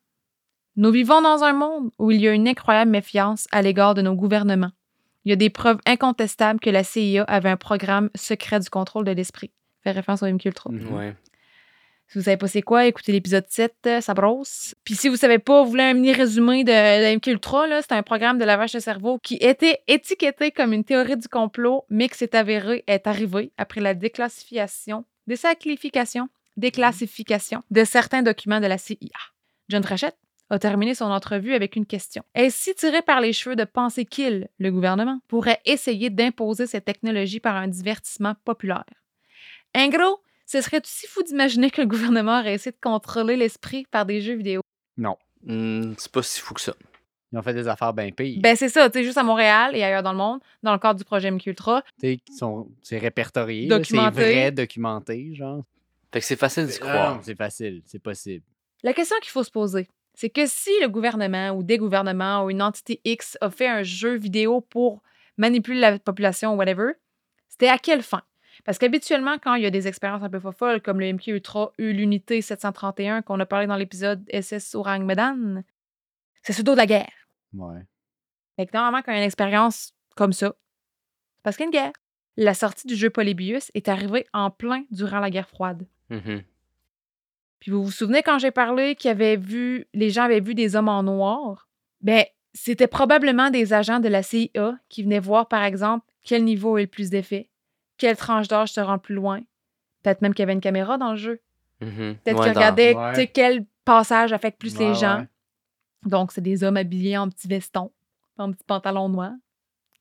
nous 0.76 0.90
vivons 0.92 1.20
dans 1.20 1.42
un 1.42 1.52
monde 1.52 1.90
où 1.98 2.10
il 2.10 2.20
y 2.20 2.28
a 2.28 2.32
une 2.32 2.48
incroyable 2.48 2.90
méfiance 2.90 3.48
à 3.50 3.60
l'égard 3.60 3.94
de 3.94 4.02
nos 4.02 4.14
gouvernements. 4.14 4.70
Il 5.24 5.30
y 5.30 5.32
a 5.32 5.36
des 5.36 5.50
preuves 5.50 5.78
incontestables 5.84 6.60
que 6.60 6.70
la 6.70 6.84
CIA 6.84 7.24
avait 7.24 7.50
un 7.50 7.56
programme 7.56 8.08
secret 8.14 8.60
du 8.60 8.70
contrôle 8.70 9.04
de 9.04 9.10
l'esprit. 9.10 9.50
Fait 9.82 9.90
référence 9.90 10.22
au 10.22 10.26
MK 10.26 10.44
Ultra. 10.46 10.70
Mhm. 10.70 10.94
Ouais. 10.94 11.16
Si 12.10 12.18
vous 12.18 12.24
savez 12.24 12.36
pas 12.36 12.48
c'est 12.48 12.62
quoi, 12.62 12.86
écoutez 12.86 13.12
l'épisode 13.12 13.44
7, 13.48 13.72
euh, 13.86 14.00
ça 14.00 14.14
brosse. 14.14 14.74
Puis 14.82 14.96
si 14.96 15.08
vous 15.08 15.14
savez 15.14 15.38
pas, 15.38 15.62
vous 15.62 15.70
voulez 15.70 15.84
un 15.84 15.94
mini 15.94 16.12
résumé 16.12 16.64
de, 16.64 16.72
de 16.72 17.16
MK 17.16 17.28
Ultra, 17.28 17.66
c'est 17.82 17.92
un 17.92 18.02
programme 18.02 18.36
de 18.36 18.44
lavage 18.44 18.72
de 18.72 18.80
cerveau 18.80 19.20
qui 19.22 19.36
était 19.36 19.78
étiqueté 19.86 20.50
comme 20.50 20.72
une 20.72 20.82
théorie 20.82 21.16
du 21.16 21.28
complot, 21.28 21.84
mais 21.88 22.08
qui 22.08 22.18
s'est 22.18 22.34
avéré 22.34 22.82
être 22.88 23.06
arrivé 23.06 23.52
après 23.58 23.80
la 23.80 23.94
déclassification, 23.94 25.04
déclassification, 25.28 26.28
déclassification 26.56 27.62
de 27.70 27.84
certains 27.84 28.22
documents 28.22 28.58
de 28.58 28.66
la 28.66 28.76
CIA. 28.76 28.96
John 29.68 29.84
Frechette 29.84 30.18
a 30.50 30.58
terminé 30.58 30.96
son 30.96 31.12
entrevue 31.12 31.54
avec 31.54 31.76
une 31.76 31.86
question. 31.86 32.24
Est-ce 32.34 32.58
si 32.58 32.74
tiré 32.74 33.02
par 33.02 33.20
les 33.20 33.32
cheveux 33.32 33.54
de 33.54 33.62
penser 33.62 34.04
qu'il, 34.04 34.48
le 34.58 34.72
gouvernement, 34.72 35.20
pourrait 35.28 35.60
essayer 35.64 36.10
d'imposer 36.10 36.66
cette 36.66 36.86
technologie 36.86 37.38
par 37.38 37.54
un 37.54 37.68
divertissement 37.68 38.34
populaire? 38.44 38.82
En 39.76 39.86
gros, 39.86 40.18
ce 40.50 40.60
serait 40.60 40.80
aussi 40.84 41.06
fou 41.06 41.22
d'imaginer 41.22 41.70
que 41.70 41.80
le 41.80 41.86
gouvernement 41.86 42.40
aurait 42.40 42.54
essayé 42.54 42.72
de 42.72 42.80
contrôler 42.80 43.36
l'esprit 43.36 43.86
par 43.90 44.04
des 44.04 44.20
jeux 44.20 44.34
vidéo. 44.34 44.62
Non. 44.96 45.16
Hmm, 45.44 45.92
c'est 45.96 46.10
pas 46.10 46.22
si 46.22 46.40
fou 46.40 46.54
que 46.54 46.60
ça. 46.60 46.74
Ils 47.32 47.38
ont 47.38 47.42
fait 47.42 47.54
des 47.54 47.68
affaires 47.68 47.92
bien 47.94 48.10
pires. 48.10 48.40
Ben 48.42 48.56
c'est 48.56 48.68
ça, 48.68 48.90
tu 48.90 48.98
sais, 48.98 49.04
juste 49.04 49.16
à 49.18 49.22
Montréal 49.22 49.76
et 49.76 49.84
ailleurs 49.84 50.02
dans 50.02 50.10
le 50.10 50.18
monde, 50.18 50.40
dans 50.64 50.72
le 50.72 50.80
cadre 50.80 50.98
du 50.98 51.04
projet 51.04 51.28
MQ 51.30 51.50
Ultra. 51.50 51.82
Tu 51.82 52.08
sais, 52.08 52.16
qui 52.16 52.34
sont- 52.34 52.68
c'est 52.82 52.98
répertorié. 52.98 53.62
C'est 53.68 53.78
Documenté. 53.78 54.10
vrai, 54.10 54.50
documenté, 54.50 55.34
genre. 55.36 55.62
Fait 56.12 56.18
que 56.18 56.26
c'est 56.26 56.34
facile 56.36 56.66
d'y 56.66 56.78
croire. 56.80 57.20
C'est 57.22 57.36
facile, 57.36 57.82
c'est 57.86 58.00
possible. 58.02 58.44
La 58.82 58.92
question 58.92 59.14
qu'il 59.22 59.30
faut 59.30 59.44
se 59.44 59.50
poser, 59.52 59.86
c'est 60.14 60.30
que 60.30 60.44
si 60.46 60.70
le 60.82 60.88
gouvernement 60.88 61.50
ou 61.52 61.62
des 61.62 61.78
gouvernements 61.78 62.44
ou 62.44 62.50
une 62.50 62.62
entité 62.62 63.00
X 63.04 63.38
a 63.40 63.48
fait 63.50 63.68
un 63.68 63.84
jeu 63.84 64.16
vidéo 64.16 64.60
pour 64.60 65.00
manipuler 65.36 65.78
la 65.78 65.98
population 66.00 66.54
ou 66.54 66.56
whatever, 66.56 66.94
c'était 67.48 67.68
à 67.68 67.78
quelle 67.78 68.02
fin? 68.02 68.22
Parce 68.64 68.78
qu'habituellement, 68.78 69.38
quand 69.38 69.54
il 69.54 69.62
y 69.62 69.66
a 69.66 69.70
des 69.70 69.88
expériences 69.88 70.22
un 70.22 70.30
peu 70.30 70.40
folles, 70.52 70.80
comme 70.82 71.00
le 71.00 71.12
MQ 71.12 71.32
Ultra 71.32 71.72
eu 71.78 71.92
l'unité 71.92 72.42
731 72.42 73.22
qu'on 73.22 73.40
a 73.40 73.46
parlé 73.46 73.66
dans 73.66 73.76
l'épisode 73.76 74.24
SS 74.32 74.74
Orang 74.74 75.04
Medan, 75.04 75.62
c'est 76.42 76.52
sur 76.52 76.62
le 76.62 76.66
dos 76.66 76.72
de 76.72 76.78
la 76.78 76.86
guerre. 76.86 77.12
Ouais. 77.54 77.86
Fait 78.56 78.66
que 78.66 78.72
normalement, 78.74 79.02
quand 79.02 79.12
il 79.12 79.16
y 79.16 79.18
a 79.18 79.22
une 79.22 79.26
expérience 79.26 79.94
comme 80.16 80.32
ça, 80.32 80.54
c'est 81.36 81.42
parce 81.42 81.56
qu'il 81.56 81.64
y 81.64 81.66
a 81.66 81.68
une 81.68 81.72
guerre. 81.72 81.92
La 82.36 82.54
sortie 82.54 82.86
du 82.86 82.94
jeu 82.94 83.10
Polybius 83.10 83.70
est 83.74 83.88
arrivée 83.88 84.26
en 84.32 84.50
plein 84.50 84.84
durant 84.90 85.20
la 85.20 85.30
guerre 85.30 85.48
froide. 85.48 85.86
Mhm. 86.10 86.42
Puis 87.60 87.70
vous 87.70 87.84
vous 87.84 87.90
souvenez 87.90 88.22
quand 88.22 88.38
j'ai 88.38 88.50
parlé 88.50 88.94
qu'il 88.94 89.08
y 89.08 89.12
avait 89.12 89.36
vu, 89.36 89.86
les 89.92 90.10
gens 90.10 90.22
avaient 90.22 90.40
vu 90.40 90.54
des 90.54 90.76
hommes 90.76 90.88
en 90.88 91.02
noir? 91.02 91.68
Ben, 92.00 92.24
c'était 92.54 92.86
probablement 92.86 93.50
des 93.50 93.74
agents 93.74 94.00
de 94.00 94.08
la 94.08 94.22
CIA 94.22 94.78
qui 94.88 95.02
venaient 95.02 95.20
voir, 95.20 95.48
par 95.48 95.62
exemple, 95.62 96.06
quel 96.24 96.44
niveau 96.44 96.78
est 96.78 96.82
le 96.82 96.88
plus 96.88 97.10
d'effet, 97.10 97.49
quelle 98.00 98.16
tranche 98.16 98.48
d'âge 98.48 98.72
se 98.72 98.80
rend 98.80 98.98
plus 98.98 99.14
loin? 99.14 99.40
Peut-être 100.02 100.22
même 100.22 100.32
qu'il 100.34 100.42
y 100.42 100.44
avait 100.44 100.54
une 100.54 100.60
caméra 100.60 100.96
dans 100.98 101.10
le 101.12 101.16
jeu. 101.18 101.40
Mhm. 101.80 102.16
Peut-être 102.24 102.38
Ouais, 102.38 102.44
qu'ils 102.46 102.52
dans- 102.54 102.60
regardaient 102.60 102.94
ouais. 102.96 103.10
tu 103.12 103.20
sais, 103.20 103.26
quel 103.28 103.64
passage 103.84 104.32
affecte 104.32 104.58
plus 104.58 104.76
Ouais, 104.76 104.88
les 104.88 104.94
gens. 104.94 105.18
ouais. 105.20 105.28
Donc, 106.06 106.32
c'est 106.32 106.40
des 106.40 106.64
hommes 106.64 106.76
habillés 106.78 107.18
en 107.18 107.28
petits 107.28 107.46
vestons, 107.48 107.92
en 108.38 108.50
petits 108.52 108.64
pantalons 108.64 109.08
noirs, 109.10 109.32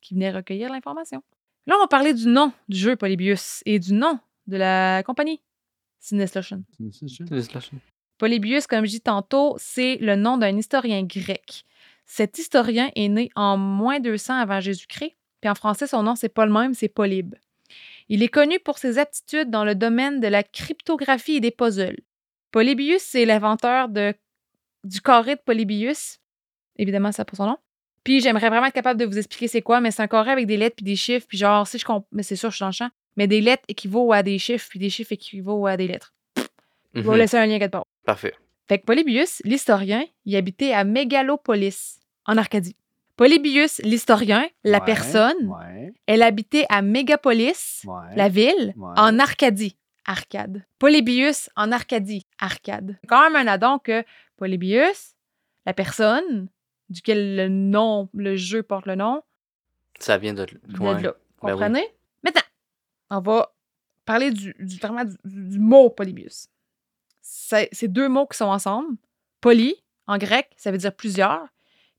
qui 0.02 0.14
venaient 0.14 0.32
recueillir 0.32 0.72
l'information. 0.72 1.22
Là, 1.68 1.76
on 1.78 1.82
va 1.82 1.88
parler 1.88 2.14
du 2.14 2.28
nom 2.28 2.52
du 2.70 2.78
jeu 2.78 2.96
Polybius 2.96 3.62
et 3.66 3.80
du 3.80 3.94
nom 3.94 4.18
de 4.48 4.56
la 4.58 5.04
compagnie. 5.04 5.42
Polybius, 8.18 8.68
comme 8.68 8.86
je 8.86 8.92
dis 8.92 9.02
tantôt, 9.02 9.56
c'est 9.58 9.98
le 9.98 10.16
nom 10.16 10.38
d'un 10.38 10.56
historien 10.58 11.04
grec. 11.04 11.66
Cet 12.06 12.38
historien 12.38 12.90
est 12.96 13.08
né 13.08 13.30
en 13.36 13.58
moins 13.58 14.00
200 14.00 14.36
avant 14.40 14.60
Jésus-Christ, 14.60 15.16
puis 15.42 15.50
en 15.50 15.56
français, 15.56 15.88
son 15.88 16.04
nom, 16.04 16.16
c'est 16.16 16.30
pas 16.30 16.46
le 16.46 16.52
même, 16.52 16.74
c'est 16.74 16.88
Polybe. 16.90 17.36
Il 18.10 18.24
est 18.24 18.28
connu 18.28 18.60
pour 18.60 18.78
ses 18.80 18.98
aptitudes 18.98 19.50
dans 19.50 19.64
le 19.64 19.76
domaine 19.76 20.20
de 20.20 20.28
la 20.28 20.44
cryptographie 20.44 21.36
et 21.36 21.40
des 21.40 21.52
puzzles. 21.52 22.00
Polybius, 22.52 23.02
c'est 23.04 23.26
l'inventeur 23.26 23.88
de, 23.90 24.14
du 24.84 25.02
carré 25.02 25.36
de 25.36 25.42
Polybius. 25.46 26.20
Évidemment, 26.78 27.12
ça 27.12 27.26
pour 27.26 27.38
son 27.38 27.46
nom. 27.46 27.58
Puis 28.04 28.22
j'aimerais 28.22 28.50
vraiment 28.50 28.66
être 28.66 28.74
capable 28.74 29.00
de 29.00 29.06
vous 29.06 29.18
expliquer 29.18 29.48
c'est 29.48 29.62
quoi, 29.62 29.82
mais 29.82 29.92
c'est 29.92 30.02
un 30.02 30.08
carré 30.08 30.32
avec 30.32 30.48
des 30.48 30.58
lettres 30.58 30.78
puis 30.78 30.86
des 30.86 30.96
chiffres, 30.96 31.28
puis 31.28 31.38
genre, 31.38 31.68
si 31.68 31.78
je 31.78 31.86
comp... 31.86 32.06
mais 32.12 32.24
c'est 32.24 32.36
sûr, 32.36 32.50
je 32.50 32.56
suis 32.56 32.64
dans 32.64 32.68
le 32.70 32.74
champ, 32.74 32.90
mais 33.18 33.28
des 33.28 33.42
lettres 33.42 33.64
équivaut 33.68 34.12
à 34.14 34.24
des 34.24 34.40
chiffres, 34.40 34.66
puis 34.70 34.80
des 34.80 34.90
chiffres 34.90 35.12
équivaut 35.12 35.68
à 35.68 35.78
des 35.78 35.88
lettres. 35.88 36.14
Je 36.96 37.02
vais 37.02 37.08
Mhm. 37.10 37.16
laisser 37.18 37.38
un 37.38 37.46
lien 37.46 37.60
quelque 37.60 37.74
part. 37.74 37.86
Parfait. 38.06 38.34
Fait 38.68 38.80
que 38.80 38.86
Polybius, 38.86 39.42
l'historien, 39.46 40.04
il 40.26 40.36
habitait 40.36 40.72
à 40.74 40.84
Mégalopolis, 40.84 42.00
en 42.26 42.38
Arcadie. 42.38 42.76
Polybius, 43.20 43.80
l'historien, 43.84 44.48
la 44.64 44.78
Ouais, 44.80 44.86
personne, 44.86 45.36
Ouais. 45.50 45.94
elle 46.08 46.22
habitait 46.22 46.66
à 46.70 46.82
Mégapolis, 46.82 47.84
Ouais. 47.86 48.16
la 48.16 48.30
ville, 48.30 48.74
en 48.96 49.20
Arcadie, 49.20 49.76
Arcade. 50.06 50.64
Polybius 50.80 51.50
en 51.58 51.74
Arcadie, 51.74 52.26
Arcade. 52.40 52.98
Quand 53.10 53.30
même 53.30 53.36
un 53.46 53.52
addon 53.52 53.78
que 53.78 54.06
Polybius, 54.38 55.16
la 55.66 55.74
personne, 55.74 56.48
duquel 56.90 57.36
le 57.36 57.50
nom, 57.50 58.08
le 58.14 58.38
jeu 58.38 58.64
porte 58.64 58.86
le 58.86 58.96
nom, 58.96 59.22
Ça 60.00 60.18
vient 60.18 60.34
de, 60.34 60.44
ouais. 60.80 61.02
là. 61.02 61.14
oui. 61.44 61.52
Comprenez? 61.52 61.88
Maintenant, 62.24 62.42
on 63.10 63.20
va 63.20 63.54
parler 64.06 64.32
du, 64.32 64.56
du- 64.60 64.78
vraiment 64.78 65.04
du, 65.04 65.18
du 65.26 65.60
mot 65.60 65.90
Polybius. 65.90 66.48
C'est 67.22 67.90
deux 67.90 68.08
mots 68.08 68.28
qui 68.28 68.38
sont 68.38 68.46
ensemble. 68.46 68.96
Poly, 69.42 69.76
en 70.08 70.18
grec, 70.18 70.50
ça 70.56 70.72
veut 70.72 70.78
dire 70.78 70.94
plusieurs. 70.96 71.46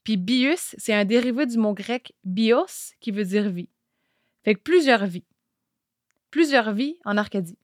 Puis 0.04 0.16
bius, 0.16 0.74
c'est 0.78 0.94
un 0.94 1.04
dérivé 1.04 1.46
du 1.46 1.58
mot 1.58 1.74
grec 1.74 2.12
bios, 2.24 2.94
qui 3.00 3.10
veut 3.10 3.24
dire 3.24 3.48
vie. 3.50 3.68
Fait 4.44 4.54
que 4.54 4.60
plusieurs 4.60 5.06
vies. 5.06 5.24
Plusieurs 6.30 6.72
vies 6.72 6.98
en 7.04 7.16
Arcadie. 7.16 7.58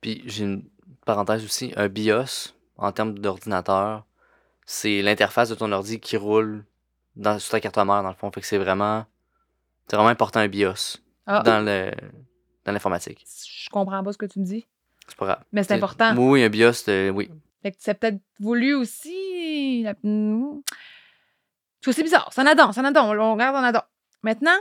Puis 0.00 0.22
j'ai 0.26 0.44
une 0.44 0.64
parenthèse 1.04 1.44
aussi, 1.44 1.72
un 1.76 1.88
BIOS, 1.88 2.54
en 2.76 2.92
termes 2.92 3.18
d'ordinateur, 3.18 4.06
c'est 4.64 5.02
l'interface 5.02 5.48
de 5.48 5.54
ton 5.54 5.72
ordi 5.72 6.00
qui 6.00 6.16
roule 6.16 6.64
dans, 7.16 7.38
sur 7.38 7.50
ta 7.50 7.60
carte 7.60 7.76
mère, 7.76 8.02
dans 8.02 8.08
le 8.08 8.14
fond. 8.14 8.30
Fait 8.30 8.40
que 8.40 8.46
c'est 8.46 8.58
vraiment, 8.58 9.04
c'est 9.88 9.96
vraiment 9.96 10.10
important 10.10 10.40
un 10.40 10.48
BIOS 10.48 10.98
Ah, 11.26 11.42
dans 11.42 11.64
le 11.64 11.90
dans 12.64 12.72
l'informatique. 12.72 13.24
je 13.46 13.70
comprends 13.70 14.04
pas 14.04 14.12
ce 14.12 14.18
que 14.18 14.26
tu 14.26 14.38
me 14.38 14.44
dis. 14.44 14.66
C'est 15.08 15.16
pas 15.16 15.26
grave. 15.26 15.44
Mais 15.52 15.64
c'est 15.64 15.74
important. 15.74 16.14
Oui, 16.16 16.42
un 16.42 16.48
BIOS, 16.48 16.88
euh, 16.88 17.10
oui. 17.10 17.30
Fait 17.62 17.72
que 17.72 17.90
as 17.90 17.94
peut-être 17.94 18.20
voulu 18.38 18.74
aussi. 18.74 19.84
La- 21.86 21.90
Hmm. 21.90 21.92
C'est 21.94 22.02
bizarre. 22.02 22.30
C'est 22.32 22.40
un 22.40 22.46
addon, 22.46 22.72
c'est 22.72 22.80
un 22.80 22.84
addon. 22.84 23.18
On 23.20 23.32
regarde 23.34 23.56
un 23.56 23.64
addon. 23.64 23.80
Maintenant, 24.22 24.56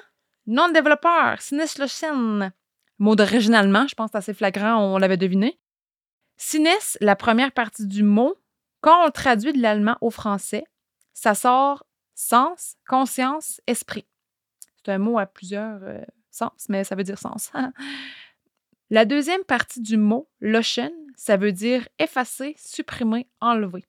nom 0.47 0.67
de 0.69 0.73
développeur, 0.73 1.41
Sinus 1.41 1.77
Lochen. 1.77 2.51
Mot 2.97 3.15
d'originalement, 3.15 3.87
je 3.87 3.95
pense 3.95 4.07
que 4.07 4.11
c'est 4.13 4.17
assez 4.17 4.33
flagrant, 4.33 4.77
on 4.93 4.97
l'avait 4.97 5.15
deviné. 5.17 5.59
Sinus, 6.37 6.97
la 7.01 7.15
première 7.15 7.51
partie 7.53 7.85
du 7.87 8.03
mot, 8.03 8.35
quand 8.81 9.03
on 9.03 9.05
le 9.05 9.11
traduit 9.11 9.53
de 9.53 9.61
l'allemand 9.61 9.97
au 10.01 10.09
français, 10.09 10.63
ça 11.13 11.33
sort 11.35 11.85
sens, 12.15 12.75
conscience, 12.87 13.61
esprit. 13.67 14.05
C'est 14.85 14.91
un 14.91 14.97
mot 14.97 15.17
à 15.19 15.25
plusieurs 15.25 15.79
euh, 15.83 16.01
sens, 16.29 16.65
mais 16.69 16.83
ça 16.83 16.95
veut 16.95 17.03
dire 17.03 17.19
sens. 17.19 17.51
La 18.89 19.05
deuxième 19.05 19.43
partie 19.43 19.81
du 19.81 19.97
mot, 19.97 20.29
lochen, 20.41 20.91
ça 21.15 21.37
veut 21.37 21.51
dire 21.51 21.87
effacer, 21.99 22.55
supprimer, 22.57 23.27
enlever. 23.39 23.85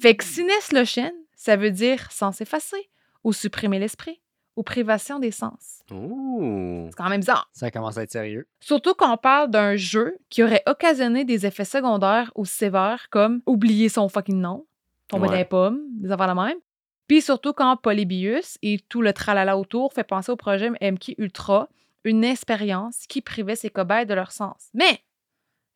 Fait 0.00 0.14
que 0.16 0.24
sinus 0.24 0.72
lochen, 0.72 1.12
ça 1.40 1.56
veut 1.56 1.70
dire 1.70 2.12
sens 2.12 2.42
effacé, 2.42 2.90
ou 3.24 3.32
supprimer 3.32 3.78
l'esprit, 3.78 4.20
ou 4.56 4.62
privation 4.62 5.18
des 5.18 5.30
sens. 5.30 5.80
Ouh. 5.90 6.86
C'est 6.90 6.96
quand 6.96 7.08
même 7.08 7.20
bizarre. 7.20 7.48
Ça 7.54 7.70
commence 7.70 7.96
à 7.96 8.02
être 8.02 8.10
sérieux. 8.12 8.46
Surtout 8.60 8.92
quand 8.92 9.10
on 9.10 9.16
parle 9.16 9.50
d'un 9.50 9.74
jeu 9.76 10.18
qui 10.28 10.42
aurait 10.42 10.62
occasionné 10.66 11.24
des 11.24 11.46
effets 11.46 11.64
secondaires 11.64 12.30
aussi 12.34 12.52
sévères 12.58 13.08
comme 13.08 13.40
oublier 13.46 13.88
son 13.88 14.10
fucking 14.10 14.38
nom, 14.38 14.66
tomber 15.08 15.22
Ouais. 15.22 15.28
dans 15.28 15.36
les 15.38 15.44
pommes, 15.46 15.80
des 15.92 16.10
affaires 16.12 16.28
de 16.34 16.38
même. 16.38 16.58
Puis 17.06 17.22
surtout 17.22 17.54
quand 17.54 17.74
Polybius 17.78 18.58
et 18.60 18.78
tout 18.90 19.00
le 19.00 19.14
tralala 19.14 19.56
autour 19.56 19.94
fait 19.94 20.04
penser 20.04 20.30
au 20.30 20.36
projet 20.36 20.68
MK 20.70 21.14
Ultra, 21.16 21.70
une 22.04 22.22
expérience 22.22 23.06
qui 23.08 23.22
privait 23.22 23.56
ses 23.56 23.70
cobayes 23.70 24.04
de 24.06 24.12
leur 24.14 24.30
sens. 24.30 24.68
Mais, 24.74 25.00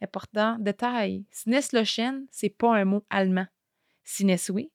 important 0.03 0.57
détail, 0.61 1.25
Sinus 1.31 1.73
Lochen, 1.73 2.27
c'est 2.31 2.51
pas 2.51 2.75
un 2.77 2.85
mot 2.85 3.03
allemand. 3.09 3.47
Sinus 4.05 4.51
oui, 4.51 4.71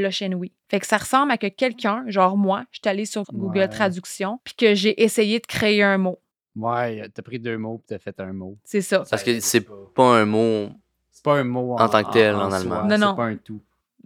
Lochen 0.00 0.34
oui. 0.34 0.52
Fait 0.68 0.80
que 0.80 0.86
ça 0.86 0.96
ressemble 0.98 1.32
à 1.32 1.38
que 1.38 1.46
quelqu'un, 1.46 2.04
genre 2.08 2.36
moi, 2.36 2.64
je 2.70 2.78
suis 2.82 2.88
allée 2.88 3.06
sur 3.06 3.24
Google 3.32 3.58
Ouais. 3.60 3.68
Traduction, 3.68 4.40
puis 4.44 4.54
que 4.54 4.74
j'ai 4.74 5.02
essayé 5.02 5.40
de 5.40 5.46
créer 5.46 5.82
un 5.82 5.98
mot. 5.98 6.18
Ouais, 6.54 7.08
t'as 7.14 7.22
pris 7.22 7.38
deux 7.38 7.58
mots 7.58 7.78
puis 7.78 7.86
t'as 7.88 7.98
fait 7.98 8.18
un 8.20 8.32
mot. 8.32 8.58
C'est 8.64 8.80
ça. 8.80 9.04
Parce 9.08 9.22
que 9.22 9.40
c'est 9.40 9.66
pas 9.94 10.18
un 10.20 10.24
mot. 10.24 10.70
C'est 11.10 11.24
pas 11.24 11.34
un 11.38 11.44
mot 11.44 11.76
En 11.78 11.88
tant 11.88 12.02
que 12.02 12.12
tel, 12.12 12.34
en 12.34 12.50
allemand. 12.52 12.84
Non, 12.84 12.90
c'est 12.90 12.98
non. 12.98 13.16
pas 13.16 13.24
un 13.26 13.36
tout. 13.36 13.60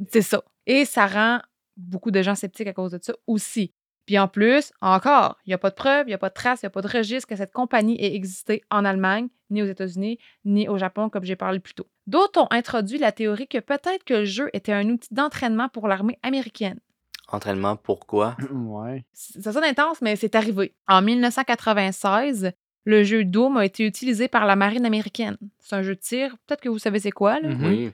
C'est 0.09 0.23
ça. 0.23 0.43
Et 0.67 0.85
ça 0.85 1.07
rend 1.07 1.41
beaucoup 1.77 2.11
de 2.11 2.23
gens 2.23 2.35
sceptiques 2.35 2.67
à 2.67 2.73
cause 2.73 2.93
de 2.93 2.99
ça 3.03 3.13
aussi. 3.27 3.73
Puis 4.07 4.19
en 4.19 4.27
plus, 4.27 4.73
encore, 4.81 5.37
il 5.47 5.51
n'y 5.51 5.55
a 5.55 5.59
pas 5.59 5.71
de 5.71 5.75
preuves, 5.77 6.07
il 6.07 6.11
n'y 6.11 6.15
a 6.15 6.19
pas 6.19 6.31
de 6.31 6.35
traces, 6.35 6.63
il 6.63 6.65
n'y 6.65 6.69
a 6.69 6.71
pas 6.71 6.83
de 6.83 6.89
registre 6.89 7.29
que 7.29 7.37
cette 7.37 7.53
compagnie 7.53 8.03
ait 8.03 8.15
existé 8.15 8.63
en 8.71 8.85
Allemagne, 8.85 9.29
ni 9.51 9.63
aux 9.63 9.67
États-Unis, 9.67 10.19
ni 10.45 10.69
au 10.69 10.79
Japon, 10.79 11.09
comme 11.11 11.23
j'ai 11.25 11.37
parlé 11.37 11.61
plus 11.61 11.75
tôt. 11.75 11.87
D'autres 12.07 12.41
ont 12.43 12.49
introduit 12.51 12.99
la 12.99 13.13
théorie 13.13 13.49
que 13.49 13.59
peut-être 13.59 14.05
que 14.05 14.15
le 14.15 14.25
jeu 14.25 14.51
était 14.53 14.73
un 14.73 14.89
outil 14.89 15.13
d'entraînement 15.13 15.69
pour 15.69 15.87
l'armée 15.89 16.19
américaine. 16.23 16.81
Entraînement, 17.29 17.77
pourquoi? 17.77 18.37
ouais. 18.53 19.05
Ça 19.13 19.53
sonne 19.53 19.65
intense, 19.65 20.01
mais 20.01 20.17
c'est 20.17 20.35
arrivé. 20.35 20.75
En 20.89 21.03
1996, 21.03 22.53
le 22.85 23.05
jeu 23.05 23.25
Doom 23.25 23.59
a 23.59 23.65
été 23.65 23.87
utilisé 23.87 24.29
par 24.29 24.47
la 24.47 24.57
marine 24.57 24.87
américaine. 24.87 25.37
C'est 25.59 25.77
un 25.77 25.83
jeu 25.83 25.95
de 25.95 26.01
tir, 26.01 26.37
peut-être 26.47 26.61
que 26.61 26.69
vous 26.69 26.79
savez 26.79 26.99
c'est 26.99 27.11
quoi, 27.11 27.39
là. 27.41 27.49
Mhm. 27.49 27.67
Oui. 27.67 27.91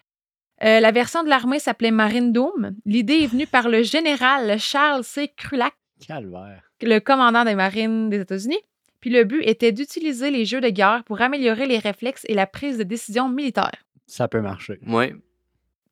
Euh, 0.63 0.81
la 0.81 0.91
version 0.91 1.23
de 1.23 1.29
l'armée 1.29 1.59
s'appelait 1.59 1.91
Marine 1.91 2.33
Doom. 2.33 2.75
L'idée 2.87 3.25
est 3.25 3.27
venue 3.27 3.47
par 3.47 3.69
le 3.69 3.83
général 3.83 4.59
Charles 4.59 5.05
C. 5.05 5.31
Krulak, 5.37 5.75
Calvaire. 6.07 6.63
le 6.81 6.99
commandant 6.99 7.45
des 7.45 7.55
marines 7.55 8.09
des 8.09 8.21
États-Unis. 8.21 8.61
Puis 9.01 9.11
le 9.11 9.25
but 9.25 9.43
était 9.43 9.73
d'utiliser 9.73 10.31
les 10.31 10.47
jeux 10.47 10.63
de 10.63 10.71
guerre 10.71 11.05
pour 11.05 11.21
améliorer 11.21 11.67
les 11.67 11.79
réflexes 11.79 12.25
et 12.29 12.35
la 12.35 12.47
prise 12.47 12.79
de 12.79 12.85
décision 12.85 13.29
militaire. 13.29 13.85
Ça 14.07 14.29
peut 14.29 14.41
marcher. 14.41 14.79
Oui. 14.87 15.13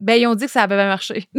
Ben, 0.00 0.14
ils 0.14 0.26
ont 0.26 0.34
dit 0.34 0.44
que 0.46 0.50
ça 0.50 0.62
avait 0.62 0.76
bien 0.76 0.86
marché. 0.88 1.28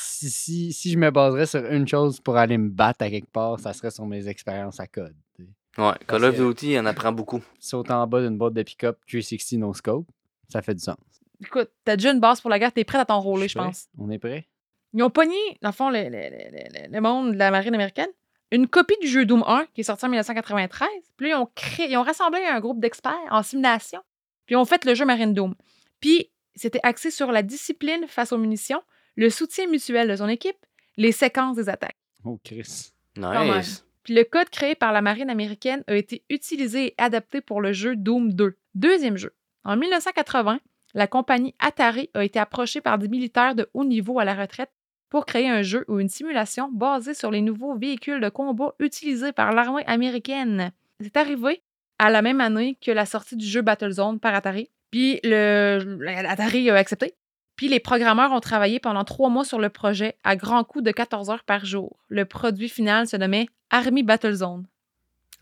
si, 0.00 0.30
si, 0.30 0.72
si 0.72 0.90
je 0.92 0.98
me 0.98 1.10
baserais 1.10 1.46
sur 1.46 1.64
une 1.66 1.86
chose 1.86 2.20
pour 2.20 2.36
aller 2.36 2.56
me 2.58 2.68
battre 2.68 3.04
à 3.04 3.10
quelque 3.10 3.30
part, 3.30 3.58
ça 3.60 3.72
serait 3.72 3.90
sur 3.90 4.06
mes 4.06 4.28
expériences 4.28 4.80
à 4.80 4.86
code. 4.86 5.14
t'sais. 5.34 5.46
Ouais. 5.78 5.92
Call 6.06 6.24
of 6.24 6.36
Duty, 6.36 6.76
on 6.80 6.86
apprend 6.86 7.12
beaucoup. 7.12 7.42
Sauter 7.58 7.92
en 7.92 8.06
bas 8.06 8.22
d'une 8.22 8.38
boîte 8.38 8.54
de 8.54 8.62
pick-up 8.62 8.98
360 9.06 9.58
no 9.60 9.74
scope, 9.74 10.06
ça 10.48 10.62
fait 10.62 10.74
du 10.74 10.82
sens. 10.82 10.96
Écoute, 11.42 11.70
t'as 11.84 11.96
déjà 11.96 12.12
une 12.12 12.20
base 12.20 12.40
pour 12.40 12.48
la 12.48 12.58
guerre, 12.58 12.72
t'es 12.72 12.84
prêt 12.84 12.98
à 12.98 13.04
t'enrôler, 13.04 13.46
je 13.48 13.58
pense. 13.58 13.88
On 13.98 14.10
est 14.10 14.18
prêt? 14.18 14.46
Ils 14.94 15.02
ont 15.02 15.10
pogné, 15.10 15.36
dans 15.60 15.68
le 15.68 15.74
fond, 15.74 15.90
le, 15.90 16.04
le- 16.04 16.08
le- 16.08 16.88
le- 16.88 16.92
le 16.94 17.00
monde 17.02 17.32
de 17.32 17.36
la 17.36 17.50
marine 17.50 17.74
américaine, 17.74 18.08
une 18.52 18.66
copie 18.68 18.96
du 19.02 19.08
jeu 19.08 19.26
Doom 19.26 19.44
1 19.46 19.66
qui 19.74 19.82
est 19.82 19.84
sorti 19.84 20.06
en 20.06 20.08
1993. 20.08 20.88
Puis 21.18 21.28
là, 21.28 21.36
ils 21.36 21.40
ont, 21.42 21.48
créé, 21.54 21.90
ils 21.90 21.96
ont 21.98 22.02
rassemblé 22.02 22.40
un 22.50 22.60
groupe 22.60 22.80
d'experts 22.80 23.12
en 23.30 23.42
simulation. 23.42 24.00
Puis 24.46 24.54
ils 24.54 24.56
ont 24.56 24.64
fait 24.64 24.82
le 24.86 24.94
jeu 24.94 25.04
Marine 25.04 25.34
Doom. 25.34 25.54
Puis 26.00 26.30
c'était 26.54 26.80
axé 26.82 27.10
sur 27.10 27.32
la 27.32 27.42
discipline 27.42 28.06
face 28.08 28.32
aux 28.32 28.38
munitions, 28.38 28.82
le 29.14 29.30
soutien 29.30 29.66
mutuel 29.66 30.08
de 30.08 30.16
son 30.16 30.28
équipe, 30.28 30.56
les 30.96 31.12
séquences 31.12 31.56
des 31.56 31.68
attaques. 31.68 31.96
Oh, 32.24 32.40
Chris. 32.42 32.92
Nice. 33.16 33.84
Puis 34.02 34.14
le 34.14 34.24
code 34.24 34.50
créé 34.50 34.74
par 34.74 34.92
la 34.92 35.02
marine 35.02 35.30
américaine 35.30 35.82
a 35.86 35.96
été 35.96 36.22
utilisé 36.30 36.86
et 36.86 36.94
adapté 36.98 37.40
pour 37.40 37.60
le 37.60 37.72
jeu 37.72 37.96
Doom 37.96 38.32
2. 38.32 38.56
Deuxième 38.74 39.16
jeu. 39.16 39.34
En 39.64 39.76
1980, 39.76 40.60
la 40.94 41.06
compagnie 41.06 41.54
Atari 41.58 42.08
a 42.14 42.24
été 42.24 42.38
approchée 42.38 42.80
par 42.80 42.98
des 42.98 43.08
militaires 43.08 43.54
de 43.54 43.68
haut 43.74 43.84
niveau 43.84 44.18
à 44.18 44.24
la 44.24 44.34
retraite 44.34 44.70
pour 45.08 45.26
créer 45.26 45.48
un 45.48 45.62
jeu 45.62 45.84
ou 45.88 45.98
une 45.98 46.08
simulation 46.08 46.70
basée 46.72 47.14
sur 47.14 47.30
les 47.30 47.40
nouveaux 47.40 47.76
véhicules 47.76 48.20
de 48.20 48.28
combat 48.28 48.74
utilisés 48.78 49.32
par 49.32 49.52
l'armée 49.52 49.84
américaine. 49.86 50.72
C'est 51.00 51.16
arrivé 51.16 51.62
à 51.98 52.10
la 52.10 52.22
même 52.22 52.40
année 52.40 52.76
que 52.80 52.90
la 52.90 53.06
sortie 53.06 53.36
du 53.36 53.46
jeu 53.46 53.62
Battlezone 53.62 54.20
par 54.20 54.34
Atari. 54.34 54.70
Puis 54.96 55.20
le, 55.24 55.98
Atari 56.26 56.70
a 56.70 56.74
accepté. 56.76 57.12
Puis 57.54 57.68
les 57.68 57.80
programmeurs 57.80 58.32
ont 58.32 58.40
travaillé 58.40 58.80
pendant 58.80 59.04
trois 59.04 59.28
mois 59.28 59.44
sur 59.44 59.58
le 59.58 59.68
projet 59.68 60.16
à 60.24 60.36
grands 60.36 60.64
coups 60.64 60.82
de 60.84 60.90
14 60.90 61.28
heures 61.28 61.44
par 61.44 61.66
jour. 61.66 61.98
Le 62.08 62.24
produit 62.24 62.70
final 62.70 63.06
se 63.06 63.18
nommait 63.18 63.46
Army 63.68 64.02
Battlezone. 64.02 64.66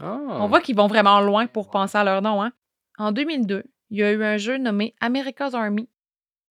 Ah. 0.01 0.19
On 0.29 0.49
voit 0.49 0.61
qu'ils 0.61 0.75
vont 0.75 0.89
vraiment 0.89 1.21
loin 1.21 1.47
pour 1.47 1.71
penser 1.71 1.97
à 1.97 2.03
leur 2.03 2.21
nom. 2.21 2.43
Hein? 2.43 2.51
En 2.99 3.13
2002, 3.13 3.63
il 3.91 3.99
y 3.99 4.03
a 4.03 4.11
eu 4.11 4.25
un 4.25 4.39
jeu 4.39 4.57
nommé 4.59 4.97
America's 5.01 5.55
Army. 5.55 5.89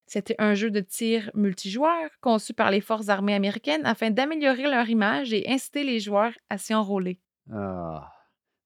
C'était 0.06 0.38
un 0.40 0.54
jeu 0.54 0.72
de 0.72 0.80
tir 0.80 1.30
multijoueur 1.34 2.10
conçu 2.22 2.54
par 2.54 2.72
les 2.72 2.80
forces 2.80 3.10
armées 3.10 3.36
américaines 3.36 3.86
afin 3.86 4.12
d'améliorer 4.12 4.70
leur 4.70 4.88
image 4.88 5.34
et 5.34 5.52
inciter 5.52 5.84
les 5.84 6.00
joueurs 6.00 6.32
à 6.50 6.58
s'y 6.58 6.74
enrôler. 6.74 7.20
Ah, 7.52 8.13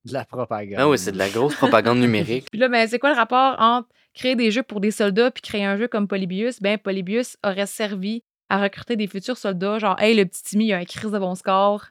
de 0.08 0.14
la 0.14 0.26
propagande. 0.26 0.76
Ah 0.80 0.90
oui, 0.90 0.98
c'est 0.98 1.12
de 1.12 1.18
la 1.18 1.30
grosse 1.30 1.56
propagande 1.56 2.00
numérique. 2.00 2.48
Puis 2.52 2.60
là, 2.60 2.68
ben, 2.70 2.88
c'est 2.88 3.00
quoi 3.00 3.12
le 3.12 3.16
rapport 3.18 3.56
entre 3.60 3.88
créer 4.14 4.36
des 4.36 4.50
jeux 4.52 4.64
pour 4.64 4.80
des 4.82 4.90
soldats 4.92 5.30
puis 5.30 5.42
créer 5.44 5.64
un 5.66 5.78
jeu 5.78 5.88
comme 5.88 6.08
Polybius? 6.08 6.60
Ben, 6.62 6.78
Polybius 6.78 7.38
aurait 7.44 7.68
servi 7.68 8.24
à 8.50 8.62
recruter 8.62 8.96
des 8.96 9.08
futurs 9.08 9.38
soldats, 9.38 9.78
genre, 9.78 10.00
hey, 10.00 10.16
le 10.16 10.26
petit 10.26 10.42
Timmy, 10.44 10.66
il 10.68 10.74
a 10.74 10.78
un 10.78 10.86
crise 10.86 11.12
de 11.12 11.20
bon 11.20 11.36
score. 11.36 11.86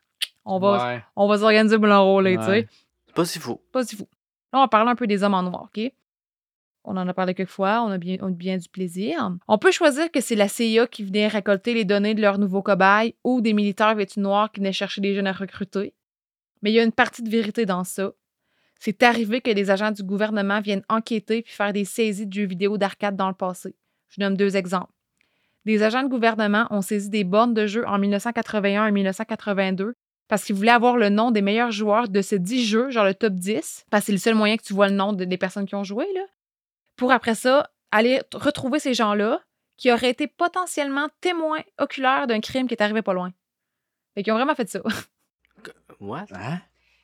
On 0.44 0.58
va, 0.58 0.86
Ouais. 0.94 1.02
on 1.16 1.28
va 1.28 1.38
s'organiser 1.38 1.76
pour 1.76 1.86
l'enrôler, 1.86 2.36
tu 2.38 2.44
sais. 2.44 2.68
Pas 3.14 3.24
si 3.24 3.38
fou. 3.38 3.60
Pas 3.72 3.84
si 3.84 3.94
fou. 3.96 4.08
Là, 4.52 4.60
on 4.62 4.68
parle 4.68 4.88
un 4.88 4.94
peu 4.94 5.06
des 5.06 5.22
hommes 5.22 5.34
en 5.34 5.42
noir, 5.42 5.68
OK? 5.74 5.92
On 6.84 6.96
en 6.96 7.08
a 7.08 7.12
parlé 7.14 7.34
quelques 7.34 7.50
fois, 7.50 7.82
on 7.82 7.90
a 7.90 7.98
bien, 7.98 8.16
on 8.22 8.28
a 8.28 8.30
bien 8.30 8.56
du 8.56 8.68
plaisir. 8.68 9.32
On 9.48 9.58
peut 9.58 9.72
choisir 9.72 10.10
que 10.10 10.20
c'est 10.20 10.36
la 10.36 10.46
CIA 10.48 10.86
qui 10.86 11.02
venait 11.02 11.26
récolter 11.26 11.74
les 11.74 11.84
données 11.84 12.14
de 12.14 12.20
leurs 12.22 12.38
nouveaux 12.38 12.62
cobayes 12.62 13.14
ou 13.24 13.40
des 13.40 13.52
militaires 13.54 13.94
vêtus 13.96 14.20
noirs 14.20 14.52
qui 14.52 14.60
venaient 14.60 14.72
chercher 14.72 15.00
des 15.00 15.12
jeunes 15.14 15.26
à 15.26 15.32
recruter. 15.32 15.94
Mais 16.62 16.70
il 16.70 16.74
y 16.74 16.80
a 16.80 16.84
une 16.84 16.92
partie 16.92 17.22
de 17.22 17.30
vérité 17.30 17.66
dans 17.66 17.84
ça. 17.84 18.12
C'est 18.78 19.02
arrivé 19.02 19.40
que 19.40 19.50
des 19.50 19.70
agents 19.70 19.90
du 19.90 20.02
gouvernement 20.02 20.60
viennent 20.60 20.84
enquêter 20.88 21.42
puis 21.42 21.52
faire 21.54 21.72
des 21.72 21.84
saisies 21.84 22.26
de 22.26 22.32
jeux 22.32 22.46
vidéo 22.46 22.76
d'arcade 22.78 23.16
dans 23.16 23.28
le 23.28 23.34
passé. 23.34 23.74
Je 24.08 24.20
donne 24.20 24.36
deux 24.36 24.56
exemples. 24.56 24.92
Des 25.64 25.82
agents 25.82 26.02
de 26.02 26.08
gouvernement 26.08 26.66
ont 26.70 26.82
saisi 26.82 27.08
des 27.10 27.24
bornes 27.24 27.54
de 27.54 27.66
jeux 27.66 27.86
en 27.86 27.98
1981 27.98 28.86
et 28.86 28.92
1982 28.92 29.94
parce 30.28 30.44
qu'ils 30.44 30.54
voulaient 30.56 30.70
avoir 30.72 30.96
le 30.96 31.08
nom 31.08 31.30
des 31.30 31.42
meilleurs 31.42 31.70
joueurs 31.70 32.08
de 32.08 32.20
ces 32.20 32.38
10 32.38 32.66
jeux, 32.66 32.90
genre 32.90 33.04
le 33.04 33.14
top 33.14 33.34
10, 33.34 33.86
parce 33.90 34.02
que 34.02 34.06
c'est 34.06 34.12
le 34.12 34.18
seul 34.18 34.34
moyen 34.34 34.56
que 34.56 34.62
tu 34.62 34.74
vois 34.74 34.88
le 34.88 34.94
nom 34.94 35.12
de- 35.12 35.24
des 35.24 35.38
personnes 35.38 35.66
qui 35.66 35.74
ont 35.76 35.84
joué, 35.84 36.04
là, 36.14 36.22
pour 36.96 37.12
après 37.12 37.34
ça 37.34 37.70
aller 37.92 38.20
retrouver 38.34 38.78
ces 38.80 38.92
gens-là 38.94 39.40
qui 39.76 39.92
auraient 39.92 40.10
été 40.10 40.26
potentiellement 40.26 41.08
témoins 41.20 41.60
oculaires 41.78 42.26
d'un 42.26 42.40
crime 42.40 42.66
qui 42.66 42.74
est 42.74 42.82
arrivé 42.82 43.02
pas 43.02 43.12
loin. 43.12 43.32
Fait 44.14 44.22
qu'ils 44.22 44.32
ont 44.32 44.36
vraiment 44.36 44.54
fait 44.54 44.68
ça. 44.68 44.80
What? 46.00 46.26
Hein? 46.34 46.60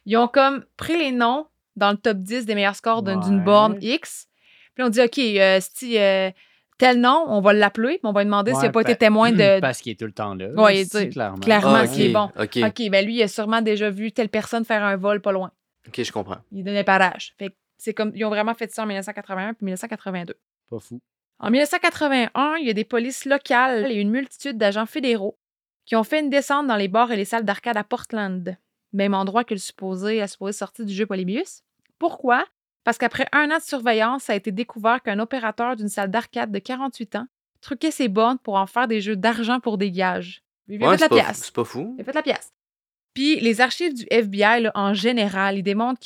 Ils 0.06 0.16
ont 0.16 0.28
comme 0.28 0.64
pris 0.76 0.98
les 0.98 1.12
noms 1.12 1.46
dans 1.76 1.90
le 1.92 1.96
top 1.96 2.18
10 2.18 2.44
des 2.46 2.54
meilleurs 2.54 2.76
scores 2.76 3.02
d'un- 3.02 3.16
d'une 3.20 3.38
Ouais. 3.38 3.44
borne 3.44 3.78
X. 3.80 4.26
Puis 4.74 4.84
on 4.84 4.88
dit, 4.88 5.00
OK, 5.00 5.18
euh, 5.18 5.58
si 5.60 5.98
euh, 5.98 6.30
tel 6.78 7.00
nom, 7.00 7.24
on 7.28 7.40
va 7.40 7.52
l'appeler, 7.52 7.94
puis 7.98 8.00
on 8.04 8.12
va 8.12 8.20
lui 8.22 8.26
demander 8.26 8.52
s'il 8.54 8.64
n'a 8.64 8.70
pas 8.70 8.80
été 8.82 8.96
témoin 8.96 9.30
de. 9.32 9.60
Parce 9.60 9.80
qu'il 9.80 9.92
est 9.92 9.96
tout 9.98 10.06
le 10.06 10.12
temps 10.12 10.34
là. 10.34 10.48
Clairement. 11.10 11.38
clairement, 11.38 11.74
Ah, 11.74 11.86
c'est 11.86 12.08
ok, 12.08 12.12
bon. 12.12 12.30
OK. 12.38 12.58
OK, 12.66 12.90
ben 12.90 13.04
lui, 13.04 13.16
il 13.16 13.22
a 13.22 13.28
sûrement 13.28 13.62
déjà 13.62 13.90
vu 13.90 14.12
telle 14.12 14.28
personne 14.28 14.64
faire 14.64 14.82
un 14.82 14.96
vol 14.96 15.20
pas 15.20 15.32
loin. 15.32 15.50
OK, 15.88 16.02
je 16.02 16.12
comprends. 16.12 16.38
Il 16.52 16.64
donnait 16.64 16.84
parage. 16.84 17.34
Fait 17.38 17.50
que 17.50 17.54
c'est 17.78 17.94
comme, 17.94 18.12
ils 18.14 18.24
ont 18.24 18.28
vraiment 18.30 18.54
fait 18.54 18.70
ça 18.72 18.82
en 18.82 18.86
1981 18.86 19.54
puis 19.54 19.64
1982. 19.66 20.34
Pas 20.70 20.78
fou. 20.78 21.00
En 21.38 21.50
1981, 21.50 22.56
il 22.60 22.66
y 22.66 22.70
a 22.70 22.72
des 22.72 22.84
polices 22.84 23.24
locales 23.24 23.90
et 23.90 23.96
une 23.96 24.10
multitude 24.10 24.56
d'agents 24.58 24.86
fédéraux 24.86 25.36
qui 25.86 25.96
ont 25.96 26.04
fait 26.04 26.20
une 26.20 26.30
descente 26.30 26.66
dans 26.68 26.76
les 26.76 26.86
bars 26.88 27.10
et 27.10 27.16
les 27.16 27.24
salles 27.24 27.44
d'arcade 27.44 27.76
à 27.76 27.82
Portland, 27.82 28.56
même 28.92 29.14
endroit 29.14 29.44
que 29.44 29.54
le 29.54 29.60
supposé, 29.60 30.18
la 30.18 30.28
supposée 30.28 30.52
sortie 30.52 30.84
du 30.84 30.92
jeu 30.94 31.06
Polybius. 31.06 31.62
Pourquoi? 31.98 32.44
Parce 32.84 32.98
qu'après 32.98 33.26
un 33.32 33.50
an 33.50 33.58
de 33.58 33.62
surveillance, 33.62 34.24
ça 34.24 34.32
a 34.32 34.36
été 34.36 34.50
découvert 34.50 35.02
qu'un 35.02 35.18
opérateur 35.20 35.76
d'une 35.76 35.88
salle 35.88 36.10
d'arcade 36.10 36.50
de 36.50 36.58
48 36.58 37.16
ans 37.16 37.26
truquait 37.60 37.92
ses 37.92 38.08
bornes 38.08 38.38
pour 38.38 38.56
en 38.56 38.66
faire 38.66 38.88
des 38.88 39.00
jeux 39.00 39.14
d'argent 39.16 39.60
pour 39.60 39.78
des 39.78 39.90
gages. 39.92 40.42
Il 40.68 40.82
a 40.82 40.88
Ouais, 40.88 40.98
fait 40.98 41.08
la 41.08 41.22
pièce. 41.22 41.42
c'est 41.44 41.54
pas 41.54 41.64
fou. 41.64 41.94
Il 41.96 42.00
a 42.02 42.04
fait 42.04 42.12
la 42.12 42.22
pièce. 42.22 42.52
Puis 43.14 43.38
les 43.40 43.60
archives 43.60 43.94
du 43.94 44.04
FBI, 44.10 44.62
là, 44.62 44.72
en 44.74 44.94
général, 44.94 45.58
ils 45.58 45.62
démontrent 45.62 46.00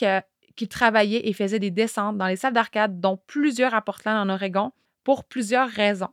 qu'il 0.57 0.69
travaillait 0.69 1.27
et 1.29 1.33
faisait 1.33 1.59
des 1.61 1.71
descentes 1.71 2.19
dans 2.19 2.27
les 2.27 2.37
salles 2.37 2.53
d'arcade, 2.53 3.01
dont 3.01 3.17
plusieurs 3.27 3.75
à 3.75 3.81
Portland, 3.81 4.29
en 4.29 4.33
Oregon, 4.33 4.73
pour 5.05 5.25
plusieurs 5.25 5.69
raisons. 5.69 6.09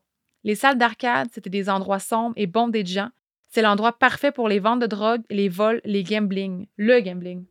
Les 0.46 0.56
salles 0.56 0.78
d'arcade, 0.78 1.30
c'était 1.34 1.50
des 1.50 1.70
endroits 1.70 2.00
sombres 2.00 2.34
et 2.38 2.48
bondés 2.48 2.84
de 2.84 2.88
gens. 2.90 3.10
C'est 3.54 3.62
l'endroit 3.62 3.92
parfait 3.94 4.32
pour 4.32 4.48
les 4.48 4.58
ventes 4.60 4.80
de 4.80 4.88
drogue, 4.88 5.22
les 5.30 5.48
vols, 5.48 5.80
les 5.86 6.04
gambling. 6.04 6.66
Le 6.76 7.02
gambling. 7.02 7.46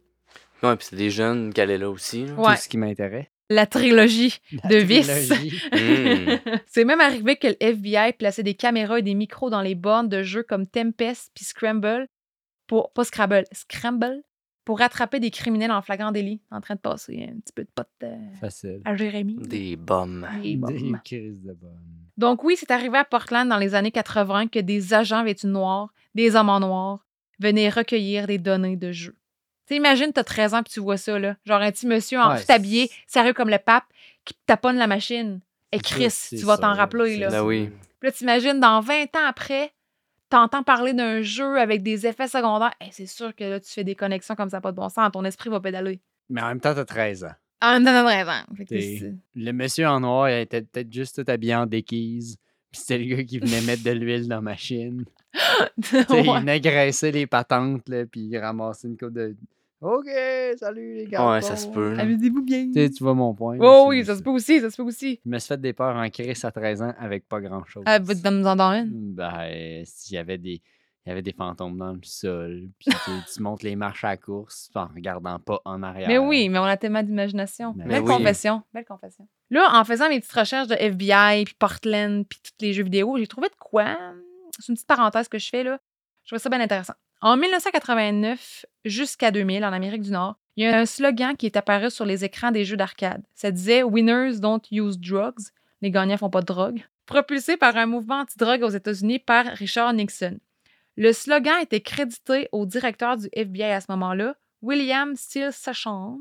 Ouais, 0.61 0.75
puis 0.77 0.89
c'est 0.91 0.97
des 0.97 1.11
jeunes 1.11 1.53
qui 1.55 1.61
allaient 1.61 1.79
là 1.79 1.91
aussi. 1.91 2.27
là. 2.27 2.33
Ouais. 2.35 2.57
Tout 2.57 2.63
ce 2.63 2.69
qui 2.69 2.77
m'intéresse. 2.77 3.27
La 3.49 3.67
trilogie 3.67 4.39
La 4.65 4.69
de 4.69 4.77
vices. 4.79 5.29
trilogie. 5.29 5.63
Mm. 5.73 6.57
C'est 6.67 6.85
même 6.85 7.01
arrivé 7.01 7.37
que 7.37 7.47
le 7.49 7.57
FBI 7.61 8.15
plaçait 8.15 8.43
des 8.43 8.55
caméras 8.55 8.99
et 8.99 9.03
des 9.03 9.15
micros 9.15 9.49
dans 9.49 9.61
les 9.61 9.77
bornes 9.77 10.09
de 10.09 10.23
jeux 10.25 10.43
comme 10.43 10.67
Tempest 10.67 11.31
puis 11.37 11.45
Scramble 11.45 12.09
pour 12.67 12.93
pas 12.93 13.05
Scrabble, 13.05 13.45
Scramble? 13.53 14.23
Pour 14.65 14.79
rattraper 14.79 15.21
des 15.21 15.31
criminels 15.31 15.71
en 15.73 15.83
flagrant 15.83 16.13
délit 16.13 16.41
en 16.51 16.61
train 16.61 16.75
de 16.75 16.81
passer 16.81 17.29
un 17.31 17.41
petit 17.41 17.53
peu 17.55 17.63
de 17.65 17.71
pote 17.75 17.89
euh, 18.05 18.17
Facile. 18.41 18.81
à 18.85 18.95
Jérémy. 18.97 19.37
Des 19.37 19.77
bombes. 19.77 20.27
Des 20.43 20.57
bombes. 20.57 20.73
Des 20.73 20.93
crises 21.05 21.43
de 21.43 21.53
bonne. 21.53 21.79
Donc 22.17 22.45
oui, 22.45 22.57
c'est 22.59 22.71
arrivé 22.71 22.99
à 22.99 23.05
Portland 23.05 23.49
dans 23.49 23.59
les 23.59 23.75
années 23.75 23.91
80 23.91 24.49
que 24.49 24.59
des 24.59 24.95
agents 24.95 25.25
vêtus 25.25 25.47
de 25.47 25.53
noir, 25.53 25.93
des 26.15 26.37
hommes 26.37 26.51
en 26.51 26.61
noir, 26.61 27.07
venaient 27.41 27.71
recueillir 27.71 28.27
des 28.27 28.39
données 28.39 28.77
de 28.77 28.93
jeu. 28.93 29.17
Tu 29.67 29.75
sais, 29.75 29.77
imagine, 29.77 30.13
t'as 30.13 30.23
13 30.25 30.55
ans 30.55 30.63
puis 30.63 30.73
tu 30.75 30.81
vois 30.81 30.97
ça, 30.99 31.19
là. 31.19 31.37
Genre 31.45 31.61
un 31.61 31.71
petit 31.73 31.87
monsieur 31.87 32.21
en 32.21 32.33
Ouais, 32.33 32.45
tout 32.45 32.53
habillé, 32.53 32.91
sérieux 33.07 33.33
comme 33.33 33.49
le 33.49 33.59
pape, 33.59 33.85
qui 34.25 34.35
taponne 34.47 34.77
la 34.77 34.87
machine. 34.87 35.41
Et 35.73 35.79
C'est 35.79 35.83
Chris, 35.85 36.15
tu 36.31 36.45
vas 36.45 36.59
t'en 36.59 36.75
rappeler, 36.75 37.15
c'est 37.15 37.21
là. 37.21 37.31
Ben 37.31 37.43
oui. 37.43 37.71
Puis 37.99 38.09
là, 38.09 38.13
t'imagines, 38.13 38.61
dans 38.61 38.81
20 38.81 39.05
ans 39.17 39.27
après, 39.27 39.73
t'entends 40.33 40.63
parler 40.63 40.95
d'un 40.95 41.21
jeu 41.21 41.59
avec 41.59 41.83
des 41.83 42.07
effets 42.07 42.27
secondaires. 42.27 42.73
Hey, 42.81 42.89
c'est 42.91 43.07
sûr 43.07 43.35
que 43.37 43.45
là, 43.45 43.61
tu 43.61 43.71
fais 43.71 43.85
des 43.85 43.95
connexions 43.95 44.35
comme 44.35 44.49
ça, 44.49 44.63
pas 44.63 44.73
de 44.73 44.77
bon 44.77 44.89
sens. 44.89 45.11
Ton 45.13 45.25
esprit 45.25 45.51
va 45.51 45.61
pédaler. 45.61 46.01
Mais 46.31 46.41
en 46.41 46.49
même 46.49 46.61
temps, 46.61 46.75
t'as 46.75 46.87
13 46.87 47.25
ans. 47.25 47.33
En 47.61 47.75
même 47.75 47.85
temps, 47.85 47.93
t'as 47.93 48.25
13 48.25 48.29
ans. 48.29 48.55
Fait 48.57 48.65
que 48.65 49.15
Le 49.35 49.53
monsieur 49.53 49.87
en 49.87 50.01
noir, 50.01 50.31
il 50.31 50.41
était 50.41 50.63
peut-être 50.63 50.91
juste 50.91 51.23
tout 51.23 51.31
habillé 51.31 51.55
en 51.55 51.67
déquise. 51.67 52.39
Puis 52.71 52.81
c'était 52.81 52.99
le 52.99 53.15
gars 53.15 53.25
qui 53.25 53.39
venait 53.41 53.61
mettre 53.61 53.83
de 53.83 53.91
l'huile 53.91 54.27
dans 54.27 54.37
la 54.37 54.41
machine. 54.41 55.05
Il 55.77 56.31
venait 56.31 56.61
graisser 56.61 57.13
les 57.13 57.27
patentes, 57.27 57.89
là, 57.89 58.05
puis 58.05 58.21
il 58.21 58.39
ramassait 58.39 58.89
une 58.89 58.99
coupe 58.99 59.15
de. 59.15 59.35
OK, 59.83 60.09
salut 60.59 60.95
les 60.95 61.07
gars. 61.07 61.29
Ouais, 61.29 61.43
ça 61.43 61.57
se 61.57 61.67
peut. 61.67 61.95
là. 61.95 62.03
Amusez-vous 62.03 62.43
bien. 62.43 62.67
Tu 62.67 62.75
sais, 62.75 62.91
tu 62.91 63.03
vois 63.03 63.15
mon 63.15 63.35
point. 63.35 63.57
Oh 63.61 63.87
oui, 63.89 64.05
ça 64.05 64.17
se 64.17 64.23
peut 64.23 64.31
aussi, 64.31 64.61
ça 64.61 64.71
se 64.71 64.77
peut 64.77 64.85
aussi. 64.85 65.21
Je 65.25 65.29
me 65.31 65.39
suis 65.39 65.49
fait 65.49 65.61
des 65.61 65.73
peurs 65.73 65.97
en 65.97 66.09
crise 66.09 66.45
à 66.45 66.53
13 66.53 66.83
ans 66.83 66.95
avec 66.99 67.29
pas 67.29 67.41
grand-chose. 67.41 67.83
Ah, 67.87 67.99
bah, 67.99 68.15
donne-nous 68.15 68.47
en 68.47 68.55
donner 68.57 68.79
une. 68.81 69.15
Ben, 69.15 69.83
s'il 69.85 70.15
y 70.15 70.19
avait 70.19 70.39
des. 70.39 70.63
Il 71.05 71.09
y 71.09 71.11
avait 71.13 71.23
des 71.23 71.33
fantômes 71.33 71.77
dans 71.79 71.95
le 71.95 71.99
sol, 72.05 72.69
puis 72.79 72.89
tu, 73.05 73.11
tu 73.35 73.43
montes 73.43 73.65
les 73.65 73.75
marches 73.75 74.05
à 74.05 74.11
la 74.11 74.17
course 74.17 74.71
en 74.77 74.87
regardant 74.87 75.37
pas 75.41 75.59
en 75.65 75.83
arrière. 75.83 76.07
Mais 76.07 76.19
oui, 76.19 76.49
mais 76.49 76.61
on 76.61 76.65
a 76.65 76.77
tellement 76.77 77.03
d'imagination. 77.03 77.75
Mais 77.77 77.87
Belle 77.87 78.03
oui. 78.03 78.07
confession. 78.07 78.63
Belle 78.73 78.85
confession. 78.85 79.27
Là, 79.51 79.69
en 79.73 79.85
faisant 79.85 80.09
mes 80.09 80.21
petites 80.21 80.33
recherches 80.33 80.69
de 80.69 80.77
FBI, 80.77 81.45
puis 81.45 81.55
Portland, 81.59 82.25
puis 82.29 82.39
tous 82.45 82.53
les 82.65 82.73
jeux 82.73 82.85
vidéo, 82.85 83.17
j'ai 83.19 83.27
trouvé 83.27 83.49
de 83.49 83.55
quoi? 83.59 83.97
C'est 84.61 84.69
une 84.69 84.75
petite 84.77 84.87
parenthèse 84.87 85.27
que 85.27 85.41
je 85.41 85.49
fais 85.49 85.65
là. 85.65 85.81
Je 86.23 86.29
trouve 86.31 86.39
ça 86.41 86.49
bien 86.49 86.61
intéressant. 86.61 86.95
En 87.25 87.37
1989 87.37 88.67
jusqu'à 88.85 89.31
2000, 89.31 89.65
en 89.65 89.73
Amérique 89.73 90.03
du 90.03 90.11
Nord, 90.11 90.35
il 90.57 90.65
y 90.65 90.67
a 90.67 90.77
un 90.77 90.87
slogan 90.87 91.37
qui 91.37 91.47
est 91.47 91.57
apparu 91.57 91.89
sur 91.89 92.05
les 92.05 92.25
écrans 92.25 92.51
des 92.51 92.65
jeux 92.65 92.77
d'arcade. 92.77 93.23
Ça 93.37 93.53
disait 93.53 93.85
Winners 93.85 94.41
don't 94.41 94.61
use 94.73 94.99
drugs. 94.99 95.53
Les 95.83 95.93
gagnants 95.93 96.17
font 96.17 96.31
pas 96.31 96.41
de 96.41 96.47
drogue. 96.47 96.83
Propulsé 97.07 97.57
par 97.57 97.77
un 97.77 97.87
mouvement 97.87 98.23
anti-drogue 98.23 98.65
aux 98.65 98.71
États-Unis 98.71 99.21
par 99.21 99.47
Richard 99.47 99.93
Nixon. 99.93 100.41
Le 100.97 101.13
slogan 101.13 101.63
était 101.63 101.81
crédité 101.81 102.49
au 102.51 102.67
directeur 102.67 103.17
du 103.17 103.29
FBI 103.33 103.71
à 103.71 103.81
ce 103.81 103.93
moment-là, 103.93 104.35
William 104.61 105.15
Steele 105.15 105.53
Sessions. 105.53 106.19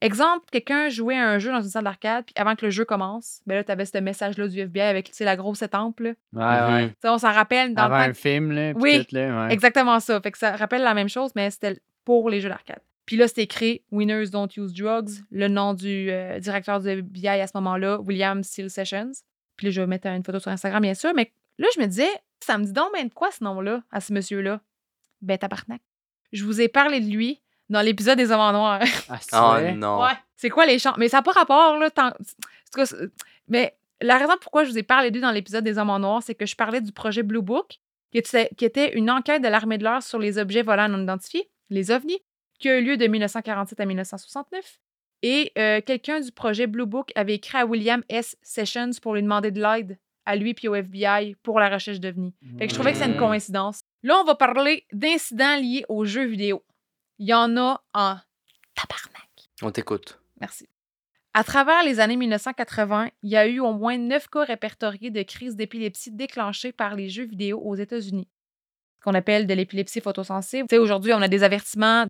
Exemple, 0.00 0.46
quelqu'un 0.52 0.88
jouait 0.88 1.16
à 1.16 1.28
un 1.28 1.38
jeu 1.38 1.50
dans 1.50 1.60
une 1.60 1.68
salle 1.68 1.84
d'arcade, 1.84 2.24
puis 2.24 2.34
avant 2.36 2.54
que 2.54 2.64
le 2.64 2.70
jeu 2.70 2.84
commence, 2.84 3.40
ben 3.46 3.56
là, 3.56 3.64
tu 3.64 3.72
avais 3.72 3.84
ce 3.84 3.98
message-là 3.98 4.46
du 4.46 4.60
FBI 4.60 4.82
avec 4.82 5.06
tu 5.06 5.14
sais, 5.14 5.24
la 5.24 5.36
grosse 5.36 5.60
étampe. 5.62 5.98
Là. 6.00 6.10
Ouais, 6.32 6.72
ouais. 6.72 6.86
Mhm. 6.86 6.92
on 7.04 7.18
s'en 7.18 7.32
rappelle 7.32 7.74
dans 7.74 7.82
Avant 7.84 8.04
le 8.04 8.10
un 8.10 8.14
film, 8.14 8.52
là. 8.52 8.72
Oui, 8.76 9.04
tout, 9.04 9.16
là, 9.16 9.46
ouais. 9.46 9.52
Exactement 9.52 9.98
ça. 9.98 10.20
Fait 10.20 10.30
que 10.30 10.38
ça 10.38 10.54
rappelle 10.54 10.82
la 10.82 10.94
même 10.94 11.08
chose, 11.08 11.32
mais 11.34 11.50
c'était 11.50 11.80
pour 12.04 12.30
les 12.30 12.40
jeux 12.40 12.48
d'arcade. 12.48 12.80
Puis 13.06 13.16
là, 13.16 13.26
c'était 13.26 13.42
écrit 13.42 13.82
Winners 13.90 14.28
don't 14.28 14.48
use 14.56 14.72
drugs, 14.72 15.24
le 15.30 15.48
nom 15.48 15.74
du 15.74 16.10
euh, 16.10 16.38
directeur 16.38 16.78
du 16.78 16.88
FBI 16.88 17.40
à 17.40 17.46
ce 17.46 17.56
moment-là, 17.56 17.98
William 18.00 18.44
Steele 18.44 18.70
Sessions. 18.70 19.12
Puis 19.56 19.66
là, 19.66 19.70
je 19.72 19.80
vais 19.80 19.86
mettre 19.86 20.06
une 20.06 20.22
photo 20.22 20.38
sur 20.38 20.50
Instagram, 20.50 20.82
bien 20.82 20.94
sûr, 20.94 21.12
mais 21.14 21.32
là, 21.58 21.66
je 21.74 21.80
me 21.80 21.86
disais, 21.86 22.10
ça 22.40 22.56
me 22.56 22.64
dit 22.64 22.72
donc 22.72 22.92
ben 22.92 23.08
de 23.08 23.12
quoi 23.12 23.30
ce 23.30 23.42
nom-là, 23.42 23.82
à 23.90 24.00
ce 24.00 24.12
monsieur-là? 24.12 24.60
Ben, 25.22 25.38
tabarnak. 25.38 25.80
Je 26.32 26.44
vous 26.44 26.60
ai 26.60 26.68
parlé 26.68 27.00
de 27.00 27.10
lui 27.10 27.40
dans 27.68 27.80
l'épisode 27.82 28.16
des 28.18 28.30
Hommes 28.30 28.40
en 28.40 28.52
Noir. 28.52 28.80
Ah, 29.08 29.18
c'est 29.20 29.36
Oh 29.72 29.76
non. 29.76 30.00
Ouais. 30.02 30.12
C'est 30.36 30.50
quoi 30.50 30.66
les 30.66 30.78
chants? 30.78 30.94
Mais 30.98 31.08
ça 31.08 31.18
n'a 31.18 31.22
pas 31.22 31.32
rapport, 31.32 31.76
là. 31.78 31.90
tant- 31.90 32.08
en 32.08 32.12
tout 32.12 32.76
cas, 32.76 32.86
c'est- 32.86 32.96
mais 33.48 33.74
la 34.00 34.16
raison 34.18 34.34
pourquoi 34.40 34.64
je 34.64 34.70
vous 34.70 34.78
ai 34.78 34.82
parlé 34.82 35.10
de 35.10 35.16
lui 35.16 35.22
dans 35.22 35.32
l'épisode 35.32 35.64
des 35.64 35.78
Hommes 35.78 35.90
en 35.90 35.98
Noir, 35.98 36.22
c'est 36.22 36.34
que 36.34 36.46
je 36.46 36.54
parlais 36.56 36.80
du 36.80 36.92
projet 36.92 37.22
Blue 37.22 37.42
Book, 37.42 37.78
qui 38.12 38.18
était, 38.18 38.48
qui 38.56 38.64
était 38.64 38.96
une 38.96 39.10
enquête 39.10 39.42
de 39.42 39.48
l'armée 39.48 39.78
de 39.78 39.84
l'air 39.84 40.02
sur 40.02 40.18
les 40.18 40.38
objets 40.38 40.62
volants 40.62 40.88
non 40.88 41.02
identifiés, 41.02 41.50
les 41.70 41.90
ovnis, 41.90 42.20
qui 42.58 42.68
a 42.68 42.78
eu 42.78 42.84
lieu 42.84 42.96
de 42.96 43.06
1947 43.06 43.80
à 43.80 43.84
1969. 43.86 44.78
Et 45.22 45.52
euh, 45.58 45.80
quelqu'un 45.84 46.20
du 46.20 46.30
projet 46.30 46.66
Blue 46.68 46.86
Book 46.86 47.10
avait 47.16 47.34
écrit 47.34 47.58
à 47.58 47.66
William 47.66 48.02
S. 48.08 48.36
Sessions 48.42 48.90
pour 49.02 49.14
lui 49.14 49.22
demander 49.22 49.50
de 49.50 49.60
l'aide 49.60 49.98
à 50.26 50.36
lui 50.36 50.54
puis 50.54 50.68
au 50.68 50.74
FBI 50.76 51.34
pour 51.42 51.58
la 51.58 51.68
recherche 51.68 51.98
d'ovnis. 52.00 52.34
Fait 52.58 52.66
que 52.66 52.70
je 52.70 52.74
trouvais 52.76 52.92
que 52.92 52.98
c'est 52.98 53.06
une 53.06 53.16
Mm. 53.16 53.18
coïncidence. 53.18 53.80
Là, 54.04 54.18
on 54.20 54.24
va 54.24 54.34
parler 54.36 54.84
d'incidents 54.92 55.56
liés 55.56 55.84
aux 55.88 56.04
jeux 56.04 56.26
vidéo. 56.26 56.62
Il 57.18 57.28
y 57.28 57.34
en 57.34 57.56
a 57.56 57.82
en 57.94 58.16
tabarnak. 58.74 59.50
On 59.62 59.70
t'écoute. 59.70 60.20
Merci. 60.40 60.68
À 61.34 61.44
travers 61.44 61.82
les 61.82 62.00
années 62.00 62.16
1980, 62.16 63.10
il 63.22 63.30
y 63.30 63.36
a 63.36 63.46
eu 63.46 63.60
au 63.60 63.72
moins 63.72 63.98
neuf 63.98 64.28
cas 64.28 64.44
répertoriés 64.44 65.10
de 65.10 65.22
crises 65.22 65.56
d'épilepsie 65.56 66.10
déclenchées 66.10 66.72
par 66.72 66.94
les 66.94 67.08
jeux 67.08 67.26
vidéo 67.26 67.60
aux 67.60 67.74
États-Unis, 67.74 68.28
ce 68.98 69.04
qu'on 69.04 69.14
appelle 69.14 69.46
de 69.46 69.54
l'épilepsie 69.54 70.00
photosensible. 70.00 70.68
Tu 70.68 70.76
sais, 70.76 70.80
aujourd'hui, 70.80 71.12
on 71.12 71.22
a 71.22 71.28
des 71.28 71.42
avertissements. 71.42 72.06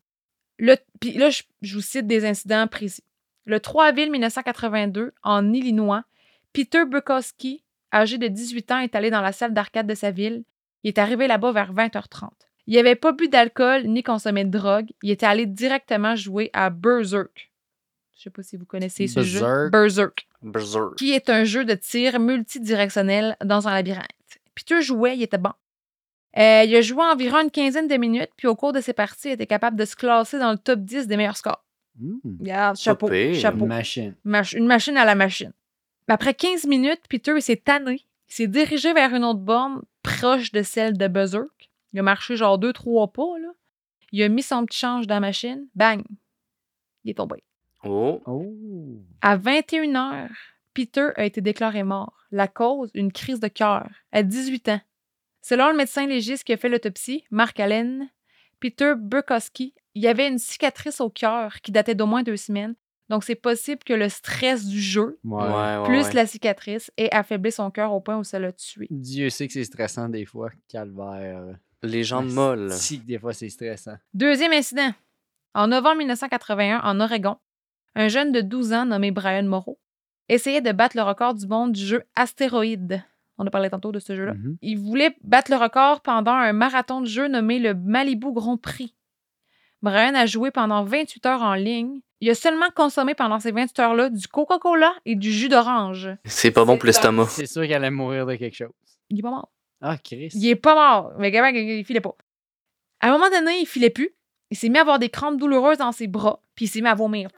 Le, 0.59 0.77
puis 1.01 1.13
là, 1.15 1.31
je, 1.31 1.43
je 1.63 1.75
vous 1.75 1.81
cite 1.81 2.07
des 2.07 2.25
incidents 2.25 2.67
précis. 2.67 3.05
Le 3.45 3.61
3 3.61 3.87
avril 3.87 4.11
1982, 4.11 5.13
en 5.23 5.53
Illinois, 5.53 6.05
Peter 6.53 6.85
Bukowski, 6.85 7.65
âgé 7.93 8.19
de 8.19 8.29
18 8.29 8.73
ans, 8.73 8.79
est 8.81 8.95
allé 8.95 9.11
dans 9.11 9.23
la 9.23 9.33
salle 9.33 9.55
d'arcade 9.55 9.87
de 9.87 9.95
sa 9.95 10.11
ville. 10.11 10.45
Il 10.83 10.89
est 10.89 10.99
arrivé 10.99 11.27
là-bas 11.27 11.53
vers 11.53 11.73
20h30. 11.73 12.29
Il 12.69 12.77
n'avait 12.77 12.95
pas 12.97 13.13
bu 13.13 13.29
d'alcool 13.29 13.85
ni 13.87 14.03
consommé 14.03 14.45
de 14.45 14.51
drogue. 14.51 14.91
Il 15.03 15.11
était 15.11 15.25
allé 15.27 15.47
directement 15.47 16.15
jouer 16.15 16.51
à 16.53 16.69
Berserk. 16.71 17.51
Je 18.17 18.23
sais 18.25 18.31
pas 18.31 18.43
si 18.43 18.57
vous 18.57 18.67
connaissez 18.67 19.07
ce 19.07 19.23
jeu. 19.23 19.41
Berserk? 19.41 19.73
Berserk. 19.73 20.29
Berserk. 20.43 20.95
Qui 20.97 21.13
est 21.13 21.31
un 21.31 21.45
jeu 21.45 21.65
de 21.65 21.75
tir 21.75 22.21
multidirectionnel 22.21 23.37
dans 23.45 23.69
un 23.69 23.73
labyrinthe. 23.75 24.07
Peter 24.55 24.83
jouait, 24.83 25.17
il 25.17 25.23
était 25.23 25.39
bon. 25.39 25.53
Euh, 26.37 26.65
il 26.67 26.77
a 26.77 26.83
joué 26.83 27.03
environ 27.03 27.39
une 27.43 27.51
quinzaine 27.51 27.89
de 27.89 27.97
minutes, 27.97 28.31
puis 28.37 28.47
au 28.49 28.55
cours 28.55 28.73
de 28.73 28.81
ses 28.81 28.93
parties, 28.93 29.29
il 29.29 29.33
était 29.33 29.47
capable 29.47 29.77
de 29.79 29.85
se 29.85 29.97
classer 29.97 30.39
dans 30.39 30.53
le 30.53 30.59
top 30.59 30.81
10 30.81 31.07
des 31.07 31.17
meilleurs 31.17 31.37
scores. 31.37 31.65
Regarde, 32.41 32.77
chapeau, 32.77 33.09
chapeau. 33.35 33.61
Une 33.65 33.67
machine. 33.69 34.15
Mach- 34.25 34.53
une 34.57 34.67
machine 34.67 34.97
à 34.97 35.05
la 35.05 35.15
machine. 35.15 35.53
Après 36.07 36.35
15 36.35 36.67
minutes, 36.67 37.01
Peter 37.09 37.41
s'est 37.41 37.57
tanné. 37.57 38.05
Il 38.29 38.35
s'est 38.35 38.47
dirigé 38.47 38.93
vers 38.93 39.15
une 39.15 39.25
autre 39.25 39.41
borne 39.41 39.83
proche 40.03 40.53
de 40.53 40.63
celle 40.63 40.97
de 40.99 41.09
Berserk. 41.09 41.47
Il 41.93 42.01
a 42.01 42.03
marché 42.03 42.37
genre 42.37 42.59
deux, 42.59 42.73
trois 42.73 43.13
pas. 43.13 43.39
Là. 43.41 43.49
Il 44.13 44.23
a 44.23 44.29
mis 44.29 44.43
son 44.43 44.65
petit 44.65 44.79
change 44.79 45.07
dans 45.07 45.17
la 45.17 45.21
machine. 45.21 45.67
Bang! 45.75 46.03
Il 47.05 47.11
est 47.11 47.15
tombé. 47.15 47.43
Oh. 47.85 48.21
Oh. 48.27 49.03
À 49.21 49.37
21 49.37 49.93
h 49.93 50.29
Peter 50.75 51.09
a 51.17 51.25
été 51.25 51.41
déclaré 51.41 51.83
mort. 51.83 52.27
La 52.31 52.49
cause, 52.49 52.91
une 52.95 53.13
crise 53.13 53.41
de 53.41 53.49
cœur, 53.49 53.89
à 54.13 54.23
18 54.23 54.69
ans. 54.69 54.81
Selon 55.41 55.71
le 55.71 55.77
médecin 55.77 56.07
légiste 56.07 56.45
qui 56.45 56.53
a 56.53 56.57
fait 56.57 56.69
l'autopsie, 56.69 57.25
Mark 57.31 57.59
Allen, 57.59 58.09
Peter 58.61 58.95
Burkowski, 58.97 59.75
il 59.95 60.03
y 60.03 60.09
avait 60.09 60.29
une 60.29 60.39
cicatrice 60.39 61.01
au 61.01 61.11
cœur 61.11 61.61
qui 61.63 61.73
datait 61.73 61.95
d'au 61.95 62.07
moins 62.07 62.23
deux 62.23 62.37
semaines. 62.37 62.75
Donc, 63.09 63.25
c'est 63.25 63.35
possible 63.35 63.83
que 63.85 63.95
le 63.95 64.09
stress 64.11 64.67
du 64.67 64.81
jeu, 64.81 65.19
Ouais. 65.25 65.43
Ouais, 65.43 65.79
ouais, 65.79 65.85
plus 65.85 66.05
ouais. 66.05 66.13
la 66.13 66.27
cicatrice, 66.27 66.93
ait 66.99 67.11
affaibli 67.15 67.51
son 67.51 67.71
cœur 67.71 67.93
au 67.93 68.01
point 68.01 68.19
où 68.19 68.25
ça 68.25 68.39
l'a 68.39 68.53
tué. 68.53 68.87
Dieu 68.91 69.31
sait 69.31 69.47
que 69.47 69.55
c'est 69.55 69.65
stressant 69.65 70.09
des 70.11 70.27
fois. 70.27 70.51
Calvaire. 70.69 71.57
Les 71.83 72.03
jambes 72.05 72.31
molles. 72.31 72.73
Si, 72.73 72.99
des 72.99 73.19
fois, 73.19 73.33
c'est 73.33 73.49
stressant. 73.49 73.97
Deuxième 74.15 74.53
incident. 74.53 74.93
En 75.55 75.69
novembre 75.69 75.99
1981, 75.99 76.81
en 76.83 77.01
Oregon, 77.01 77.37
un 77.95 78.09
jeune 78.09 78.33
de 78.33 78.41
12 78.41 78.73
ans 78.73 78.87
nommé 78.87 79.11
Brian 79.11 79.45
Moreau 79.45 79.79
essayait 80.29 80.61
de 80.61 80.73
battre 80.73 80.97
le 80.97 81.03
record 81.03 81.35
du 81.35 81.47
monde 81.47 81.73
du 81.73 81.85
jeu 81.85 82.03
Astéroïde. 82.15 83.03
On 83.39 83.47
a 83.47 83.51
parlé 83.51 83.71
tantôt 83.71 83.93
de 83.93 83.99
ce 84.01 84.17
jeu-là. 84.17 84.35
Mhm. 84.35 84.59
Il 84.63 84.79
voulait 84.79 85.17
battre 85.23 85.51
le 85.51 85.57
record 85.57 86.01
pendant 86.01 86.33
un 86.33 86.53
marathon 86.53 87.01
de 87.01 87.07
jeu 87.07 87.29
nommé 87.29 87.59
le 87.59 87.75
Malibu 87.75 88.33
Grand 88.33 88.57
Prix. 88.57 88.95
Brian 89.81 90.15
a 90.17 90.27
joué 90.27 90.51
pendant 90.51 90.83
28 90.85 91.27
heures 91.27 91.43
en 91.43 91.55
ligne. 91.55 92.01
Il 92.21 92.29
a 92.31 92.35
seulement 92.35 92.71
consommé 92.75 93.15
pendant 93.15 93.39
ces 93.39 93.53
28 93.53 93.79
heures-là 93.79 94.11
du 94.11 94.27
Coca-Cola 94.27 94.93
et 95.05 95.15
du 95.15 95.31
jus 95.33 95.49
d'orange. 95.49 96.11
C'est 96.25 96.51
pas 96.51 96.65
bon 96.65 96.77
pour 96.77 96.87
l'estomac. 96.87 97.27
C'est 97.27 97.47
sûr 97.47 97.63
qu'elle 97.63 97.75
allait 97.75 97.91
mourir 97.91 98.27
de 98.27 98.35
quelque 98.35 98.57
chose. 98.57 98.73
Il 99.09 99.21
est 99.21 99.23
pas 99.23 99.31
mort. 99.31 99.53
Ah, 99.81 99.97
Chris. 99.99 100.31
Il 100.35 100.47
est 100.49 100.57
pas 100.57 100.75
mort. 100.75 101.13
Mais 101.19 101.31
Gabin, 101.31 101.51
il 101.51 101.85
filait 101.85 102.01
pas. 102.01 102.15
À 103.01 103.09
un 103.09 103.13
moment 103.13 103.31
donné, 103.31 103.61
il 103.61 103.67
filait 103.67 103.91
plus. 103.91 104.11
Il 104.51 104.57
s'est 104.57 104.69
mis 104.69 104.79
à 104.79 104.81
avoir 104.81 104.99
des 104.99 105.09
crampes 105.11 105.39
douloureuses 105.39 105.79
dans 105.79 105.93
ses 105.93 106.07
bras, 106.07 106.43
puis 106.55 106.65
il 106.65 106.69
s'est 106.69 106.81
mis 106.81 106.89
à 106.89 106.95
vomir. 106.95 107.31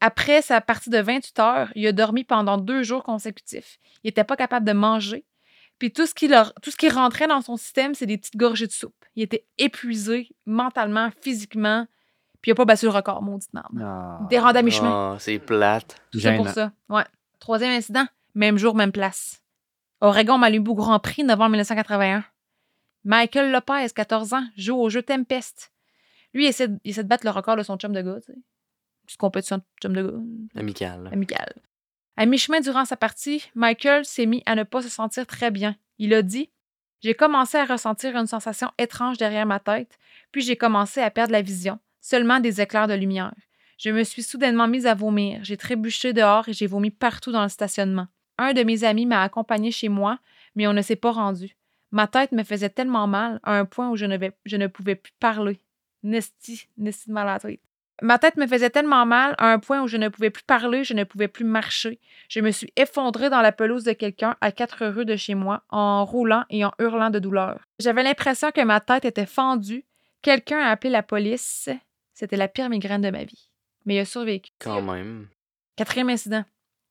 Après 0.00 0.42
sa 0.42 0.60
partie 0.60 0.90
de 0.90 0.98
28 0.98 1.38
heures, 1.40 1.72
il 1.74 1.86
a 1.86 1.92
dormi 1.92 2.22
pendant 2.24 2.56
deux 2.58 2.82
jours 2.82 3.02
consécutifs. 3.02 3.78
Il 4.04 4.08
était 4.10 4.24
pas 4.24 4.36
capable 4.36 4.64
de 4.66 4.72
manger. 4.72 5.24
Puis 5.78 5.92
tout 5.92 6.06
ce 6.06 6.14
qui, 6.14 6.28
leur- 6.28 6.54
tout 6.62 6.70
ce 6.70 6.76
qui 6.76 6.88
rentrait 6.88 7.26
dans 7.26 7.40
son 7.42 7.56
système, 7.56 7.94
c'est 7.94 8.06
des 8.06 8.16
petites 8.16 8.36
gorgées 8.36 8.66
de 8.66 8.72
soupe. 8.72 8.94
Il 9.16 9.22
était 9.22 9.44
épuisé 9.58 10.28
mentalement, 10.46 11.10
physiquement. 11.20 11.86
Puis 12.40 12.50
il 12.50 12.52
a 12.52 12.54
pas 12.54 12.64
battu 12.64 12.84
le 12.86 12.92
record, 12.92 13.22
maudite 13.22 13.52
merde. 13.52 13.66
Ah. 13.82 14.20
Des 14.30 14.36
à 14.36 14.62
mi-chemin. 14.62 15.14
Ah, 15.14 15.16
c'est 15.18 15.38
plate. 15.38 15.96
Tout 16.12 16.20
ça 16.20 16.32
pour 16.36 16.46
ça. 16.54 16.72
Ouais. 16.88 17.04
Troisième 17.40 17.72
incident, 17.72 18.06
même 18.34 18.56
jour, 18.56 18.74
même 18.74 18.92
place. 18.92 19.42
Oregon 20.00 20.38
Malibu 20.38 20.74
Grand 20.74 20.98
Prix, 21.00 21.24
novembre 21.24 21.50
1981. 21.52 22.24
Michael 23.04 23.50
Lopez, 23.52 23.88
14 23.94 24.34
ans, 24.34 24.44
joue 24.56 24.76
au 24.76 24.90
jeu 24.90 25.02
Tempest. 25.02 25.72
Lui, 26.34 26.44
il 26.44 26.48
essaie, 26.48 26.68
de- 26.68 26.78
il 26.84 26.90
essaie 26.90 27.04
de 27.04 27.08
battre 27.08 27.24
le 27.24 27.30
record 27.30 27.56
de 27.56 27.62
son 27.62 27.76
chum 27.76 27.92
de 27.92 28.02
gars, 28.02 28.16
tu 28.20 28.32
sais. 28.32 28.38
Petite 29.06 29.18
compétition 29.20 29.58
de 29.58 29.62
chum 29.80 29.92
de 29.94 30.02
gars 30.02 30.60
Amical. 30.60 31.08
amical. 31.12 31.54
À 32.16 32.26
mi-chemin 32.26 32.60
durant 32.60 32.84
sa 32.84 32.96
partie, 32.96 33.44
Michael 33.54 34.04
s'est 34.04 34.26
mis 34.26 34.42
à 34.46 34.54
ne 34.54 34.64
pas 34.64 34.82
se 34.82 34.88
sentir 34.88 35.26
très 35.26 35.50
bien. 35.50 35.76
Il 35.98 36.12
a 36.14 36.22
dit 36.22 36.50
J'ai 37.02 37.14
commencé 37.14 37.56
à 37.58 37.64
ressentir 37.66 38.16
une 38.16 38.26
sensation 38.26 38.70
étrange 38.78 39.18
derrière 39.18 39.46
ma 39.46 39.60
tête, 39.60 39.98
puis 40.32 40.42
j'ai 40.42 40.56
commencé 40.56 41.00
à 41.00 41.10
perdre 41.10 41.32
la 41.32 41.42
vision, 41.42 41.78
seulement 42.00 42.40
des 42.40 42.60
éclairs 42.60 42.88
de 42.88 42.94
lumière. 42.94 43.34
Je 43.78 43.90
me 43.90 44.02
suis 44.02 44.22
soudainement 44.22 44.66
mise 44.66 44.86
à 44.86 44.94
vomir. 44.94 45.40
J'ai 45.44 45.58
trébuché 45.58 46.14
dehors 46.14 46.48
et 46.48 46.54
j'ai 46.54 46.66
vomi 46.66 46.90
partout 46.90 47.30
dans 47.32 47.42
le 47.42 47.50
stationnement. 47.50 48.08
Un 48.38 48.52
de 48.52 48.62
mes 48.62 48.84
amis 48.84 49.06
m'a 49.06 49.22
accompagné 49.22 49.70
chez 49.70 49.88
moi, 49.88 50.18
mais 50.54 50.66
on 50.66 50.72
ne 50.72 50.82
s'est 50.82 50.96
pas 50.96 51.12
rendu. 51.12 51.56
Ma 51.92 52.06
tête 52.06 52.32
me 52.32 52.42
faisait 52.42 52.68
tellement 52.70 53.06
mal 53.06 53.40
à 53.42 53.58
un 53.58 53.64
point 53.64 53.90
où 53.90 53.96
je 53.96 54.04
ne, 54.06 54.16
vais- 54.16 54.36
je 54.44 54.56
ne 54.56 54.66
pouvais 54.66 54.96
plus 54.96 55.12
parler. 55.20 55.60
Nesty, 56.02 56.68
Nesty 56.76 57.08
de 57.08 57.14
mal 57.14 57.28
à 57.28 57.32
la 57.34 57.40
tête. 57.40 57.60
Ma 58.02 58.18
tête 58.18 58.36
me 58.36 58.46
faisait 58.46 58.68
tellement 58.68 59.06
mal 59.06 59.34
à 59.38 59.52
un 59.52 59.58
point 59.58 59.82
où 59.82 59.86
je 59.88 59.96
ne 59.96 60.08
pouvais 60.10 60.28
plus 60.28 60.42
parler, 60.44 60.84
je 60.84 60.92
ne 60.92 61.04
pouvais 61.04 61.28
plus 61.28 61.46
marcher. 61.46 61.98
Je 62.28 62.40
me 62.40 62.50
suis 62.50 62.70
effondrée 62.76 63.30
dans 63.30 63.40
la 63.40 63.52
pelouse 63.52 63.84
de 63.84 63.92
quelqu'un 63.92 64.36
à 64.42 64.52
quatre 64.52 64.84
rues 64.86 65.06
de 65.06 65.16
chez 65.16 65.34
moi 65.34 65.62
en 65.70 66.04
roulant 66.04 66.44
et 66.50 66.62
en 66.66 66.72
hurlant 66.78 67.08
de 67.08 67.18
douleur. 67.18 67.58
J'avais 67.78 68.02
l'impression 68.02 68.50
que 68.50 68.60
ma 68.60 68.80
tête 68.80 69.06
était 69.06 69.24
fendue. 69.24 69.86
Quelqu'un 70.20 70.58
a 70.58 70.70
appelé 70.70 70.90
la 70.90 71.02
police. 71.02 71.70
C'était 72.12 72.36
la 72.36 72.48
pire 72.48 72.68
migraine 72.68 73.00
de 73.00 73.10
ma 73.10 73.24
vie. 73.24 73.48
Mais 73.86 73.94
il 73.94 74.00
a 74.00 74.04
survécu. 74.04 74.50
Quand 74.58 74.82
même. 74.82 75.28
Quatrième 75.76 76.10
incident. 76.10 76.44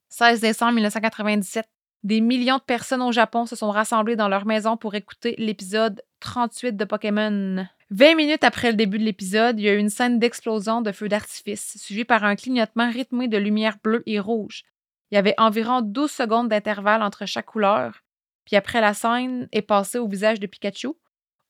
16 0.09 0.41
décembre 0.41 0.73
1997. 0.73 1.65
Des 2.03 2.21
millions 2.21 2.57
de 2.57 2.61
personnes 2.61 3.01
au 3.01 3.11
Japon 3.11 3.45
se 3.45 3.55
sont 3.55 3.71
rassemblées 3.71 4.15
dans 4.15 4.27
leur 4.27 4.45
maison 4.45 4.77
pour 4.77 4.95
écouter 4.95 5.35
l'épisode 5.37 6.03
38 6.19 6.77
de 6.77 6.85
Pokémon. 6.85 7.65
20 7.91 8.15
minutes 8.15 8.43
après 8.43 8.71
le 8.71 8.77
début 8.77 8.99
de 8.99 9.03
l'épisode, 9.03 9.59
il 9.59 9.65
y 9.65 9.69
a 9.69 9.73
eu 9.73 9.79
une 9.79 9.89
scène 9.89 10.19
d'explosion 10.19 10.81
de 10.81 10.91
feux 10.91 11.09
d'artifice, 11.09 11.77
suivie 11.77 12.05
par 12.05 12.23
un 12.23 12.35
clignotement 12.35 12.89
rythmé 12.89 13.27
de 13.27 13.37
lumière 13.37 13.77
bleue 13.83 14.03
et 14.05 14.19
rouge. 14.19 14.63
Il 15.11 15.15
y 15.15 15.17
avait 15.17 15.35
environ 15.37 15.81
12 15.81 16.11
secondes 16.11 16.49
d'intervalle 16.49 17.01
entre 17.01 17.25
chaque 17.25 17.45
couleur. 17.45 18.03
Puis 18.45 18.55
après, 18.55 18.81
la 18.81 18.93
scène 18.93 19.47
est 19.51 19.61
passée 19.61 19.97
au 19.97 20.07
visage 20.07 20.39
de 20.39 20.47
Pikachu, 20.47 20.89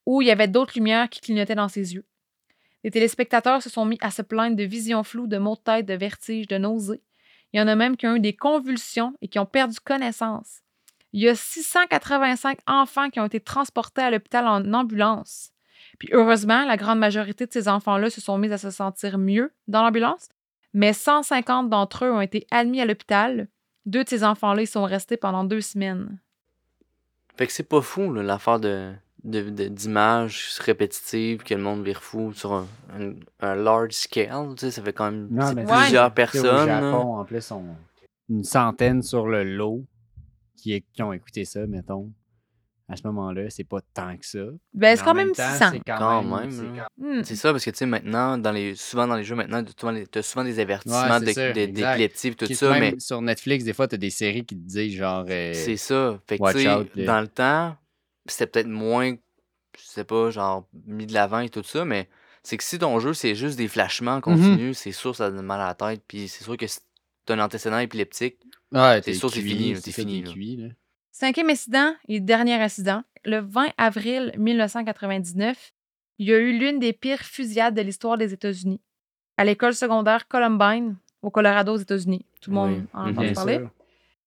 où 0.05 0.21
il 0.21 0.27
y 0.27 0.31
avait 0.31 0.47
d'autres 0.47 0.73
lumières 0.75 1.09
qui 1.09 1.21
clignotaient 1.21 1.55
dans 1.55 1.67
ses 1.67 1.93
yeux. 1.93 2.05
Les 2.83 2.91
téléspectateurs 2.91 3.63
se 3.63 3.69
sont 3.69 3.85
mis 3.85 3.97
à 4.01 4.11
se 4.11 4.21
plaindre 4.21 4.55
de 4.55 4.63
visions 4.63 5.03
floues, 5.03 5.27
de 5.27 5.37
maux 5.37 5.55
de 5.55 5.61
tête, 5.61 5.85
de 5.85 5.95
vertiges, 5.95 6.47
de 6.47 6.57
nausées. 6.57 7.01
Il 7.55 7.59
y 7.59 7.61
en 7.61 7.69
a 7.69 7.75
même 7.75 7.95
qui 7.95 8.05
ont 8.05 8.17
eu 8.17 8.19
des 8.19 8.35
convulsions 8.35 9.13
et 9.21 9.29
qui 9.29 9.39
ont 9.39 9.45
perdu 9.45 9.79
connaissance. 9.79 10.59
Il 11.13 11.21
y 11.21 11.29
a 11.29 11.35
685 11.35 12.59
enfants 12.67 13.09
qui 13.09 13.21
ont 13.21 13.25
été 13.25 13.39
transportés 13.39 14.01
à 14.01 14.11
l'hôpital 14.11 14.45
en 14.45 14.73
ambulance. 14.73 15.53
Puis 15.97 16.09
heureusement, 16.11 16.65
la 16.65 16.75
grande 16.75 16.99
majorité 16.99 17.45
de 17.45 17.53
ces 17.53 17.69
enfants-là 17.69 18.09
se 18.09 18.19
sont 18.19 18.37
mis 18.37 18.51
à 18.51 18.57
se 18.57 18.71
sentir 18.71 19.17
mieux 19.17 19.53
dans 19.69 19.83
l'ambulance, 19.83 20.27
mais 20.73 20.91
150 20.91 21.69
d'entre 21.69 22.03
eux 22.03 22.11
ont 22.11 22.19
été 22.19 22.45
admis 22.51 22.81
à 22.81 22.85
l'hôpital. 22.85 23.47
Deux 23.85 24.03
de 24.03 24.09
ces 24.09 24.25
enfants-là, 24.25 24.63
ils 24.63 24.67
sont 24.67 24.83
restés 24.83 25.15
pendant 25.15 25.45
deux 25.45 25.61
semaines. 25.61 26.19
Fait 27.37 27.47
que 27.47 27.53
c'est 27.53 27.63
pas 27.69 27.81
fou, 27.81 28.11
l'affaire 28.11 28.59
de, 28.59 28.91
de- 29.25 29.49
de- 29.49 29.67
d'images 29.67 30.57
répétitives 30.59 31.43
que 31.43 31.53
le 31.53 31.61
monde 31.61 31.83
vire 31.83 32.01
fou 32.01 32.31
sur 32.33 32.53
un, 32.53 32.67
un- 32.97 33.13
un 33.41 33.55
large 33.55 33.91
scale. 33.93 34.49
Tu 34.55 34.61
sais, 34.65 34.71
ça 34.71 34.81
fait 34.81 34.93
quand 34.93 35.11
même 35.11 35.27
Non, 35.31 35.47
c'est 35.47 35.55
mais 35.55 35.65
plusieurs 35.65 36.05
tu 36.07 36.11
Au 36.11 36.15
personnes. 36.15 36.67
là. 36.67 36.81
Japon, 36.81 37.17
en 37.17 37.25
plus, 37.25 37.51
on... 37.51 37.63
une 38.29 38.43
centaine 38.43 39.01
sur 39.01 39.27
le 39.27 39.43
lot 39.43 39.83
qui, 40.57 40.83
qui 40.93 41.01
ont 41.03 41.11
écouté 41.13 41.43
ça, 41.45 41.65
mettons. 41.67 42.11
À 42.87 42.95
ce 42.95 43.01
moment-là, 43.07 43.49
c'est 43.49 43.63
pas 43.63 43.79
tant 43.95 44.15
que 44.15 44.23
ça. 44.27 44.43
Ben, 44.71 44.95
c'est 44.95 45.03
quand 45.03 45.15
même 45.15 45.31
temps, 45.31 45.51
600. 45.53 45.69
c'est 45.71 45.79
Quand 45.87 46.21
même, 46.21 47.23
c'est 47.23 47.35
ça, 47.35 47.51
parce 47.51 47.65
que 47.65 47.71
tu 47.71 47.77
sais, 47.77 47.87
maintenant, 47.87 48.37
dans 48.37 48.51
les, 48.51 48.75
souvent 48.75 49.07
dans 49.07 49.15
les 49.15 49.23
jeux, 49.23 49.33
maintenant, 49.33 49.63
tu 49.63 50.19
as 50.19 50.21
souvent 50.21 50.43
des 50.43 50.59
avertissements 50.59 51.01
Ouais, 51.01 51.19
c'est 51.19 51.25
de- 51.25 51.31
ça, 51.31 51.51
de- 51.51 51.59
exact. 51.61 51.93
d'épilepsie 51.97 52.27
et 52.27 52.35
tout 52.35 52.53
ça, 52.53 52.69
même 52.73 52.93
mais 52.93 52.99
sur 52.99 53.19
Netflix, 53.23 53.63
des 53.65 53.73
fois, 53.73 53.87
t'as 53.87 53.97
des 53.97 54.11
séries 54.11 54.45
qui 54.45 54.55
te 54.55 54.61
disent 54.69 54.95
genre. 54.97 55.25
euh, 55.27 55.51
c'est 55.55 55.77
ça. 55.77 56.19
Fait 56.27 56.37
que 56.37 56.43
Watch 56.43 56.57
tu 56.57 56.61
sais, 56.61 56.71
out, 56.75 56.87
là. 56.95 57.05
dans 57.05 57.21
le 57.21 57.27
temps, 57.27 57.75
c'était 58.25 58.47
peut-être 58.47 58.67
moins, 58.67 59.11
je 59.77 59.81
sais 59.83 60.03
pas, 60.03 60.29
genre, 60.31 60.67
mis 60.85 61.05
de 61.05 61.13
l'avant 61.13 61.39
et 61.39 61.49
tout 61.49 61.63
ça, 61.63 61.85
mais 61.85 62.09
c'est 62.43 62.57
que 62.57 62.63
si 62.63 62.77
ton 62.79 62.99
jeu, 62.99 63.13
c'est 63.13 63.35
juste 63.35 63.57
des 63.57 63.67
flashements 63.67 64.21
continus, 64.21 64.77
c'est 64.77 64.91
sûr 64.91 65.11
que 65.11 65.17
ça 65.17 65.31
donne 65.31 65.45
mal 65.45 65.59
à 65.61 65.67
la 65.67 65.73
tête, 65.75 66.03
puis 66.07 66.27
c'est 66.27 66.43
sûr 66.43 66.57
que 66.57 66.67
si 66.67 66.79
t'as 67.25 67.35
un 67.35 67.39
antécédent 67.39 67.79
épileptique, 67.79 68.37
Ouais, 68.71 68.95
C'est 68.97 69.11
t'es 69.11 69.13
sûr, 69.13 69.29
c'est 69.29 69.41
fini, 69.41 69.75
ça, 69.75 69.91
fini, 69.91 70.21
t'es 70.21 70.27
là. 70.27 70.33
cuit, 70.33 70.55
là. 70.57 70.67
Cinquième 71.11 71.49
incident 71.49 71.93
et 72.09 72.19
dernier 72.19 72.55
incident. 72.55 73.03
Le 73.23 73.39
20 73.39 73.67
avril 73.77 74.33
1999, 74.37 75.71
il 76.19 76.27
y 76.27 76.33
a 76.33 76.37
eu 76.37 76.57
l'une 76.57 76.79
des 76.79 76.93
pires 76.93 77.21
fusillades 77.21 77.75
de 77.75 77.81
l'histoire 77.81 78.17
des 78.17 78.33
États-Unis. 78.33 78.81
À 79.37 79.45
l'école 79.45 79.73
secondaire 79.73 80.27
Columbine, 80.27 80.97
au 81.21 81.29
Colorado, 81.29 81.73
aux 81.73 81.77
États-Unis. 81.77 82.25
Tout 82.41 82.49
le 82.51 82.55
monde 82.55 82.71
Oui. 82.71 82.83
en 82.93 82.99
a 82.99 83.03
Mhm. 83.05 83.11
entendu 83.11 83.25
Bien 83.27 83.33
parler. 83.33 83.55
sûr. 83.57 83.69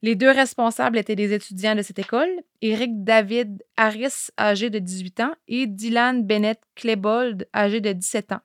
Les 0.02 0.14
deux 0.14 0.30
responsables 0.30 0.96
étaient 0.96 1.16
des 1.16 1.32
étudiants 1.32 1.74
de 1.74 1.82
cette 1.82 1.98
école, 1.98 2.30
Eric 2.62 3.02
David 3.02 3.64
Harris, 3.76 4.28
âgé 4.38 4.70
de 4.70 4.78
18 4.78 5.20
ans, 5.20 5.34
et 5.48 5.66
Dylan 5.66 6.24
Bennett 6.24 6.62
Klebold, 6.76 7.48
âgé 7.54 7.80
de 7.80 7.92
17 7.92 8.32
ans. 8.32 8.40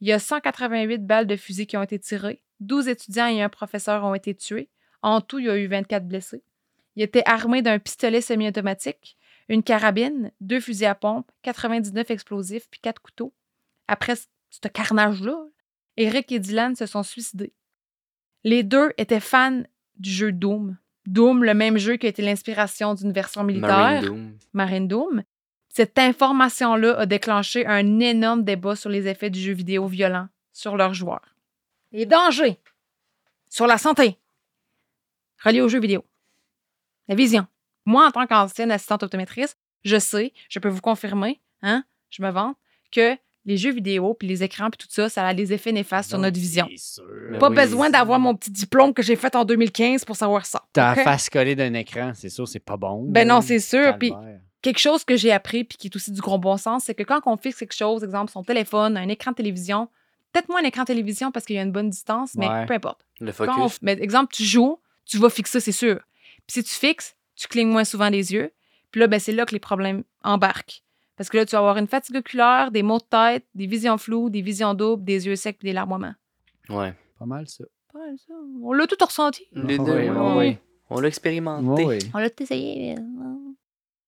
Il 0.00 0.08
y 0.08 0.12
a 0.12 0.18
188 0.18 1.06
balles 1.06 1.26
de 1.26 1.36
fusil 1.36 1.66
qui 1.66 1.76
ont 1.76 1.82
été 1.82 1.98
tirées, 1.98 2.42
12 2.60 2.88
étudiants 2.88 3.26
et 3.26 3.42
un 3.42 3.48
professeur 3.48 4.04
ont 4.04 4.14
été 4.14 4.34
tués. 4.34 4.68
En 5.02 5.20
tout, 5.20 5.38
il 5.38 5.46
y 5.46 5.50
a 5.50 5.56
eu 5.56 5.66
24 5.66 6.06
blessés. 6.06 6.42
Il 6.96 7.02
était 7.02 7.22
armé 7.24 7.62
d'un 7.62 7.78
pistolet 7.78 8.20
semi-automatique, 8.20 9.16
une 9.48 9.62
carabine, 9.62 10.30
deux 10.40 10.60
fusils 10.60 10.86
à 10.86 10.94
pompe, 10.94 11.30
99 11.42 12.10
explosifs 12.10 12.68
puis 12.70 12.80
quatre 12.80 13.00
couteaux. 13.00 13.34
Après 13.88 14.14
ce 14.16 14.68
carnage-là, 14.68 15.36
Eric 15.96 16.30
et 16.32 16.38
Dylan 16.38 16.76
se 16.76 16.86
sont 16.86 17.02
suicidés. 17.02 17.54
Les 18.44 18.62
deux 18.62 18.92
étaient 18.98 19.20
fans 19.20 19.62
du 20.02 20.10
jeu 20.10 20.32
Doom. 20.32 20.76
Doom, 21.06 21.44
le 21.44 21.54
même 21.54 21.78
jeu 21.78 21.96
qui 21.96 22.06
a 22.06 22.08
été 22.10 22.22
l'inspiration 22.22 22.94
d'une 22.94 23.12
version 23.12 23.42
militaire, 23.42 23.70
Marine 23.70 24.04
Doom. 24.04 24.38
Marine 24.52 24.88
Doom. 24.88 25.22
Cette 25.68 25.98
information-là 25.98 26.98
a 26.98 27.06
déclenché 27.06 27.66
un 27.66 27.98
énorme 28.00 28.44
débat 28.44 28.76
sur 28.76 28.90
les 28.90 29.08
effets 29.08 29.30
du 29.30 29.40
jeu 29.40 29.52
vidéo 29.52 29.86
violent 29.86 30.28
sur 30.52 30.76
leurs 30.76 30.92
joueurs. 30.92 31.34
Les 31.92 32.04
dangers 32.04 32.58
sur 33.48 33.66
la 33.66 33.78
santé 33.78 34.18
reliés 35.42 35.60
au 35.60 35.68
jeu 35.68 35.80
vidéo. 35.80 36.04
La 37.08 37.14
vision. 37.14 37.46
Moi, 37.84 38.06
en 38.06 38.10
tant 38.10 38.26
qu'ancienne 38.26 38.70
assistante 38.70 39.02
optométrice, 39.02 39.56
je 39.84 39.98
sais, 39.98 40.32
je 40.48 40.58
peux 40.58 40.68
vous 40.68 40.80
confirmer, 40.80 41.40
hein, 41.62 41.84
je 42.10 42.22
me 42.22 42.30
vante, 42.30 42.56
que 42.92 43.16
les 43.44 43.56
jeux 43.56 43.72
vidéo, 43.72 44.14
puis 44.14 44.28
les 44.28 44.42
écrans, 44.42 44.70
puis 44.70 44.78
tout 44.78 44.86
ça, 44.90 45.08
ça 45.08 45.26
a 45.26 45.34
des 45.34 45.52
effets 45.52 45.72
néfastes 45.72 46.10
sur 46.10 46.18
notre 46.18 46.38
vision. 46.38 46.66
c'est 46.70 46.94
sûr. 46.94 47.38
Pas 47.40 47.48
oui, 47.48 47.56
besoin 47.56 47.90
d'avoir 47.90 48.18
mon 48.20 48.34
petit 48.36 48.50
diplôme 48.50 48.94
que 48.94 49.02
j'ai 49.02 49.16
fait 49.16 49.34
en 49.34 49.44
2015 49.44 50.04
pour 50.04 50.14
savoir 50.16 50.46
ça. 50.46 50.62
T'as 50.72 50.92
OK? 50.92 50.96
la 50.98 51.04
face 51.04 51.28
collée 51.28 51.56
d'un 51.56 51.74
écran, 51.74 52.12
c'est 52.14 52.28
sûr, 52.28 52.46
c'est 52.46 52.60
pas 52.60 52.76
bon. 52.76 53.04
Ben 53.08 53.26
non, 53.26 53.40
c'est 53.40 53.58
sûr. 53.58 53.96
Puis 53.98 54.12
quelque 54.62 54.78
chose 54.78 55.04
que 55.04 55.16
j'ai 55.16 55.32
appris 55.32 55.64
puis 55.64 55.76
qui 55.76 55.88
est 55.88 55.96
aussi 55.96 56.12
du 56.12 56.20
gros 56.20 56.38
bon 56.38 56.56
sens, 56.56 56.84
c'est 56.84 56.94
que 56.94 57.02
quand 57.02 57.20
on 57.26 57.36
fixe 57.36 57.58
quelque 57.58 57.74
chose, 57.74 58.04
exemple 58.04 58.30
son 58.30 58.44
téléphone, 58.44 58.96
un 58.96 59.08
écran 59.08 59.32
de 59.32 59.36
télévision, 59.36 59.88
peut-être 60.32 60.48
moins 60.48 60.60
un 60.62 60.66
écran 60.66 60.82
de 60.82 60.86
télévision 60.86 61.32
parce 61.32 61.44
qu'il 61.44 61.56
y 61.56 61.58
a 61.58 61.62
une 61.62 61.72
bonne 61.72 61.90
distance, 61.90 62.34
mais 62.36 62.48
Ouais. 62.48 62.66
peu 62.66 62.74
importe. 62.74 63.04
Le 63.20 63.32
Quand 63.32 63.48
on- 63.58 63.68
focus. 63.68 63.78
mais 63.82 63.92
exemple, 64.00 64.32
tu 64.32 64.44
joues, 64.44 64.78
tu 65.04 65.18
vas 65.18 65.30
fixer, 65.30 65.58
c'est 65.60 65.72
sûr. 65.72 66.00
Puis 66.46 66.62
si 66.62 66.64
tu 66.64 66.70
fixes, 66.74 67.16
tu 67.34 67.48
clignes 67.48 67.68
moins 67.70 67.84
souvent 67.84 68.10
des 68.10 68.32
yeux. 68.32 68.52
Puis 68.92 69.00
là, 69.00 69.08
ben, 69.08 69.18
c'est 69.18 69.32
là 69.32 69.44
que 69.46 69.52
les 69.52 69.58
problèmes 69.60 70.04
embarquent. 70.22 70.82
Parce 71.22 71.30
que 71.30 71.36
là, 71.36 71.46
tu 71.46 71.52
vas 71.52 71.58
avoir 71.58 71.76
une 71.76 71.86
fatigue 71.86 72.16
oculaire, 72.16 72.72
des 72.72 72.82
maux 72.82 72.98
de 72.98 73.04
tête, 73.04 73.46
des 73.54 73.68
visions 73.68 73.96
floues, 73.96 74.28
des 74.28 74.42
visions 74.42 74.74
doubles, 74.74 75.04
des 75.04 75.24
yeux 75.28 75.36
secs 75.36 75.56
puis 75.56 75.68
des 75.68 75.72
larmoiements. 75.72 76.14
Ouais. 76.68 76.94
Pas 77.16 77.26
mal, 77.26 77.46
ça. 77.46 77.62
pas 77.92 78.00
mal 78.00 78.16
ça. 78.18 78.34
On 78.60 78.72
l'a 78.72 78.88
tout 78.88 78.96
ressenti. 79.04 79.46
Les 79.52 79.78
deux, 79.78 79.84
Oui, 79.84 80.08
oui, 80.08 80.16
oui, 80.18 80.32
oui. 80.36 80.58
On 80.90 80.98
l'a 80.98 81.06
expérimenté. 81.06 81.84
Oui. 81.84 81.98
On 82.12 82.18
l'a 82.18 82.28
tout 82.28 82.42
essayé. 82.42 82.96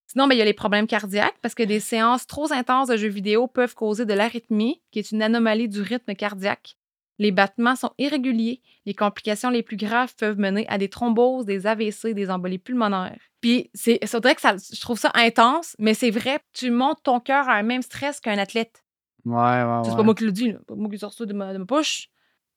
Sinon, 0.08 0.26
ben, 0.26 0.34
il 0.34 0.38
y 0.38 0.42
a 0.42 0.44
les 0.44 0.54
problèmes 0.54 0.88
cardiaques 0.88 1.36
parce 1.40 1.54
que 1.54 1.62
des 1.62 1.78
séances 1.78 2.26
trop 2.26 2.52
intenses 2.52 2.88
de 2.88 2.96
jeux 2.96 3.06
vidéo 3.06 3.46
peuvent 3.46 3.76
causer 3.76 4.06
de 4.06 4.12
l'arythmie, 4.12 4.82
qui 4.90 4.98
est 4.98 5.12
une 5.12 5.22
anomalie 5.22 5.68
du 5.68 5.82
rythme 5.82 6.16
cardiaque. 6.16 6.76
Les 7.18 7.30
battements 7.30 7.76
sont 7.76 7.92
irréguliers. 7.98 8.60
Les 8.86 8.94
complications 8.94 9.50
les 9.50 9.62
plus 9.62 9.76
graves 9.76 10.12
peuvent 10.18 10.38
mener 10.38 10.66
à 10.68 10.78
des 10.78 10.88
thromboses, 10.88 11.44
des 11.46 11.66
AVC, 11.66 12.12
des 12.14 12.30
embolies 12.30 12.58
pulmonaires. 12.58 13.18
Puis, 13.40 13.70
c'est, 13.74 13.98
c'est 14.04 14.22
vrai 14.22 14.34
que 14.34 14.40
ça, 14.40 14.56
je 14.56 14.80
trouve 14.80 14.98
ça 14.98 15.10
intense, 15.14 15.76
mais 15.78 15.94
c'est 15.94 16.10
vrai, 16.10 16.38
tu 16.52 16.70
montes 16.70 17.02
ton 17.04 17.20
cœur 17.20 17.48
à 17.48 17.54
un 17.54 17.62
même 17.62 17.82
stress 17.82 18.18
qu'un 18.20 18.38
athlète. 18.38 18.82
Ouais, 19.24 19.34
ouais, 19.36 19.80
C'est 19.84 19.90
ouais. 19.90 19.96
pas 19.96 20.02
moi 20.02 20.14
qui 20.14 20.24
le 20.24 20.32
dis, 20.32 20.52
là. 20.52 20.58
pas 20.66 20.74
moi 20.74 20.90
qui 20.90 20.98
sors 20.98 21.12
ça 21.12 21.24
de 21.24 21.32
ma, 21.32 21.52
de 21.52 21.58
ma 21.58 21.64
poche. 21.66 22.08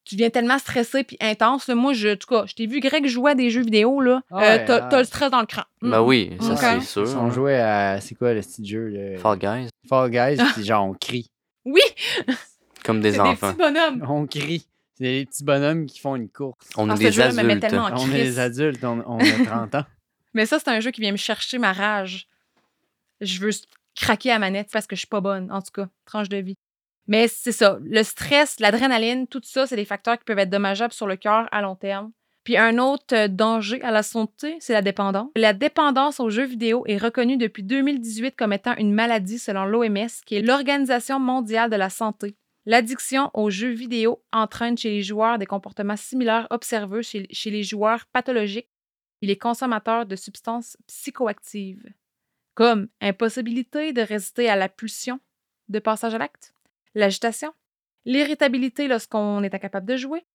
Tu 0.04 0.14
deviens 0.16 0.30
tellement 0.30 0.58
stressé 0.58 1.04
puis 1.04 1.18
intense. 1.20 1.66
là. 1.68 1.74
Moi, 1.74 1.92
je, 1.92 2.08
en 2.08 2.16
tout 2.16 2.26
cas, 2.28 2.44
je 2.46 2.54
t'ai 2.54 2.66
vu 2.66 2.80
Greg 2.80 3.06
jouer 3.06 3.32
à 3.32 3.34
des 3.34 3.50
jeux 3.50 3.60
vidéo, 3.62 4.00
là. 4.00 4.22
Ah 4.30 4.36
Euh, 4.36 4.40
ouais, 4.40 4.64
t'as, 4.64 4.76
ah. 4.84 4.88
t'as 4.90 4.98
le 4.98 5.04
stress 5.04 5.30
dans 5.30 5.40
le 5.40 5.46
cran. 5.46 5.62
Ben 5.82 6.00
Mm. 6.00 6.06
oui, 6.06 6.36
ça 6.40 6.56
c'est 6.56 6.80
sûr. 6.80 7.04
On 7.20 7.30
jouait 7.30 7.60
à. 7.60 8.00
C'est 8.00 8.14
quoi 8.14 8.32
le 8.32 8.40
petit 8.40 8.64
jeu? 8.66 8.88
Le... 8.88 9.18
Fall 9.18 9.38
Guys, 9.38 9.68
Fall 9.86 10.10
Guys, 10.10 10.36
puis 10.54 10.64
genre, 10.64 10.86
on 10.86 10.94
crie. 10.94 11.30
Oui, 11.66 11.82
comme 12.88 13.00
des 13.00 13.12
c'est 13.12 13.20
enfants. 13.20 13.52
des 13.52 13.56
petits 13.56 13.72
bonhommes. 13.72 14.06
On 14.08 14.26
crie. 14.26 14.66
C'est 14.94 15.04
des 15.04 15.26
petits 15.26 15.44
bonhommes 15.44 15.86
qui 15.86 16.00
font 16.00 16.16
une 16.16 16.28
course. 16.28 16.58
On 16.76 16.90
Ah, 16.90 16.94
est 16.94 16.98
des 16.98 17.04
me 17.16 17.22
adultes. 17.22 17.60
tellement 17.60 17.84
en 17.84 18.02
On 18.02 18.10
est 18.12 18.24
des 18.24 18.38
adultes, 18.40 18.82
on, 18.84 19.02
on 19.06 19.18
a 19.20 19.44
30 19.46 19.74
ans. 19.76 19.84
Mais 20.34 20.44
ça, 20.46 20.58
c'est 20.58 20.68
un 20.70 20.80
jeu 20.80 20.90
qui 20.90 21.00
vient 21.00 21.12
me 21.12 21.16
chercher 21.16 21.58
ma 21.58 21.72
rage. 21.72 22.26
Je 23.20 23.38
veux 23.40 23.50
craquer 23.96 24.32
à 24.32 24.38
manette 24.38 24.68
parce 24.72 24.86
que 24.86 24.96
je 24.96 25.00
suis 25.00 25.06
pas 25.08 25.20
bonne, 25.20 25.50
en 25.52 25.60
tout 25.62 25.70
cas, 25.72 25.88
tranche 26.04 26.28
de 26.28 26.36
vie. 26.38 26.56
Mais 27.06 27.26
c'est 27.28 27.52
ça, 27.52 27.78
le 27.82 28.02
stress, 28.02 28.60
l'adrénaline, 28.60 29.26
tout 29.28 29.40
ça, 29.44 29.66
c'est 29.66 29.76
des 29.76 29.84
facteurs 29.86 30.18
qui 30.18 30.24
peuvent 30.24 30.38
être 30.38 30.50
dommageables 30.50 30.92
sur 30.92 31.06
le 31.06 31.16
cœur 31.16 31.48
à 31.52 31.62
long 31.62 31.74
terme. 31.76 32.10
Puis 32.44 32.56
un 32.56 32.78
autre 32.78 33.14
euh, 33.14 33.28
danger 33.28 33.82
à 33.82 33.90
la 33.90 34.02
santé, 34.02 34.56
c'est 34.60 34.72
la 34.72 34.82
dépendance. 34.82 35.30
La 35.36 35.52
dépendance 35.52 36.18
aux 36.20 36.30
jeux 36.30 36.44
vidéo 36.46 36.82
est 36.86 36.96
reconnue 36.98 37.36
depuis 37.36 37.62
2018 37.62 38.36
comme 38.36 38.52
étant 38.52 38.74
une 38.76 38.92
maladie 38.92 39.38
selon 39.38 39.64
l'OMS, 39.64 40.08
qui 40.26 40.36
est 40.36 40.42
l'Organisation 40.42 41.18
mondiale 41.20 41.70
de 41.70 41.76
la 41.76 41.90
santé. 41.90 42.36
L'addiction 42.68 43.30
aux 43.32 43.48
jeux 43.48 43.70
vidéo 43.70 44.22
entraîne 44.30 44.76
chez 44.76 44.90
les 44.90 45.02
joueurs 45.02 45.38
des 45.38 45.46
comportements 45.46 45.96
similaires 45.96 46.46
observés 46.50 47.02
chez, 47.02 47.26
chez 47.30 47.48
les 47.50 47.62
joueurs 47.62 48.04
pathologiques 48.08 48.68
et 49.22 49.26
les 49.26 49.38
consommateurs 49.38 50.04
de 50.04 50.14
substances 50.16 50.76
psychoactives, 50.86 51.86
comme 52.54 52.88
impossibilité 53.00 53.94
de 53.94 54.02
résister 54.02 54.50
à 54.50 54.56
la 54.56 54.68
pulsion 54.68 55.18
de 55.70 55.78
passage 55.78 56.14
à 56.14 56.18
l'acte, 56.18 56.52
l'agitation, 56.94 57.54
l'irritabilité 58.04 58.86
lorsqu'on 58.86 59.42
est 59.42 59.54
incapable 59.54 59.86
de 59.86 59.96
jouer, 59.96 60.26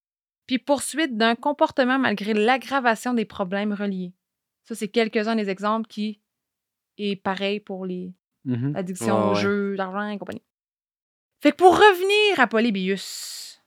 puis 0.48 0.58
poursuite 0.58 1.16
d'un 1.16 1.36
comportement 1.36 2.00
malgré 2.00 2.34
l'aggravation 2.34 3.14
des 3.14 3.26
problèmes 3.26 3.74
reliés. 3.74 4.12
Ça, 4.64 4.74
c'est 4.74 4.88
quelques-uns 4.88 5.36
des 5.36 5.52
exemples 5.52 5.88
qui 5.88 6.20
est 6.98 7.16
pareil 7.16 7.60
pour 7.60 7.86
les 7.86 8.16
Mhm. 8.46 8.76
addictions 8.76 9.30
aux 9.30 9.36
ouais. 9.36 9.42
jeux, 9.42 9.74
l'argent 9.76 10.08
et 10.08 10.18
compagnie. 10.18 10.42
Fait 11.44 11.52
que 11.52 11.58
pour 11.58 11.76
revenir 11.76 12.39
à 12.39 12.48
Polybius, 12.48 13.62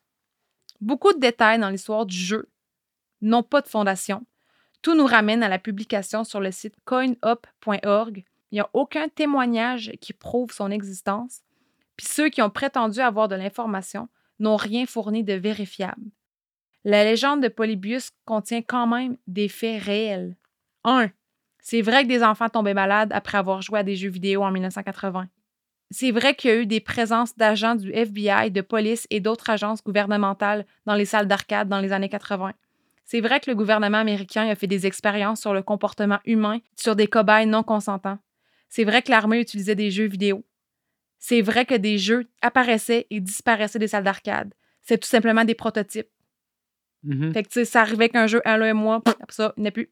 beaucoup 0.81 1.13
de 1.13 1.21
détails 1.21 1.59
dans 1.59 1.69
l'histoire 1.69 2.07
du 2.07 2.17
jeu 2.17 2.49
n'ont 3.21 3.43
pas 3.43 3.61
de 3.61 3.69
fondation. 3.69 4.25
Tout 4.81 4.95
nous 4.95 5.05
ramène 5.05 5.43
à 5.43 5.51
la 5.51 5.59
publication 5.59 6.25
sur 6.25 6.41
le 6.41 6.53
site 6.53 6.75
coinup.org. 6.87 8.25
Il 8.51 8.55
n'y 8.55 8.61
a 8.61 8.71
aucun 8.73 9.11
témoignage 9.11 9.93
qui 10.01 10.15
prouve 10.15 10.53
son 10.53 10.71
existence. 10.71 11.43
Puis 11.99 12.07
ceux 12.07 12.31
qui 12.31 12.41
ont 12.41 12.49
prétendu 12.49 13.01
avoir 13.01 13.29
de 13.29 13.35
l'information 13.35 14.09
n'ont 14.39 14.57
rien 14.57 14.87
fourni 14.87 15.23
de 15.23 15.35
vérifiable. 15.35 16.13
La 16.83 17.05
légende 17.05 17.43
de 17.43 17.49
Polybius 17.49 18.11
contient 18.25 18.63
quand 18.63 18.87
même 18.87 19.19
des 19.27 19.51
faits 19.51 19.83
réels. 19.83 20.35
1. 20.85 21.11
C'est 21.61 21.83
vrai 21.83 22.05
que 22.05 22.09
des 22.09 22.23
enfants 22.23 22.49
tombaient 22.49 22.73
malades 22.73 23.13
après 23.13 23.37
avoir 23.37 23.61
joué 23.61 23.81
à 23.81 23.83
des 23.83 23.97
jeux 23.97 24.09
vidéo 24.09 24.45
en 24.45 24.51
1980. 24.51 25.29
C'est 25.91 26.11
vrai 26.11 26.35
qu'il 26.35 26.51
y 26.51 26.53
a 26.53 26.57
eu 26.57 26.67
des 26.67 26.81
présences 26.81 27.37
d'agents 27.37 27.77
du 27.77 27.93
FBI, 27.93 28.51
de 28.51 28.61
police 28.61 29.07
et 29.11 29.21
d'autres 29.21 29.51
agences 29.51 29.83
gouvernementales 29.85 30.67
dans 30.85 30.95
les 30.95 31.05
salles 31.05 31.29
d'arcade 31.29 31.69
dans 31.69 31.81
les 31.81 31.93
années 31.93 32.09
80. 32.09 32.53
C'est 33.05 33.21
vrai 33.21 33.39
que 33.39 33.49
le 33.49 33.55
gouvernement 33.55 33.99
américain 33.99 34.49
a 34.49 34.57
fait 34.57 34.67
des 34.67 34.85
expériences 34.85 35.41
sur 35.41 35.55
le 35.55 35.63
comportement 35.63 36.19
humain 36.25 36.59
sur 36.75 36.97
des 36.97 37.07
cobayes 37.07 37.47
non 37.47 37.63
consentants. 37.63 38.19
C'est 38.69 38.83
vrai 38.85 39.03
que 39.03 39.11
l'armée 39.11 39.41
utilisait 39.41 39.77
des 39.77 39.93
jeux 39.93 40.09
vidéo. 40.09 40.45
C'est 41.19 41.41
vrai 41.41 41.65
que 41.65 41.75
des 41.75 41.99
jeux 41.99 42.29
apparaissaient 42.43 43.07
et 43.11 43.21
disparaissaient 43.21 43.79
des 43.79 43.89
salles 43.89 44.05
d'arcade. 44.05 44.53
C'est 44.83 44.99
tout 44.99 45.09
simplement 45.09 45.45
des 45.45 45.55
prototypes. 45.55 46.11
Mhm. 47.05 47.33
Fait 47.33 47.45
que, 47.45 47.49
tu 47.49 47.55
sais, 47.55 47.65
ça 47.65 47.83
arrivait 47.83 48.09
qu'un 48.09 48.27
jeu, 48.27 48.43
un, 48.45 48.57
là, 48.57 48.67
un 48.67 48.75
mois, 48.75 49.01
pff, 49.01 49.15
après 49.21 49.35
ça, 49.35 49.55
il 49.57 49.63
n'y 49.63 49.67
en 49.67 49.71
a 49.71 49.73
plus. 49.73 49.91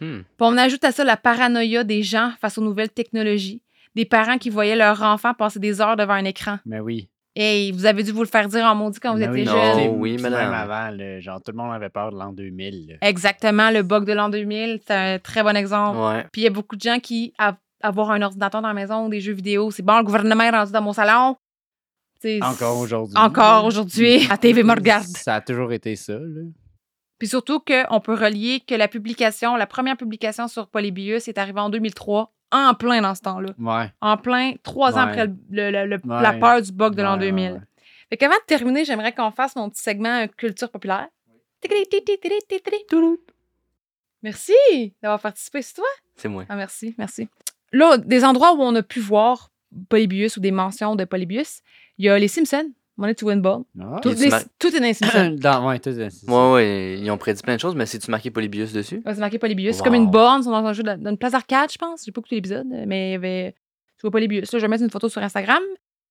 Hmm. 0.00 0.22
Puis 0.22 0.40
on 0.40 0.56
ajoute 0.56 0.84
à 0.84 0.92
ça 0.92 1.04
la 1.04 1.16
paranoïa 1.16 1.84
des 1.84 2.02
gens 2.02 2.32
face 2.40 2.58
aux 2.58 2.62
nouvelles 2.62 2.90
technologies. 2.90 3.62
Des 3.94 4.04
parents 4.04 4.38
qui 4.38 4.50
voyaient 4.50 4.76
leur 4.76 5.02
enfant 5.02 5.34
passer 5.34 5.58
des 5.58 5.80
heures 5.80 5.96
devant 5.96 6.14
un 6.14 6.24
écran. 6.24 6.58
Mais 6.66 6.80
oui. 6.80 7.08
Hey, 7.36 7.70
vous 7.70 7.86
avez 7.86 8.02
dû 8.02 8.10
vous 8.10 8.22
le 8.22 8.28
faire 8.28 8.48
dire 8.48 8.64
en 8.64 8.74
maudit 8.74 8.98
quand 8.98 9.12
vous 9.14 9.20
étiez 9.22 9.30
oui, 9.32 9.44
Non, 9.44 9.52
jeune. 9.52 9.88
Oui, 9.98 10.16
madame. 10.20 10.50
Même 10.50 10.54
avant, 10.54 11.20
genre, 11.20 11.40
tout 11.40 11.52
le 11.52 11.56
monde 11.56 11.72
avait 11.72 11.88
peur 11.88 12.10
de 12.10 12.16
l'an 12.18 12.32
2000. 12.32 12.88
là. 12.88 12.94
Exactement, 13.00 13.70
le 13.70 13.82
bug 13.82 14.04
de 14.04 14.12
l'an 14.12 14.28
2000, 14.28 14.80
c'est 14.86 14.94
un 14.94 15.18
très 15.20 15.42
bon 15.44 15.54
exemple. 15.56 15.98
Ouais. 15.98 16.26
Puis 16.32 16.40
il 16.42 16.44
y 16.44 16.48
a 16.48 16.50
beaucoup 16.50 16.74
de 16.74 16.80
gens 16.80 16.98
qui, 16.98 17.32
av- 17.38 17.54
avoir 17.80 18.10
un 18.10 18.22
ordinateur 18.22 18.60
dans 18.60 18.68
la 18.68 18.74
maison 18.74 19.06
ou 19.06 19.08
des 19.08 19.20
jeux 19.20 19.34
vidéo, 19.34 19.70
c'est 19.70 19.84
bon, 19.84 19.98
le 19.98 20.02
gouvernement 20.04 20.42
est 20.44 20.50
rendu 20.50 20.72
dans 20.72 20.82
mon 20.82 20.92
salon. 20.92 21.36
Encore 22.42 22.78
aujourd'hui. 22.78 23.16
Encore 23.16 23.64
aujourd'hui. 23.64 24.26
La 24.26 24.36
TV 24.36 24.64
me 24.64 24.74
regarde. 24.74 25.04
Ça 25.04 25.36
a 25.36 25.40
toujours 25.40 25.72
été 25.72 25.94
ça. 25.94 26.14
Là. 26.14 26.40
Puis 27.20 27.28
surtout 27.28 27.60
qu'on 27.60 28.00
peut 28.00 28.14
relier 28.14 28.60
que 28.66 28.74
la 28.74 28.88
publication, 28.88 29.54
la 29.54 29.66
première 29.68 29.96
publication 29.96 30.48
sur 30.48 30.66
Polybius 30.68 31.28
est 31.28 31.38
arrivée 31.38 31.60
en 31.60 31.70
2003, 31.70 32.32
en 32.50 32.74
plein 32.74 33.00
dans 33.02 33.14
ce 33.14 33.20
temps-là. 33.22 33.50
Ouais. 33.58 33.92
En 34.00 34.16
plein, 34.16 34.52
trois 34.62 34.94
ans 34.96 35.00
après 35.02 35.26
le- 35.26 35.34
le- 35.50 35.70
le- 35.70 35.86
le- 35.86 36.00
Ouais. 36.04 36.22
la 36.22 36.32
peur 36.34 36.62
du 36.62 36.72
bug 36.72 36.94
de 36.94 37.02
l'an 37.02 37.14
Ouais, 37.14 37.18
ouais, 37.20 37.30
2000. 37.30 37.52
ouais. 37.52 37.58
Fait 38.10 38.16
qu'avant 38.16 38.34
de 38.36 38.44
terminer, 38.46 38.84
j'aimerais 38.84 39.12
qu'on 39.12 39.30
fasse 39.30 39.54
mon 39.56 39.68
petit 39.68 39.82
segment 39.82 40.22
euh, 40.22 40.26
culture 40.28 40.70
populaire. 40.70 41.08
Merci 44.22 44.94
d'avoir 45.02 45.20
participé. 45.20 45.62
C'est 45.62 45.74
toi? 45.74 45.86
C'est 46.16 46.28
moi. 46.28 46.44
Ah, 46.48 46.56
merci, 46.56 46.94
merci. 46.98 47.28
Là, 47.72 47.98
des 47.98 48.24
endroits 48.24 48.54
où 48.54 48.62
on 48.62 48.74
a 48.74 48.82
pu 48.82 49.00
voir 49.00 49.50
Polybius 49.88 50.36
ou 50.36 50.40
des 50.40 50.50
mentions 50.50 50.96
de 50.96 51.04
Polybius, 51.04 51.60
il 51.98 52.06
y 52.06 52.08
a 52.08 52.18
les 52.18 52.28
Simpsons, 52.28 52.72
Money 52.98 53.14
to 53.14 53.26
Win 53.26 53.40
Ball. 53.40 53.62
Ah. 53.80 53.98
Tout, 54.02 54.10
Et 54.10 54.14
tu 54.16 54.24
les- 54.24 54.28
mar- 54.30 54.42
tout 54.58 54.68
est 54.68 54.80
dans 54.80 55.30
les. 55.30 55.36
Dans, 55.38 55.66
ouais, 55.68 55.78
tout 55.78 55.88
est-. 55.90 56.28
Ouais, 56.28 56.52
ouais, 56.52 56.98
ils 57.00 57.10
ont 57.10 57.16
prédit 57.16 57.40
plein 57.42 57.54
de 57.54 57.60
choses, 57.60 57.74
mais 57.76 57.86
c'est-tu 57.86 58.10
marqué 58.10 58.30
Polybius 58.30 58.72
dessus? 58.72 59.00
Ouais, 59.06 59.14
c'est 59.14 59.20
marqué 59.20 59.38
Polybius. 59.38 59.76
C'est 59.76 59.82
comme 59.84 59.94
une 59.94 60.10
borne, 60.10 60.42
c'est 60.42 60.50
dans 60.50 60.64
un 60.66 60.72
jeu 60.72 60.82
de- 60.82 60.94
dans 60.96 61.10
une 61.10 61.16
place 61.16 61.32
d'arcade, 61.32 61.70
je 61.72 61.78
pense. 61.78 62.04
J'ai 62.04 62.12
pas 62.12 62.18
écouté 62.20 62.34
l'épisode, 62.34 62.66
mais 62.86 63.10
il 63.10 63.12
y 63.12 63.14
avait. 63.14 63.54
Tu 63.96 64.02
vois 64.02 64.10
Polybius. 64.10 64.52
Là, 64.52 64.58
je 64.58 64.64
vais 64.64 64.68
mettre 64.68 64.82
une 64.84 64.90
photo 64.90 65.08
sur 65.08 65.22
Instagram. 65.22 65.62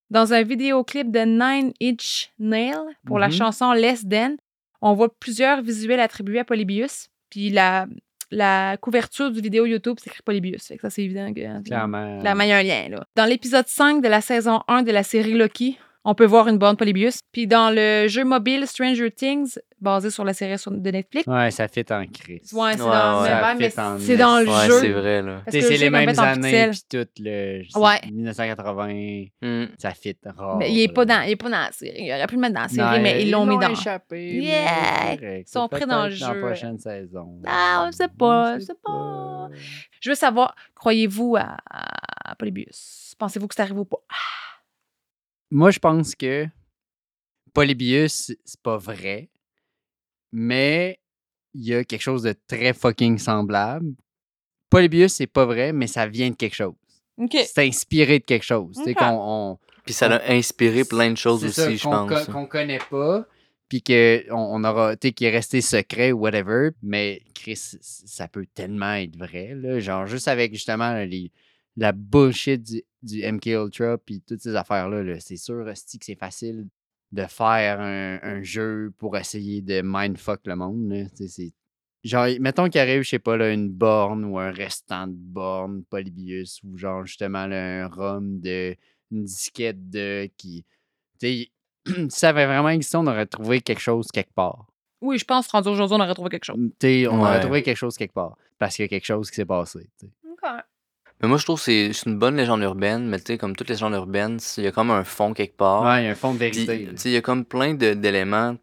Dans 0.09 0.33
un 0.33 0.41
vidéoclip 0.43 1.11
de 1.11 1.19
Nine 1.19 1.73
Inch 1.83 2.31
Nail 2.39 2.77
pour 3.05 3.19
la 3.19 3.27
Mhm. 3.27 3.33
chanson 3.33 3.73
Less 3.73 4.07
Than, 4.07 4.35
on 4.81 4.93
voit 4.93 5.09
plusieurs 5.19 5.61
visuels 5.61 5.99
attribués 5.99 6.39
à 6.39 6.45
Polybius. 6.45 7.09
Puis 7.29 7.49
la, 7.49 7.87
la 8.31 8.77
couverture 8.77 9.31
du 9.31 9.41
vidéo 9.41 9.65
YouTube, 9.65 9.97
c'est 9.99 10.09
écrit 10.09 10.21
Polybius. 10.23 10.67
Fait 10.67 10.75
que 10.77 10.81
ça, 10.83 10.89
c'est 10.89 11.03
évident 11.03 11.33
que. 11.33 11.63
Clairement. 11.63 12.19
Clairement, 12.21 12.43
il 12.43 12.49
y 12.49 12.51
a 12.53 12.57
un 12.57 12.63
lien, 12.63 12.87
là. 12.89 13.05
Dans 13.17 13.25
l'épisode 13.25 13.67
5 13.67 14.01
de 14.01 14.07
la 14.07 14.21
saison 14.21 14.61
1 14.69 14.83
de 14.83 14.91
la 14.91 15.03
série 15.03 15.33
Loki, 15.33 15.77
on 16.09 16.15
peut 16.15 16.25
voir 16.25 16.47
une 16.47 16.57
borne 16.57 16.77
Polybius. 16.77 17.19
Puis 17.33 17.47
dans 17.47 17.69
le 17.69 18.07
jeu 18.07 18.23
mobile 18.23 18.65
Stranger 18.65 19.11
Things, 19.11 19.57
basé 19.81 20.09
sur 20.09 20.23
la 20.23 20.33
série 20.33 20.55
de 20.55 20.89
Netflix, 20.91 21.27
Ouais, 21.27 21.51
ça 21.51 21.67
fit 21.67 21.85
en 21.91 22.05
crise. 22.07 22.53
ouais, 22.53 22.71
c'est 22.77 22.81
Ouais, 22.81 22.89
dans, 22.89 23.21
ouais. 23.21 23.27
Ça 23.27 23.55
mais 23.59 23.69
c'est 24.05 24.15
dans 24.17 24.39
le 24.39 24.47
Ouais, 24.49 24.67
jeu. 24.67 24.79
c'est 24.79 24.89
vrai, 24.89 25.21
là. 25.21 25.41
Le 25.45 25.51
c'est 25.51 25.61
jeu 25.75 25.81
les 25.83 25.89
mêmes 25.89 26.17
années, 26.17 26.69
puis 26.71 26.81
tout, 26.89 27.07
le, 27.19 27.61
Ouais. 27.77 27.99
1980, 28.09 29.25
Hmm. 29.41 29.65
ça 29.77 29.91
fit 29.91 30.17
rare. 30.25 30.57
Mais 30.57 30.71
il 30.71 30.79
est 30.81 30.87
pas 30.93 31.03
dans, 31.05 31.21
il 31.23 31.31
est 31.31 31.35
pas 31.35 31.49
dans 31.49 31.59
la 31.59 31.71
série. 31.73 32.05
Il 32.05 32.11
aurait 32.13 32.25
pu 32.27 32.35
le 32.35 32.41
mettre 32.41 32.55
dans 32.55 32.61
la 32.61 32.67
série, 32.69 32.97
Non, 32.97 33.03
mais 33.03 33.21
ils 33.23 33.29
l'ont 33.29 33.45
mis 33.45 33.57
dans. 33.59 33.69
échappé. 33.69 34.33
Yeah! 34.37 35.13
Ils 35.39 35.43
sont 35.47 35.67
pris 35.67 35.85
dans 35.85 36.05
le 36.05 36.09
Peut-être 36.09 36.21
Dans 36.21 36.33
jeu. 36.33 36.39
la 36.41 36.47
prochaine 36.47 36.79
saison. 36.79 37.41
Ah, 37.45 37.85
on 37.87 37.91
sait 37.91 38.07
pas, 38.07 38.55
on 38.55 38.59
sait 38.61 38.73
pas. 38.83 39.49
Je 39.99 40.09
veux 40.09 40.15
savoir, 40.15 40.55
croyez-vous 40.73 41.35
à, 41.37 41.57
à 41.69 42.35
Polybius? 42.35 43.13
Pensez-vous 43.19 43.47
que 43.47 43.55
c'est 43.55 43.61
arrivé 43.61 43.79
ou 43.79 43.85
pas? 43.85 43.97
Moi, 45.51 45.71
je 45.71 45.79
pense 45.79 46.15
que 46.15 46.45
Polybius, 47.53 48.31
c'est 48.45 48.61
pas 48.61 48.77
vrai, 48.77 49.29
mais 50.31 50.99
il 51.53 51.65
y 51.65 51.73
a 51.73 51.83
quelque 51.83 52.01
chose 52.01 52.23
de 52.23 52.35
très 52.47 52.73
fucking 52.73 53.17
semblable. 53.17 53.93
Polybius, 54.69 55.13
c'est 55.13 55.27
pas 55.27 55.45
vrai, 55.45 55.71
mais 55.73 55.87
ça 55.87 56.05
vient 56.07 56.29
de 56.29 56.35
quelque 56.35 56.55
chose. 56.55 56.75
OK. 57.17 57.35
C'est 57.45 57.65
inspiré 57.65 58.19
de 58.19 58.25
quelque 58.25 58.43
chose. 58.43 58.75
Tu 58.75 58.83
sais, 58.83 58.91
Ok. 58.91 58.97
qu'on 58.97 59.17
on- 59.53 59.59
Puis 59.85 59.93
ça 59.93 60.07
l'a 60.09 60.21
inspiré 60.29 60.83
plein 60.83 61.09
de 61.11 61.17
choses 61.17 61.43
aussi, 61.45 61.53
ça, 61.53 61.69
je 61.73 61.81
qu'on 61.83 61.89
pense. 62.07 62.25
co- 62.25 62.31
qu'on 62.33 62.45
connaît 62.45 62.81
pas, 62.89 63.25
puis 63.69 63.81
qu'on 63.81 64.25
on 64.35 64.63
aura, 64.65 64.97
tu 64.97 65.07
sais, 65.07 65.13
qui 65.13 65.23
est 65.25 65.29
resté 65.31 65.61
secret 65.61 66.11
ou 66.11 66.19
whatever, 66.19 66.71
mais 66.83 67.21
Chris, 67.33 67.55
ça 67.81 68.27
peut 68.27 68.45
tellement 68.53 68.93
être 68.95 69.15
vrai, 69.17 69.53
là. 69.55 69.79
Genre, 69.79 70.05
juste 70.05 70.27
avec 70.27 70.53
justement 70.53 70.93
les, 71.05 71.31
la 71.77 71.91
bullshit 71.93 72.61
du, 72.61 72.83
du 73.03 73.21
MK 73.23 73.45
Ultra, 73.47 73.97
puis 73.97 74.21
toutes 74.21 74.41
ces 74.41 74.55
affaires-là, 74.55 75.03
là, 75.03 75.19
c'est 75.19 75.37
sûr, 75.37 75.63
que 75.65 75.71
c'est 75.75 76.15
facile 76.19 76.67
de 77.11 77.23
faire 77.23 77.79
un, 77.79 78.19
un 78.21 78.41
jeu 78.43 78.91
pour 78.97 79.15
essayer 79.15 79.61
de 79.61 79.81
mindfuck 79.83 80.41
le 80.45 80.55
monde. 80.55 81.07
C'est- 81.15 81.53
Genre, 82.03 82.27
mettons 82.39 82.69
qu'il 82.69 82.79
arrive, 82.79 83.01
je 83.01 83.09
sais 83.09 83.19
pas, 83.19 83.35
là, 83.37 83.51
une 83.51 83.69
borne 83.69 84.23
ou 84.25 84.37
un 84.39 84.51
restant 84.51 85.07
de 85.07 85.13
borne, 85.15 85.83
Polybius, 85.89 86.61
ou 86.63 86.77
genre 86.77 87.05
justement 87.05 87.47
là, 87.47 87.83
un 87.85 87.87
rhum 87.87 88.39
de 88.39 88.75
une 89.11 89.23
disquette 89.25 89.89
de 89.89 90.29
qui. 90.37 90.63
Tu 91.19 91.27
sais, 91.27 91.51
si 92.09 92.19
ça 92.19 92.29
avait 92.29 92.45
vraiment 92.45 92.69
existé, 92.69 92.97
on 92.97 93.07
aurait 93.07 93.25
trouvé 93.25 93.61
quelque 93.61 93.81
chose 93.81 94.07
quelque 94.11 94.33
part. 94.33 94.67
Oui, 95.01 95.17
je 95.17 95.25
pense, 95.25 95.47
rendu 95.47 95.69
aujourd'hui, 95.69 95.95
on 95.97 95.99
aurait 96.03 96.13
trouvé 96.13 96.29
quelque 96.29 96.45
chose. 96.45 96.57
Tu 96.79 96.87
sais, 96.87 97.07
on 97.07 97.19
aurait 97.19 97.39
trouvé 97.41 97.61
quelque 97.63 97.77
chose 97.77 97.97
quelque 97.97 98.13
part. 98.13 98.37
Parce 98.57 98.75
qu'il 98.75 98.83
y 98.83 98.85
a 98.85 98.89
quelque 98.89 99.05
chose 99.05 99.29
qui 99.29 99.35
s'est 99.35 99.45
passé. 99.45 99.89
tu 99.99 100.05
sais. 100.07 100.11
Mais 101.21 101.27
moi, 101.27 101.37
je 101.37 101.43
trouve 101.45 101.57
que 101.57 101.63
c'est 101.65 101.93
c'est 101.93 102.05
une 102.05 102.19
bonne 102.19 102.35
légende 102.37 102.61
urbaine, 102.61 103.07
mais 103.07 103.17
tu 103.19 103.25
sais, 103.33 103.37
comme 103.37 103.55
toutes 103.55 103.69
les 103.69 103.75
légendes 103.75 103.93
urbaines, 103.93 104.39
il 104.57 104.63
y 104.63 104.67
a 104.67 104.71
comme 104.71 104.91
un 104.91 105.03
fond 105.03 105.33
quelque 105.33 105.57
part. 105.57 105.83
Ouais, 105.83 106.03
il 106.03 106.05
y 106.05 106.07
a 106.07 106.11
un 106.11 106.15
fond 106.15 106.33
de 106.33 106.37
Puis, 106.37 106.65
vérité. 106.65 106.87
tu 106.91 106.97
sais, 106.97 107.09
il 107.09 107.13
y 107.13 107.17
a 107.17 107.21
comme 107.21 107.43
plein 107.45 107.73
de- 107.73 107.93
d'éléments 107.93 108.55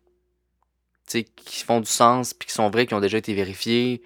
tu 1.07 1.19
sais, 1.19 1.25
qui 1.25 1.63
font 1.65 1.81
du 1.81 1.87
sens, 1.91 2.33
puis 2.33 2.49
qui 2.49 2.55
sont 2.55 2.71
vrais, 2.71 2.87
qui 2.87 2.95
ont 2.95 3.01
déjà 3.01 3.19
été 3.19 3.35
vérifiés. 3.35 4.01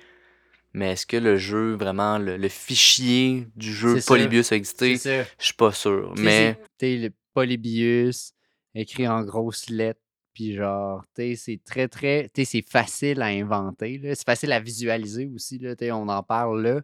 Mais 0.72 0.92
est-ce 0.92 1.06
que 1.06 1.16
le 1.16 1.36
jeu, 1.36 1.74
vraiment, 1.74 2.18
le, 2.18 2.36
le 2.36 2.48
fichier 2.48 3.46
du 3.56 3.72
jeu 3.72 3.94
C'est 3.94 4.00
ça. 4.00 4.06
Polybius 4.08 4.50
a 4.52 4.56
existé? 4.56 4.96
C'est 4.96 5.22
ça. 5.24 5.30
Je 5.38 5.44
suis 5.44 5.54
pas 5.54 5.72
sûr. 5.72 6.12
Tu 6.16 6.22
sais, 6.22 6.24
Mais 6.24 6.58
c'est- 6.80 6.96
le 6.96 7.10
Polybius, 7.34 8.32
écrit 8.74 9.06
en 9.08 9.22
grosses 9.22 9.70
lettres, 9.70 10.00
puis 10.34 10.54
genre, 10.54 11.04
tu 11.14 11.22
sais, 11.22 11.36
c'est 11.36 11.60
très, 11.64 11.88
très, 11.88 12.30
tu 12.34 12.44
sais, 12.44 12.50
c'est 12.62 12.68
facile 12.68 13.22
à 13.22 13.26
inventer, 13.26 13.98
là. 13.98 14.14
C'est 14.14 14.26
facile 14.26 14.52
à 14.52 14.60
visualiser 14.60 15.26
aussi, 15.34 15.58
là, 15.58 15.74
on 15.94 16.08
en 16.08 16.22
parle 16.22 16.62
là, 16.62 16.80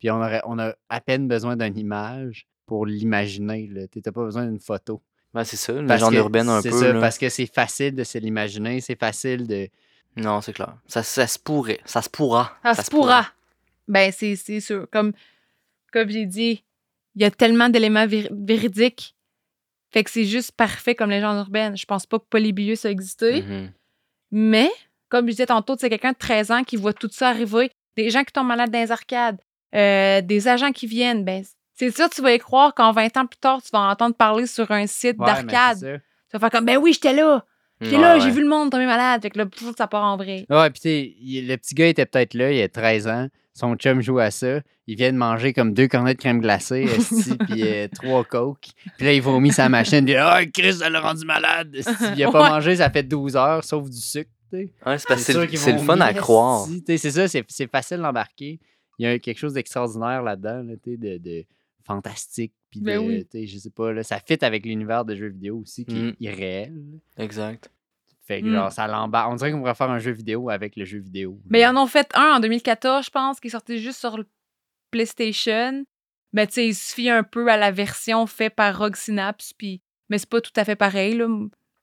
puis 0.00 0.10
on, 0.10 0.16
aurait, 0.16 0.42
on 0.46 0.58
a 0.58 0.74
à 0.88 1.00
peine 1.00 1.28
besoin 1.28 1.56
d'une 1.56 1.78
image 1.78 2.48
pour 2.66 2.86
l'imaginer. 2.86 3.70
Tu 3.92 4.02
t'as 4.02 4.10
pas 4.12 4.24
besoin 4.24 4.46
d'une 4.46 4.58
photo. 4.60 5.00
ben, 5.32 5.44
c'est 5.44 5.56
ça, 5.56 5.72
une 5.74 5.86
Parce 5.86 6.00
légende 6.00 6.14
que- 6.14 6.18
urbaine 6.18 6.48
un 6.48 6.60
c'est 6.62 6.70
peu. 6.70 6.78
ça, 6.80 6.92
là. 6.92 7.00
parce 7.00 7.18
que 7.18 7.28
c'est 7.28 7.46
facile 7.46 7.94
de 7.94 8.02
se 8.02 8.18
l'imaginer, 8.18 8.80
c'est 8.80 8.98
facile 8.98 9.46
de... 9.46 9.68
Non, 10.16 10.40
c'est 10.40 10.52
clair. 10.52 10.74
Ça, 10.88 11.04
ça 11.04 11.26
se 11.28 11.38
pourrait. 11.38 11.78
Ça 11.84 12.02
se 12.02 12.10
pourra. 12.10 12.52
Ça, 12.64 12.74
se 12.74 12.90
pourra. 12.90 13.26
Ben, 13.86 14.10
c'est 14.12 14.34
c'est 14.34 14.58
sûr. 14.60 14.88
Comme, 14.90 15.12
comme 15.92 16.08
j'ai 16.08 16.26
dit, 16.26 16.64
il 17.14 17.22
y 17.22 17.24
a 17.24 17.30
tellement 17.30 17.68
d'éléments 17.68 18.06
vér- 18.06 18.28
véridiques. 18.32 19.14
Fait 19.92 20.02
que 20.04 20.10
c'est 20.10 20.24
juste 20.24 20.52
parfait 20.52 20.94
comme 20.96 21.10
légende 21.10 21.36
urbaine. 21.38 21.76
Je 21.76 21.84
pense 21.86 22.06
pas 22.06 22.18
que 22.18 22.24
Polybius 22.28 22.84
a 22.84 22.90
existé. 22.90 23.42
Mhm. 23.42 23.72
Mais, 24.32 24.70
comme 25.08 25.26
je 25.26 25.30
disais 25.32 25.46
tantôt, 25.46 25.76
c'est 25.78 25.90
quelqu'un 25.90 26.12
de 26.12 26.18
13 26.18 26.50
ans 26.50 26.64
qui 26.64 26.76
voit 26.76 26.92
tout 26.92 27.08
ça 27.12 27.28
arriver. 27.28 27.70
Des 27.96 28.10
gens 28.10 28.22
qui 28.24 28.32
tombent 28.32 28.46
malades 28.48 28.70
dans 28.70 28.78
les 28.80 28.90
arcades. 28.92 29.38
Euh, 29.74 30.20
des 30.20 30.48
agents 30.48 30.72
qui 30.72 30.86
viennent. 30.86 31.24
Ben, 31.24 31.44
c'est 31.74 31.94
sûr, 31.94 32.08
tu 32.10 32.20
vas 32.22 32.32
y 32.34 32.38
croire 32.38 32.74
qu'en 32.74 32.92
20 32.92 33.16
ans 33.16 33.26
plus 33.26 33.38
tard, 33.40 33.62
tu 33.62 33.70
vas 33.72 33.80
entendre 33.90 34.14
parler 34.14 34.46
sur 34.46 34.70
un 34.70 34.86
site 34.86 35.16
Ouais, 35.18 35.26
d'arcade. 35.26 35.78
Tu 35.78 36.36
vas 36.36 36.38
faire 36.38 36.50
comme, 36.50 36.66
ben 36.66 36.76
oui, 36.76 36.92
j'étais 36.92 37.12
là. 37.14 37.44
J'étais 37.80 37.96
Ouais, 37.96 38.02
là, 38.02 38.14
ouais. 38.14 38.20
j'ai 38.20 38.30
vu 38.30 38.42
le 38.42 38.48
monde 38.48 38.70
tomber 38.70 38.84
malade. 38.86 39.22
Fait 39.22 39.30
que 39.30 39.38
là, 39.38 39.46
pff, 39.46 39.64
ça 39.76 39.86
part 39.86 40.04
en 40.04 40.16
vrai. 40.18 40.44
Ouais, 40.50 40.70
puis 40.70 40.80
tu 40.80 41.46
le 41.46 41.56
petit 41.56 41.74
gars 41.74 41.86
était 41.86 42.04
peut-être 42.04 42.34
là, 42.34 42.52
il 42.52 42.60
a 42.62 42.68
13 42.68 43.08
ans. 43.08 43.28
Son 43.54 43.74
chum 43.76 44.00
joue 44.02 44.18
à 44.18 44.30
ça. 44.30 44.60
Il 44.86 44.96
vient 44.96 45.12
de 45.12 45.16
manger 45.18 45.52
comme 45.52 45.72
deux 45.72 45.88
cornets 45.88 46.14
de 46.14 46.18
crème 46.18 46.40
glacée, 46.40 46.82
esti, 46.82 47.36
puis 47.48 47.62
euh, 47.66 47.88
trois 47.88 48.24
coke. 48.24 48.68
Puis 48.96 49.06
là, 49.06 49.12
il 49.12 49.22
vomit 49.22 49.52
sa 49.52 49.68
machine. 49.68 50.04
Puis 50.04 50.14
ah, 50.16 50.40
Chris, 50.52 50.74
ça 50.74 50.90
l'a 50.90 51.00
rendu 51.00 51.24
malade. 51.24 51.74
esti. 51.74 51.92
Il 52.16 52.24
a 52.24 52.30
pas 52.30 52.42
Ouais. 52.42 52.48
mangé, 52.50 52.76
ça 52.76 52.90
fait 52.90 53.02
12 53.02 53.36
heures, 53.36 53.64
sauf 53.64 53.88
du 53.88 53.96
sucre. 54.00 54.30
Ouais, 54.52 54.68
c'est 54.98 55.06
parce 55.06 55.06
que 55.06 55.16
c'est 55.20 55.32
sûr 55.32 55.72
le- 55.72 55.78
fun 55.78 56.00
à 56.00 56.12
croire. 56.12 56.66
C'est 56.86 56.98
ça, 56.98 57.28
c'est 57.28 57.44
c'est 57.48 57.70
facile 57.70 57.98
d'embarquer. 57.98 58.58
Il 59.00 59.04
y 59.04 59.06
a 59.06 59.18
quelque 59.18 59.38
chose 59.38 59.54
d'extraordinaire 59.54 60.22
là-dedans, 60.22 60.62
là, 60.62 60.74
de, 60.86 61.16
de 61.18 61.44
fantastique. 61.84 62.52
Puis 62.70 62.80
de, 62.80 62.84
Ben 62.84 62.98
oui. 62.98 63.26
sais, 63.32 63.46
je 63.46 63.58
sais 63.58 63.70
pas, 63.70 63.92
là, 63.92 64.02
ça 64.02 64.20
fit 64.20 64.38
avec 64.44 64.64
l'univers 64.66 65.04
de 65.04 65.14
jeux 65.16 65.28
vidéo 65.28 65.58
aussi, 65.58 65.84
qui 65.86 65.94
Mm. 65.94 66.08
est 66.08 66.16
irréel. 66.20 66.82
Exact. 67.16 67.70
Fait 68.26 68.42
que 68.42 68.46
Mm. 68.46 68.52
genre, 68.54 68.72
ça 68.72 68.86
l'embarque. 68.86 69.32
On 69.32 69.34
dirait 69.36 69.50
qu'on 69.52 69.58
pourrait 69.58 69.74
faire 69.74 69.90
un 69.90 69.98
jeu 69.98 70.12
vidéo 70.12 70.50
avec 70.50 70.76
le 70.76 70.84
jeu 70.84 70.98
vidéo. 70.98 71.40
Mais 71.48 71.62
ils 71.62 71.66
en 71.66 71.76
ont 71.82 71.86
fait 71.86 72.08
un 72.14 72.34
en 72.36 72.40
2014, 72.40 73.06
je 73.06 73.10
pense, 73.10 73.40
qui 73.40 73.48
est 73.48 73.50
sorti 73.50 73.78
juste 73.78 73.98
sur 73.98 74.16
le 74.18 74.26
PlayStation. 74.90 75.84
Mais 76.32 76.46
tu 76.46 76.54
sais, 76.54 76.66
il 76.68 76.74
suffit 76.74 77.10
un 77.10 77.22
peu 77.24 77.48
à 77.48 77.56
la 77.56 77.70
version 77.72 78.26
faite 78.26 78.54
par 78.54 78.78
Rogue 78.78 78.94
Synapse, 78.96 79.52
puis... 79.52 79.80
mais 80.08 80.18
c'est 80.18 80.28
pas 80.28 80.40
tout 80.40 80.52
à 80.56 80.64
fait 80.64 80.76
pareil. 80.76 81.16
Là. 81.16 81.26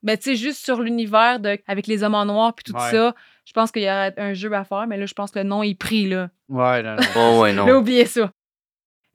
Mais 0.02 0.16
tu 0.16 0.24
sais, 0.30 0.36
juste 0.36 0.64
sur 0.64 0.80
l'univers 0.80 1.38
de... 1.40 1.58
avec 1.66 1.86
les 1.86 2.02
hommes 2.02 2.14
en 2.14 2.24
noir 2.24 2.54
puis 2.54 2.64
tout 2.64 2.72
Ouais. 2.78 2.90
ça, 2.90 3.14
je 3.48 3.54
pense 3.54 3.72
qu'il 3.72 3.80
y 3.80 3.86
aurait 3.86 4.12
un 4.18 4.34
jeu 4.34 4.52
à 4.52 4.62
faire, 4.62 4.86
mais 4.86 4.98
là, 4.98 5.06
je 5.06 5.14
pense 5.14 5.30
que 5.30 5.38
le 5.38 5.46
nom 5.46 5.62
est 5.62 5.74
pris. 5.74 6.06
Là, 6.06 6.28
Ouais, 6.50 6.82
non, 6.82 6.96
non. 6.96 7.02
Oh, 7.16 7.40
ouais, 7.40 7.54
là 7.54 7.78
oubliez 7.78 8.04
ça. 8.04 8.30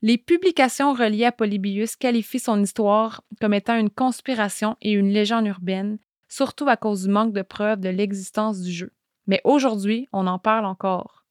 Les 0.01 0.17
publications 0.17 0.93
reliées 0.93 1.25
à 1.25 1.31
Polybius 1.31 1.95
qualifient 1.95 2.39
son 2.39 2.59
histoire 2.63 3.21
comme 3.39 3.53
étant 3.53 3.77
une 3.77 3.91
conspiration 3.91 4.75
et 4.81 4.93
une 4.93 5.09
légende 5.09 5.45
urbaine, 5.45 5.99
surtout 6.29 6.67
à 6.67 6.77
cause 6.77 7.03
du 7.03 7.09
manque 7.09 7.31
de 7.31 7.43
preuves 7.43 7.79
de 7.79 7.89
l'existence 7.89 8.59
du 8.61 8.71
jeu. 8.71 8.91
Mais 9.27 9.39
aujourd'hui, 9.43 10.09
on 10.13 10.25
en 10.25 10.39
parle 10.39 10.65
encore. 10.65 11.25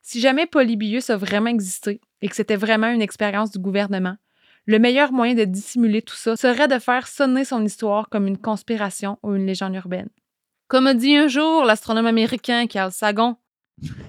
Si 0.00 0.18
jamais 0.18 0.46
Polybius 0.46 1.10
a 1.10 1.18
vraiment 1.18 1.50
existé 1.50 2.00
et 2.22 2.28
que 2.28 2.34
c'était 2.34 2.56
vraiment 2.56 2.88
une 2.88 3.02
expérience 3.02 3.50
du 3.50 3.58
gouvernement, 3.58 4.16
le 4.64 4.78
meilleur 4.78 5.12
moyen 5.12 5.34
de 5.34 5.44
dissimuler 5.44 6.00
tout 6.00 6.16
ça 6.16 6.34
serait 6.34 6.66
de 6.66 6.78
faire 6.78 7.08
sonner 7.08 7.44
son 7.44 7.62
histoire 7.62 8.08
comme 8.08 8.26
une 8.26 8.38
conspiration 8.38 9.18
ou 9.22 9.34
une 9.34 9.44
légende 9.44 9.74
urbaine. 9.74 10.08
Comme 10.68 10.86
a 10.86 10.94
dit 10.94 11.16
un 11.16 11.28
jour 11.28 11.64
l'astronome 11.64 12.06
américain 12.06 12.66
Carl 12.66 12.92
Sagan, 12.92 13.38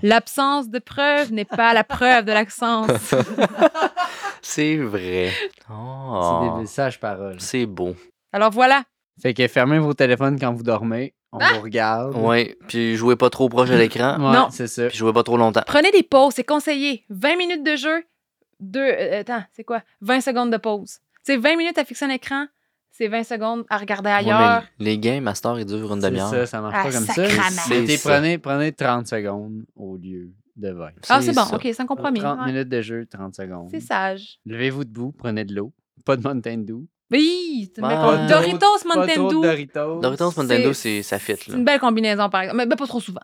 l'absence 0.04 0.70
de 0.70 0.80
preuves 0.80 1.32
n'est 1.32 1.46
pas 1.46 1.74
la 1.74 1.84
preuve 1.84 2.26
de 2.26 2.32
l'absence. 2.34 2.90
C'est 4.42 4.78
vrai. 4.78 5.32
C'est 5.68 6.60
des 6.62 6.68
sages 6.68 7.00
paroles. 7.00 7.40
c'est 7.40 7.66
beau. 7.66 7.96
Alors 8.32 8.52
voilà, 8.52 8.84
Fait 9.22 9.34
que 9.34 9.48
fermez 9.48 9.80
vos 9.80 9.94
téléphones 9.94 10.40
quand 10.40 10.54
vous 10.54 10.64
dormez. 10.64 11.14
On 11.32 11.38
Ah! 11.40 11.54
vous 11.56 11.62
regarde. 11.62 12.16
Ouais, 12.16 12.58
puis 12.68 12.96
jouez 12.96 13.16
pas 13.16 13.30
trop 13.30 13.50
proche 13.50 13.70
de 13.70 13.76
l'écran, 13.76 14.16
Ouais, 14.20 14.36
Non. 14.36 14.48
c'est 14.52 14.68
ça. 14.68 14.88
puis 14.88 14.98
jouez 14.98 15.14
pas 15.14 15.24
trop 15.24 15.38
longtemps. 15.38 15.62
prenez 15.68 15.92
des 15.92 16.02
pauses, 16.04 16.34
c'est 16.36 16.44
conseillé. 16.44 17.06
20 17.10 17.36
minutes 17.38 17.64
de 17.64 17.76
jeu, 17.76 18.04
deux, 18.60 18.80
euh, 18.82 19.20
attends, 19.20 19.44
c'est 19.54 19.64
quoi? 19.64 19.84
20 20.02 20.22
secondes 20.22 20.52
de 20.52 20.58
pause. 20.58 21.00
Tu 21.26 21.34
sais, 21.34 21.38
20 21.38 21.56
minutes 21.58 21.78
à 21.78 21.86
fixer 21.86 22.06
un 22.06 22.10
écran, 22.10 22.48
c'est 23.00 23.08
20 23.08 23.24
secondes 23.24 23.64
à 23.70 23.78
regarder 23.78 24.10
ailleurs. 24.10 24.64
les 24.78 24.98
games, 25.00 25.26
à 25.28 25.34
heure, 25.48 25.58
ils 25.58 25.66
durent 25.66 25.94
une 25.94 26.02
C'est 26.02 26.10
demi-heure. 26.10 26.30
ça, 26.30 26.46
ça 26.46 26.60
marche 26.62 26.76
Ah, 26.78 26.84
pas 26.84 26.92
comme 26.92 27.06
ça. 27.06 27.24
prenez, 28.04 28.38
prenez 28.38 28.72
30 28.74 29.08
secondes 29.08 29.64
au 29.78 29.96
lieu 29.96 30.32
de 30.58 30.70
20. 30.72 30.90
Ah, 31.08 31.22
c'est 31.22 31.34
bon, 31.34 31.46
ça. 31.46 31.56
ok, 31.56 31.62
c'est 31.64 31.80
un 31.82 31.86
compromis. 31.86 32.20
30 32.20 32.40
ouais. 32.42 32.46
minutes 32.48 32.68
de 32.68 32.82
jeu, 32.82 33.06
30 33.10 33.34
secondes. 33.36 33.70
C'est 33.72 33.80
sage. 33.80 34.40
Levez-vous 34.46 34.84
debout, 34.84 35.14
prenez 35.18 35.46
de 35.46 35.56
l'eau. 35.56 35.72
Pas 36.04 36.18
de 36.18 36.28
Mountain 36.28 36.58
Dew. 36.58 36.82
Oui, 37.12 37.72
tu 37.74 37.82
Ah. 37.82 37.88
pas- 37.90 38.28
Doritos 38.28 38.86
Mountain 38.86 39.24
de 39.24 39.30
Dew. 39.34 39.42
Doritos. 39.42 40.00
Doritos 40.02 40.32
C'est- 40.32 40.42
Nintendo, 40.42 40.74
c'est 40.74 41.02
ça 41.02 41.20
fit. 41.20 41.36
C'est 41.40 41.52
Là. 41.52 41.58
une 41.58 41.64
belle 41.64 41.80
combinaison, 41.80 42.30
par 42.30 42.42
exemple. 42.42 42.58
Mais, 42.58 42.66
mais 42.66 42.76
pas 42.76 42.86
trop 42.86 43.00
souvent. 43.00 43.22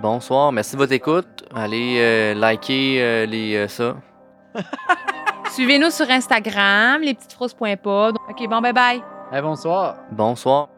Bonsoir, 0.00 0.50
merci 0.50 0.72
de 0.72 0.78
votre 0.78 0.92
écoute. 0.92 1.44
Allez 1.54 1.96
euh, 1.98 2.34
liker 2.34 3.02
euh, 3.02 3.26
les, 3.26 3.54
euh, 3.56 3.68
ça. 3.68 3.96
Suivez-nous 5.52 5.90
sur 5.90 6.08
Instagram, 6.10 7.02
lespetitesfrousses.pod. 7.02 8.16
OK, 8.30 8.48
bon, 8.48 8.60
bye 8.62 8.72
bye. 8.72 9.02
Eh, 9.34 9.42
bonsoir. 9.42 9.96
Bonsoir. 10.10 10.71